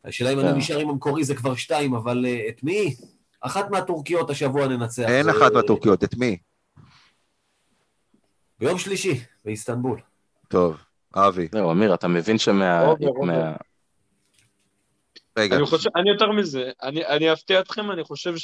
[0.04, 0.56] השאלה אם אני כן.
[0.56, 2.94] נשאר עם המקורי זה כבר שתיים, אבל אה, את מי?
[3.40, 5.08] אחת מהטורקיות השבוע ננצח.
[5.08, 6.36] אין זה- אחת מהטורקיות, את מי?
[8.58, 10.00] ביום שלישי, באיסטנבול.
[10.48, 10.76] טוב,
[11.16, 11.48] אבי.
[11.52, 12.80] זהו, אמיר, אתה מבין שמה...
[12.80, 13.12] עובר.
[13.26, 13.56] מה-
[15.38, 18.36] רגע, אני חושב, אני יותר מזה, אני, אני אפתיע אתכם, אני חושב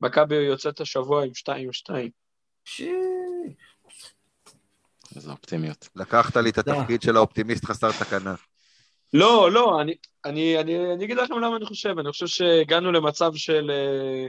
[0.00, 1.92] שמכבי יוצאת השבוע עם 2-2.
[2.64, 2.82] ש...
[5.16, 5.88] איזה אופטימיות.
[5.96, 8.34] לקחת לי את התפקיד של האופטימיסט חסר תקנה.
[9.12, 9.94] לא, לא, אני,
[10.24, 14.26] אני, אני, אני אגיד לכם למה אני חושב, אני חושב שהגענו למצב של אה,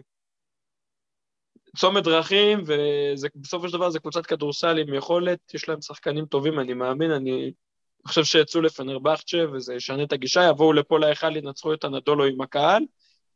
[1.78, 6.74] צומת דרכים, ובסופו של דבר זה קבוצת כדורסל עם יכולת, יש להם שחקנים טובים, אני
[6.74, 7.52] מאמין, אני
[8.08, 12.84] חושב שיצאו לפנרבכצ'ה, וזה ישנה את הגישה, יבואו לפה להיכל, ינצחו את הנדולו עם הקהל,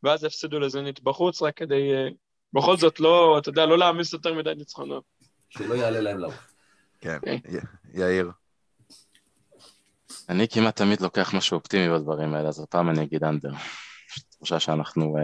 [0.03, 2.07] ואז יפסידו לזנית בחוץ, רק כדי, אה,
[2.53, 5.03] בכל זאת, לא, אתה יודע, לא להעמיס יותר מדי ניצחונות.
[5.49, 6.53] שלא יעלה להם לעוף.
[7.01, 7.37] כן, כן.
[7.93, 8.31] יאיר.
[10.29, 13.51] אני כמעט תמיד לוקח משהו אופטימי בדברים האלה, אז הפעם אני אגיד אנדר.
[13.51, 15.23] יש לי תחושה שאנחנו אה,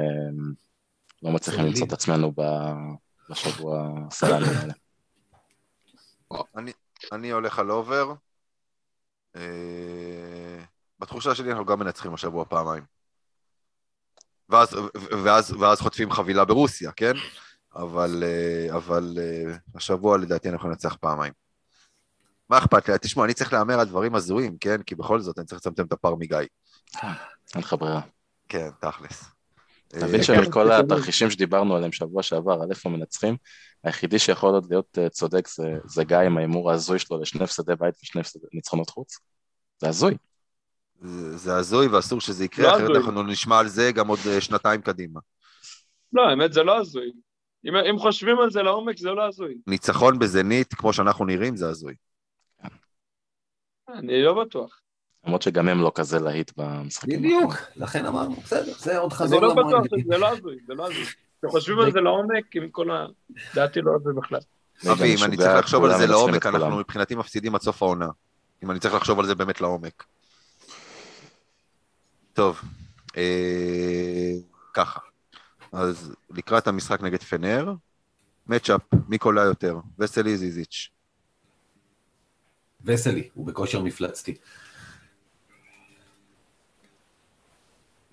[1.23, 1.65] לא מצליחים.
[1.65, 2.33] למצוא את עצמנו
[3.29, 4.73] בשבוע הסלאמים האלה.
[6.55, 6.71] אני,
[7.11, 8.13] אני הולך על אובר.
[9.35, 10.63] אה,
[10.99, 12.83] בתחושה שלי אנחנו גם מנצחים השבוע פעמיים.
[14.49, 14.77] ואז,
[15.23, 17.13] ואז, ואז חוטפים חבילה ברוסיה, כן?
[17.75, 21.33] אבל, אה, אבל אה, השבוע לדעתי אנחנו ננצח פעמיים.
[22.49, 22.95] מה אכפת לי?
[23.01, 24.81] תשמעו, אני צריך להמר על דברים הזויים, כן?
[24.81, 26.37] כי בכל זאת אני צריך לצמצם את הפער מגיא.
[27.55, 28.01] אין לך ברירה.
[28.47, 29.23] כן, תכלס.
[29.87, 33.37] אתה מבין אה, שמכל התרחישים שדיברנו עליהם שבוע שעבר, על איפה מנצחים,
[33.83, 37.95] היחידי שיכול עוד להיות צודק זה, זה גיא עם ההימור ההזוי שלו לשני הפסדי בית
[38.03, 39.19] ושני הפסדי ניצחונות חוץ.
[39.81, 40.17] זה הזוי.
[41.01, 42.97] זה זה הזוי ואסור שזה יקרה, לא אחרת הזוי.
[42.97, 45.19] אנחנו נשמע על זה גם עוד אה, שנתיים קדימה.
[46.13, 47.11] לא, האמת, זה לא הזוי.
[47.65, 49.57] אם, אם חושבים על זה לעומק, זה לא הזוי.
[49.67, 51.93] ניצחון בזנית, כמו שאנחנו נראים, זה הזוי.
[53.93, 54.79] אני לא בטוח.
[55.25, 57.19] למרות שגם הם לא כזה להיט במשחקים.
[57.19, 59.87] בדיוק, לכן אמרנו, בסדר, זה עוד אני חזור לא בטוח למועד.
[59.99, 61.05] שזה לא הזוי, זה לא הזוי.
[61.45, 63.07] כשחושבים על זה לעומק, עם כל ה...
[63.55, 64.39] דעתי לא הזוי בכלל.
[64.91, 66.45] אבי, אם אני צריך לחשוב על זה לעומק.
[66.45, 68.07] אנחנו מבחינתי מפסידים עד סוף העונה.
[68.63, 70.03] אם אני צריך לחשוב על זה באמת לעומק.
[72.39, 72.61] טוב,
[73.17, 74.31] אה,
[74.73, 74.99] ככה.
[75.71, 77.73] אז לקראת המשחק נגד פנר,
[78.47, 79.79] מצ'אפ, מי קולע יותר?
[79.99, 80.89] וסלי זיזיץ'.
[82.83, 84.37] וסלי, הוא בכושר מפלצתי.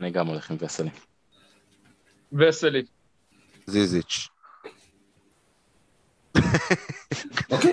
[0.00, 0.90] אני גם הולך עם וסלי.
[2.32, 2.84] וסלי.
[3.66, 4.28] זיזיץ'.
[7.50, 7.72] אוקיי.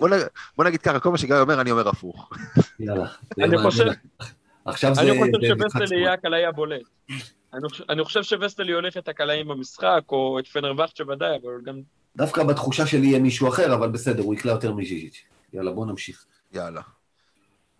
[0.58, 2.30] בוא, נגיד ככה, כל מה שגיא אומר, אני אומר הפוך.
[2.80, 3.08] יאללה.
[3.38, 3.92] אני חושב-.
[4.65, 5.02] עכשיו זה...
[5.02, 5.91] אני חושב ספורט.
[5.91, 6.81] יהיה הקלעי הבולט.
[7.90, 11.81] אני חושב- שווסלי הולך את הקלעים במשחק, או את פנרבכצ'ה ודאי, אבל גם...
[12.15, 15.23] דווקא בתחושה שלי יהיה מישהו אחר, אבל בסדר, הוא יקלע יותר מז'יז'יץ'.
[15.53, 16.26] יאללה, בוא נמשיך.
[16.53, 16.81] יאללה.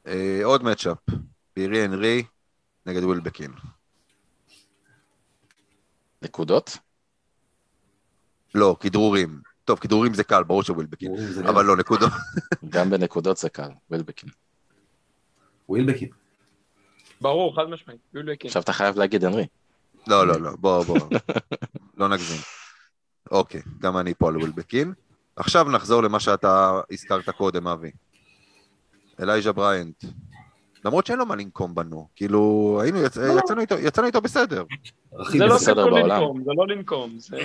[0.07, 0.97] אה, עוד מצ'אפ,
[1.53, 2.23] פירי אנרי
[2.85, 3.51] נגד ווילבקין.
[6.22, 6.77] נקודות?
[8.55, 9.41] לא, כדרורים.
[9.65, 11.11] טוב, כדרורים זה קל, ברור שווילבקין.
[11.49, 12.11] אבל לא, נקודות.
[12.69, 14.30] גם בנקודות זה קל, וילבקין.
[15.69, 16.10] ווילבקין.
[17.24, 18.00] ברור, חד משמעית.
[18.14, 18.48] ווילבקין.
[18.48, 19.48] עכשיו אתה חייב להגיד הנרי.
[20.08, 21.00] לא, לא, לא, בוא, בוא.
[21.98, 22.41] לא נגזים.
[23.32, 24.94] אוקיי, גם אני פה על ווילבקין.
[25.36, 27.91] עכשיו נחזור למה שאתה הזכרת קודם, אבי.
[29.20, 30.04] אלייז'ה בריינט.
[30.86, 32.08] למרות שאין לו מה לנקום בנו.
[32.16, 33.18] כאילו, היינו, יצ...
[33.38, 34.64] יצאנו, איתו, יצאנו איתו בסדר.
[35.32, 35.86] זה לא בסדר.
[35.86, 36.22] בעולם.
[36.22, 37.38] לנקום, זה לא לנקום, זה...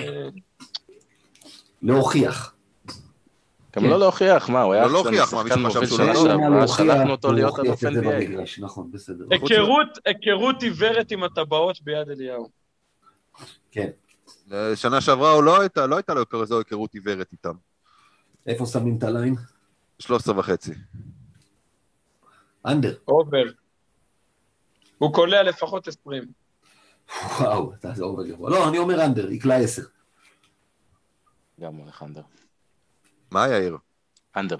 [1.81, 2.53] להוכיח.
[3.75, 3.85] גם.
[3.85, 6.67] לא להוכיח, מה, הוא היה לא להוכיח, מה, שחקן מישהו חשב מוביל שהוא לא- שעברה,
[6.67, 8.61] שלחנו אותו להיות אלוף NBA.
[8.61, 9.25] נכון, בסדר.
[9.31, 12.49] היכרות, היכרות עיוורת עם הטבעות ביד אליהו.
[13.71, 13.89] כן.
[14.75, 17.53] שנה שעברה הוא לא הייתה, לא הייתה לו כזו היכרות עיוורת איתם.
[18.47, 19.35] איפה שמים את ה line?
[19.99, 20.71] 13 וחצי.
[22.65, 22.95] under.
[23.07, 23.43] over.
[24.97, 26.23] הוא קולע לפחות 20.
[27.39, 28.49] וואו, אתה זה over גבוה.
[28.49, 29.81] לא, אני אומר under, יקלע עשר.
[31.59, 32.21] גם הולך under.
[33.31, 33.77] מה יאיר?
[34.35, 34.57] under.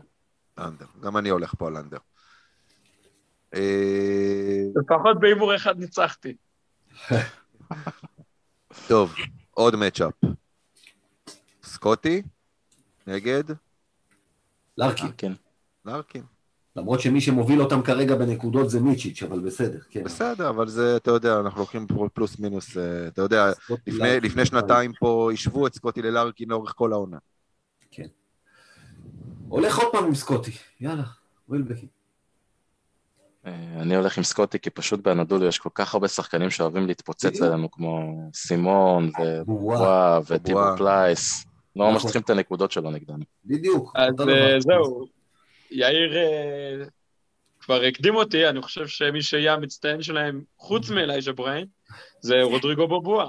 [0.58, 0.86] under.
[1.02, 1.98] גם אני הולך פה על under.
[3.54, 6.36] אה, לפחות בהימור אחד ניצחתי.
[8.88, 9.16] טוב,
[9.52, 10.14] עוד מצ'אפ.
[11.64, 12.22] סקוטי
[13.08, 13.44] נגד
[14.78, 15.12] לארקין.
[15.18, 15.32] כן.
[15.86, 16.24] לארקין.
[16.76, 20.04] למרות שמי שמוביל אותם כרגע בנקודות זה מיצ'יץ', אבל בסדר, כן.
[20.04, 23.52] בסדר, אבל זה, אתה יודע, אנחנו לוקחים פה פלוס מינוס, אה, אתה יודע,
[23.88, 27.18] לפני, לפני שנתיים פה השוו את סקוטי ללארקין לאורך כל העונה.
[29.50, 30.52] הולך עוד פעם עם סקוטי,
[30.82, 31.04] יאללה,
[31.50, 31.88] ווילבקין.
[33.46, 37.42] אה, אני הולך עם סקוטי, כי פשוט באנדולו יש כל כך הרבה שחקנים שאוהבים להתפוצץ.
[37.42, 39.42] עלינו, כמו סימון, בובואה.
[39.42, 41.46] בובואה וטיבור פלייס.
[41.76, 42.08] לא ממש נכון.
[42.08, 43.24] צריכים את הנקודות שלו נגדנו.
[43.46, 43.94] בדיוק.
[43.96, 44.60] אז אה.
[44.60, 45.06] זהו,
[45.72, 46.86] יאיר אה,
[47.60, 51.66] כבר הקדים אותי, אני חושב שמי שיהיה המצטיין שלהם, חוץ מאלייז'ה בריינט,
[52.22, 53.28] זה רודריגו בובואה.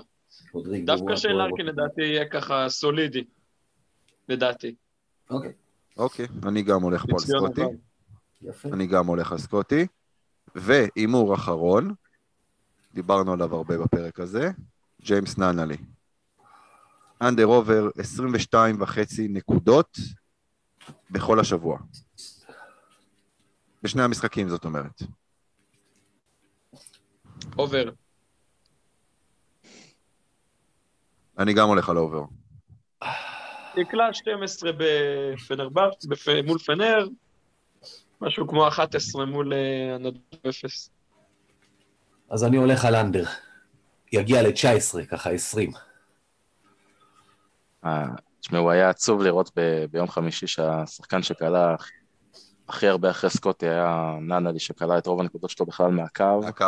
[0.85, 1.39] דווקא של.
[1.59, 3.24] לדעתי יהיה ככה סולידי.
[4.28, 4.74] לדעתי.
[5.31, 5.52] אוקיי,
[5.97, 7.61] אוקיי, אני גם הולך פה על סקוטי.
[8.43, 8.69] יפה.
[8.69, 9.87] אני גם הולך על סקוטי.
[10.55, 11.95] והימור אחרון,
[12.95, 14.51] דיברנו עליו הרבה בפרק הזה,
[15.03, 15.77] ג'יימס ננלי.
[17.23, 19.99] under over 22 וחצי נקודות
[21.11, 21.79] בכל השבוע.
[23.83, 25.03] בשני המשחקים, זאת אומרת.
[27.59, 27.91] over.
[31.39, 32.40] אני גם הולך על over.
[33.77, 37.07] יקלע 12 בפנרבחצ'ה, בפ- מול פנר,
[38.21, 40.12] משהו כמו 11 מול אה, אנדולו
[40.49, 40.91] אפס.
[42.31, 43.24] אז אני הולך על under.
[44.13, 45.71] יגיע ל-19, ככה 20.
[47.85, 48.05] אה,
[48.41, 51.75] תשמעו, היה עצוב לראות ב- ביום חמישי שהשחקן שקלע
[52.69, 56.65] הכי הרבה אחרי סקוטי היה ננלי, שקלע את רוב הנקודות שלו בכלל מהקו, הקו.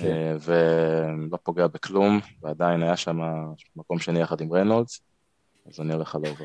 [0.00, 3.18] אה, ולא פוגע בכלום, ועדיין היה שם
[3.76, 5.00] מקום שני יחד עם ריינולדס,
[5.68, 6.44] אז אני הולך על over.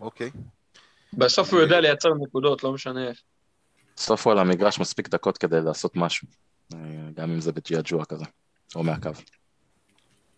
[0.00, 0.30] אוקיי.
[1.12, 3.20] בסוף הוא יודע לייצר נקודות, לא משנה איך.
[3.96, 6.28] בסוף הוא על המגרש מספיק דקות כדי לעשות משהו,
[6.74, 6.78] אה,
[7.14, 8.24] גם אם זה בג'יאג'ואה כזה,
[8.74, 9.10] או מהקו.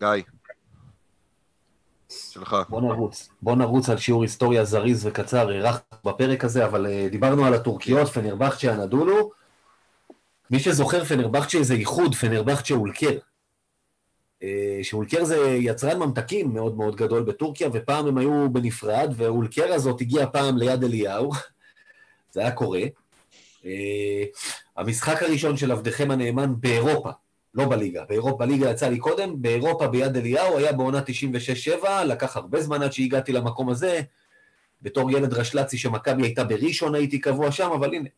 [0.01, 0.23] גיא.
[2.09, 2.57] שלך.
[2.69, 3.29] בוא נרוץ.
[3.43, 8.09] בוא נרוץ על שיעור היסטוריה זריז וקצר, הארכנו בפרק הזה, אבל אה, דיברנו על הטורקיות,
[8.09, 9.31] פנרבחצ'ה, אנדולו.
[10.51, 13.19] מי שזוכר, פנרבכצ'ה זה איחוד, פנרבכצ'ה אולקר.
[14.43, 14.47] Uh,
[14.83, 20.27] שאולקר זה יצרן ממתקים מאוד מאוד גדול בטורקיה, ופעם הם היו בנפרד, ואולקר הזאת הגיעה
[20.27, 21.31] פעם ליד אליהו.
[22.33, 22.83] זה היה קורה.
[23.63, 23.67] Uh,
[24.77, 27.11] המשחק הראשון של עבדכם הנאמן באירופה,
[27.55, 28.05] לא בליגה.
[28.09, 31.01] באירופה, בליגה יצא לי קודם, באירופה ביד אליהו, היה בעונה
[31.83, 34.01] 96-7, לקח הרבה זמן עד שהגעתי למקום הזה.
[34.83, 38.09] בתור ילד רשל"צי שמכבי הייתה בראשון הייתי קבוע שם, אבל הנה.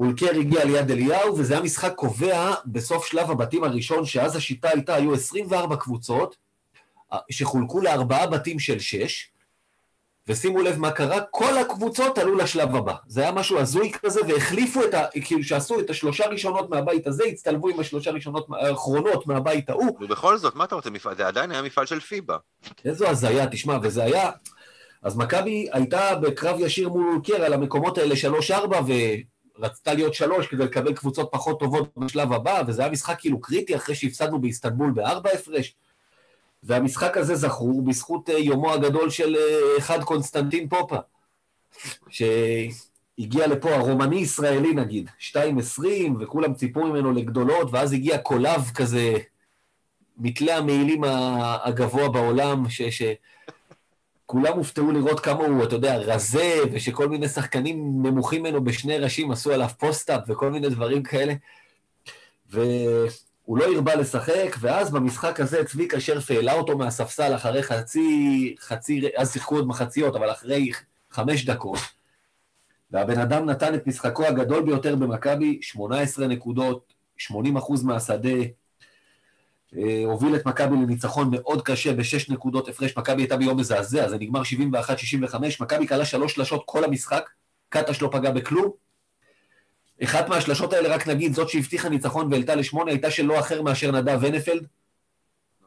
[0.00, 4.94] אולקר הגיע ליד אליהו, וזה היה משחק קובע בסוף שלב הבתים הראשון, שאז השיטה הייתה,
[4.94, 6.36] היו 24 קבוצות,
[7.12, 9.30] אה, שחולקו לארבעה בתים של שש,
[10.28, 12.94] ושימו לב מה קרה, כל הקבוצות עלו לשלב הבא.
[13.06, 15.04] זה היה משהו הזוי כזה, והחליפו את ה...
[15.24, 20.36] כאילו שעשו את השלושה ראשונות מהבית הזה, הצטלבו עם השלושה ראשונות האחרונות מהבית ההוא, ובכל
[20.38, 20.90] זאת, מה אתה רוצה?
[20.90, 22.36] מפעל- זה עדיין היה מפעל של פיבה.
[22.84, 24.30] איזו הזיה, תשמע, וזה היה...
[25.02, 28.14] אז מכבי הייתה בקרב ישיר מול אולקר על המקומות האלה
[28.48, 28.52] 3-4,
[29.60, 33.76] ורצתה להיות 3 כדי לקבל קבוצות פחות טובות בשלב הבא, וזה היה משחק כאילו קריטי
[33.76, 35.74] אחרי שהפסדנו באיסטנבול בארבע הפרש.
[36.62, 40.96] והמשחק הזה זכור בזכות אה, יומו הגדול של אה, אחד קונסטנטין פופה,
[42.08, 45.36] שהגיע לפה הרומני-ישראלי נגיד, 2-20,
[46.20, 49.14] וכולם ציפו ממנו לגדולות, ואז הגיע קולב כזה,
[50.18, 51.04] מתלה המעילים
[51.64, 52.82] הגבוה בעולם, ש...
[52.82, 53.02] ש...
[54.30, 59.30] כולם הופתעו לראות כמה הוא, אתה יודע, רזה, ושכל מיני שחקנים נמוכים ממנו בשני ראשים
[59.30, 61.34] עשו עליו פוסט-אפ וכל מיני דברים כאלה.
[62.50, 63.08] והוא
[63.44, 69.08] הוא לא הרבה לשחק, ואז במשחק הזה צביקה שרף העלה אותו מהספסל אחרי חצי, חצי,
[69.16, 70.70] אז שיחקו עוד מחציות, אבל אחרי
[71.10, 71.78] חמש דקות,
[72.90, 78.38] והבן אדם נתן את משחקו הגדול ביותר במכבי, 18 נקודות, 80 אחוז מהשדה,
[80.04, 84.42] הוביל את מכבי לניצחון מאוד קשה בשש נקודות הפרש, מכבי הייתה ביום מזעזע, זה נגמר
[84.42, 87.30] 71-65, מכבי קלה שלוש שלשות כל המשחק,
[87.68, 88.70] קטש לא פגע בכלום.
[90.04, 93.90] אחת מהשלשות האלה, רק נגיד, זאת שהבטיחה ניצחון והעלתה לשמונה, הייתה של לא אחר מאשר
[93.90, 94.66] נדב ונפלד.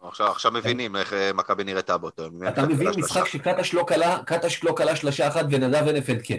[0.02, 2.48] עכשיו, עכשיו מבינים איך אה, מכבי נראתה באותו יום.
[2.48, 6.38] אתה מבין משחק שקטש לא קלה, קטש לא קלה שלושה אחת ונדב ונפלד כן.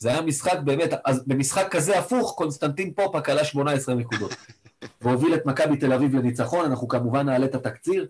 [0.00, 4.34] זה היה משחק באמת, אז במשחק כזה הפוך, קונסטנטין פופה קלה 18 נקודות.
[5.00, 8.06] והוביל את מכבי תל אביב לניצחון, אנחנו כמובן נעלה את התקציר.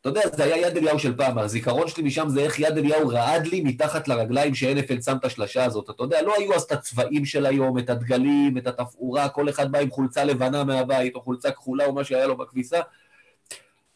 [0.00, 3.08] אתה יודע, זה היה יד אליהו של פעם, הזיכרון שלי משם זה איך יד אליהו
[3.08, 5.90] רעד לי מתחת לרגליים שהנפלד שם את השלשה הזאת.
[5.90, 9.72] אתה יודע, לא היו אז את הצבעים של היום, את הדגלים, את התפאורה, כל אחד
[9.72, 12.80] בא עם חולצה לבנה מהבית, או חולצה כחולה, או מה שהיה לו בכביסה.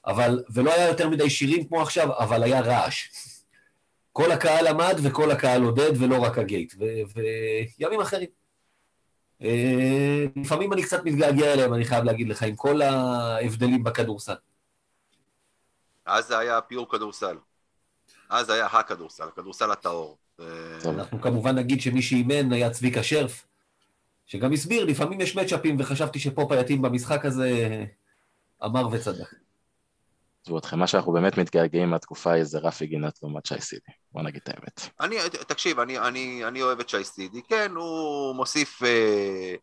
[0.07, 3.09] אבל, ולא היה יותר מדי שירים כמו עכשיו, אבל היה רעש.
[4.13, 6.75] כל הקהל עמד וכל הקהל עודד, ולא רק הגייט.
[7.79, 8.44] וימים אחרים.
[9.45, 14.35] אה, לפעמים אני קצת מתגעגע אליהם, אני חייב להגיד לך, עם כל ההבדלים בכדורסל.
[16.07, 17.37] אז זה היה פיור כדורסל.
[18.31, 20.19] אז היה הכדורסל, הכדורסל הטהור.
[20.85, 23.47] אנחנו כמובן נגיד שמי שאימן היה צביקה שרף,
[24.27, 27.85] שגם הסביר, לפעמים יש מצ'אפים, וחשבתי שפופ יתאים במשחק הזה,
[28.65, 29.44] אמר וצדק.
[30.47, 34.23] עזבו אתכם, מה שאנחנו באמת מתגעגעים מהתקופה היא זה רפי גינת לעומת שי סידי, בוא
[34.23, 34.81] נגיד את האמת.
[35.01, 35.17] אני,
[35.47, 39.55] תקשיב, אני, אני, אני אוהב את שי סידי, כן, הוא מוסיף אה,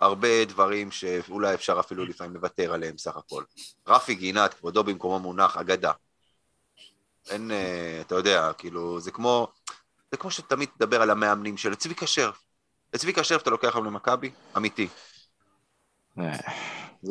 [0.00, 3.44] הרבה דברים שאולי אפשר אפילו לפעמים לוותר עליהם סך הכל.
[3.88, 5.92] רפי גינת, כבודו במקומו מונח, אגדה.
[7.30, 9.48] אין, אה, אתה יודע, כאילו, זה כמו,
[10.10, 12.42] זה כמו שתמיד תדבר על המאמנים של צביקה שרף.
[12.94, 14.30] את צביקה שרף אתה לוקח היום למכבי?
[14.56, 14.88] אמיתי.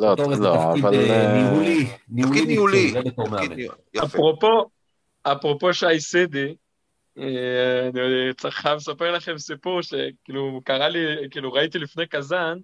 [0.00, 0.94] לא, לא, אבל...
[0.94, 1.86] אה, ניהולי,
[2.22, 2.92] תפקיד ניהולי.
[3.94, 4.64] לא אפרופו,
[5.22, 6.54] אפרופו שי סידי,
[7.18, 10.98] אה, אני צריך חייב לספר לכם סיפור שכאילו קרה לי,
[11.30, 12.58] כאילו ראיתי לפני קזאן,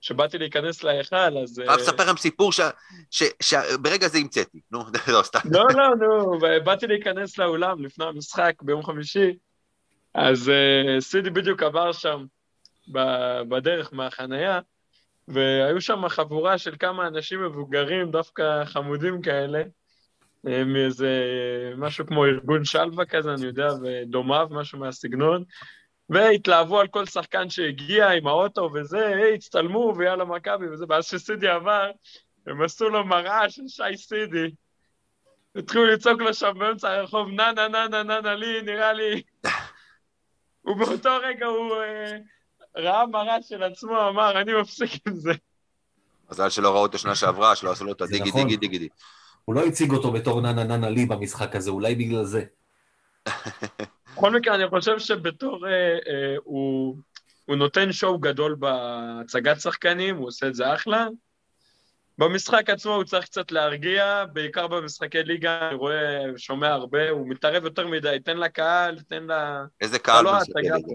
[0.00, 1.58] שבאתי להיכנס להיכל, אז...
[1.66, 2.50] רק לספר לכם סיפור
[3.40, 4.78] שברגע זה המצאתי, נו,
[5.12, 5.38] לא, סתם.
[5.44, 9.34] לא, לא, נו, באתי להיכנס לאולם לפני המשחק ביום חמישי,
[10.14, 10.52] אז
[11.00, 12.24] סידי בדיוק עבר שם
[13.48, 14.60] בדרך מהחנייה,
[15.28, 19.62] והיו שם חבורה של כמה אנשים מבוגרים, דווקא חמודים כאלה,
[20.44, 21.10] מאיזה
[21.76, 25.44] משהו כמו ארגון שלווה כזה, אני יודע, ודומיו, משהו מהסגנון,
[26.08, 31.48] והתלהבו על כל שחקן שהגיע עם האוטו וזה, היי, הצטלמו ויאללה מכבי וזה, ואז שסידי
[31.48, 31.90] עבר,
[32.46, 34.50] הם עשו לו מראה של שי סידי.
[35.56, 39.22] התחילו לצעוק לו שם באמצע הרחוב, נה נה נה נה נה נה לי, נראה לי...
[40.66, 41.74] ובאותו רגע הוא...
[42.76, 45.32] ראה מראה של עצמו, אמר, אני מפסיק עם זה.
[46.30, 48.42] מזל שלא ראו אותו שנה שעברה, שלא עשו לו את הדיגי נכון.
[48.42, 48.88] דיגי דיגי דיגי.
[49.44, 52.44] הוא לא הציג אותו בתור ננה ננה לי במשחק הזה, אולי בגלל זה.
[54.16, 55.66] בכל מקרה, אני חושב שבתור...
[55.66, 56.96] אה, אה, הוא,
[57.44, 61.06] הוא נותן שואו גדול בהצגת שחקנים, הוא עושה את זה אחלה.
[62.18, 67.64] במשחק עצמו הוא צריך קצת להרגיע, בעיקר במשחקי ליגה, אני רואה, שומע הרבה, הוא מתערב
[67.64, 69.64] יותר מדי, תן לקהל, תן לה...
[69.80, 70.94] איזה קהל לא במשחקי ליגה.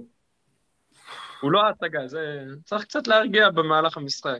[1.42, 2.44] הוא לא ההצגה, זה...
[2.66, 4.40] צריך קצת להרגיע במהלך המשחק.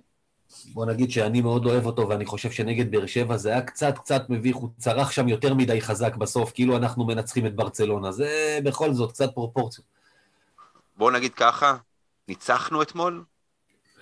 [0.74, 4.22] בוא נגיד שאני מאוד אוהב אותו, ואני חושב שנגד באר שבע זה היה קצת קצת
[4.30, 8.12] מביך, הוא צרח שם יותר מדי חזק בסוף, כאילו אנחנו מנצחים את ברצלונה.
[8.12, 9.88] זה בכל זאת קצת פרופורציות.
[10.98, 11.78] בואו נגיד ככה,
[12.28, 13.24] ניצחנו אתמול,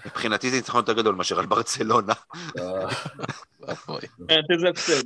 [0.06, 2.14] מבחינתי זה ניצחון יותר גדול מאשר על ברצלונה.
[4.20, 5.04] מבחינתי זה הפסד.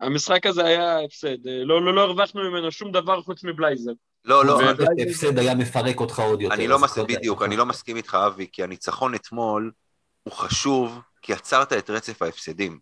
[0.00, 1.46] המשחק הזה היה הפסד.
[1.46, 3.92] אה, לא, לא, לא הרווחנו ממנו שום דבר חוץ מבלייזר.
[4.24, 6.54] לא, לא, ו- אני- הפסד היה מפרק אותך עוד יותר.
[6.54, 9.70] אני לא מסכים, בדיוק, אני לא מסכים איתך, אבי, כי הניצחון אתמול
[10.22, 12.78] הוא חשוב, כי עצרת את רצף ההפסדים.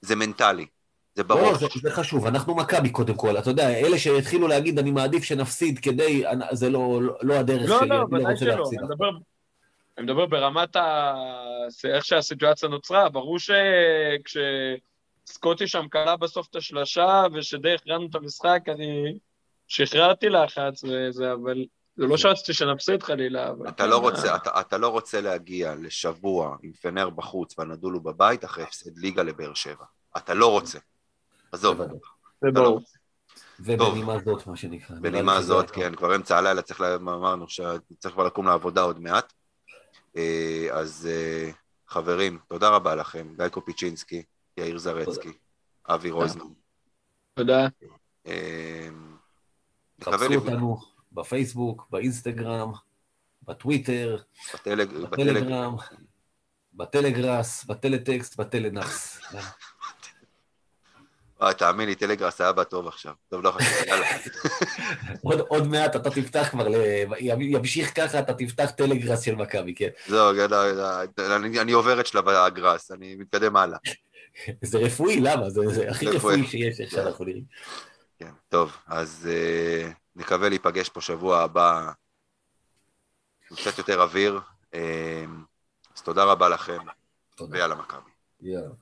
[0.00, 0.66] זה מנטלי,
[1.14, 1.54] זה לא, ברור.
[1.58, 5.78] זה, זה חשוב, אנחנו מכבי קודם כל, אתה יודע, אלה שהתחילו להגיד אני מעדיף שנפסיד
[5.78, 8.54] כדי, זה לא, לא, לא הדרך לא, שלי, לא, אני ודאי רוצה שלא.
[8.54, 8.78] להפסיד.
[8.78, 9.10] אני מדבר,
[9.98, 11.14] אני מדבר ברמת ה...
[11.84, 13.08] איך שהסיטואציה נוצרה.
[13.08, 13.38] ברור
[15.24, 19.14] שכשסקוטי שם קלע בסוף את השלשה, ושדי הכרענו את המשחק, אני
[19.70, 21.64] שחררתי לחץ וזה, אבל
[21.96, 23.50] זה לא שרציתי שנפסיד חלילה.
[23.50, 28.44] אבל אתה לא רוצה, אתה, אתה לא רוצה להגיע לשבוע עם פנר בחוץ והנדולו בבית
[28.44, 29.84] אחרי הפסד ליגה לבאר שבע.
[30.16, 30.78] אתה לא רוצה.
[31.52, 31.76] עזוב.
[31.76, 31.86] זה
[32.42, 32.80] לא ברור.
[33.60, 34.96] ובנימה זאת, מה שנקרא.
[35.00, 39.32] בנימה זאת, כן, כבר אמצע הלילה, צריך, אמרנו שצריך כבר לקום לעבודה עוד מעט.
[40.16, 41.50] אה, אז אה,
[41.88, 44.22] חברים, תודה רבה לכם, גיא קופיצ'ינסקי,
[44.56, 45.32] יאיר זרצקי,
[45.88, 46.44] אבי רויזנר.
[47.34, 47.68] תודה.
[50.04, 50.78] חפשו אותנו
[51.12, 52.72] בפייסבוק, באינסטגרם,
[53.42, 54.16] בטוויטר,
[54.54, 55.76] בטלג- בטלגרם.
[56.74, 59.20] בטלגראס, בטלטקסט, בטלנאס.
[61.40, 63.14] וואי, תאמין לי, טלגראס היה בטוב עכשיו.
[63.28, 64.06] טוב, לא חשוב, יאללה.
[65.22, 66.74] עוד, עוד מעט אתה תפתח כבר, ל...
[67.40, 69.88] ימשיך ככה, אתה תפתח טלגראס של מכבי, כן.
[70.06, 70.54] זהו, כן,
[71.32, 73.78] אני, אני עובר את שלב הגראס, אני מתקדם הלאה.
[74.62, 75.50] זה רפואי, למה?
[75.50, 76.34] זה, זה הכי רפואי.
[76.34, 77.44] רפואי שיש, איך שאנחנו נראים.
[78.20, 81.92] כן, טוב, אז uh, נקווה להיפגש פה שבוע הבא
[83.50, 84.40] עם קצת יותר אוויר.
[84.72, 84.76] Uh,
[85.96, 86.78] אז תודה רבה לכם,
[87.36, 87.56] תודה.
[87.56, 88.10] ויאללה מכבי.
[88.40, 88.74] יאללה.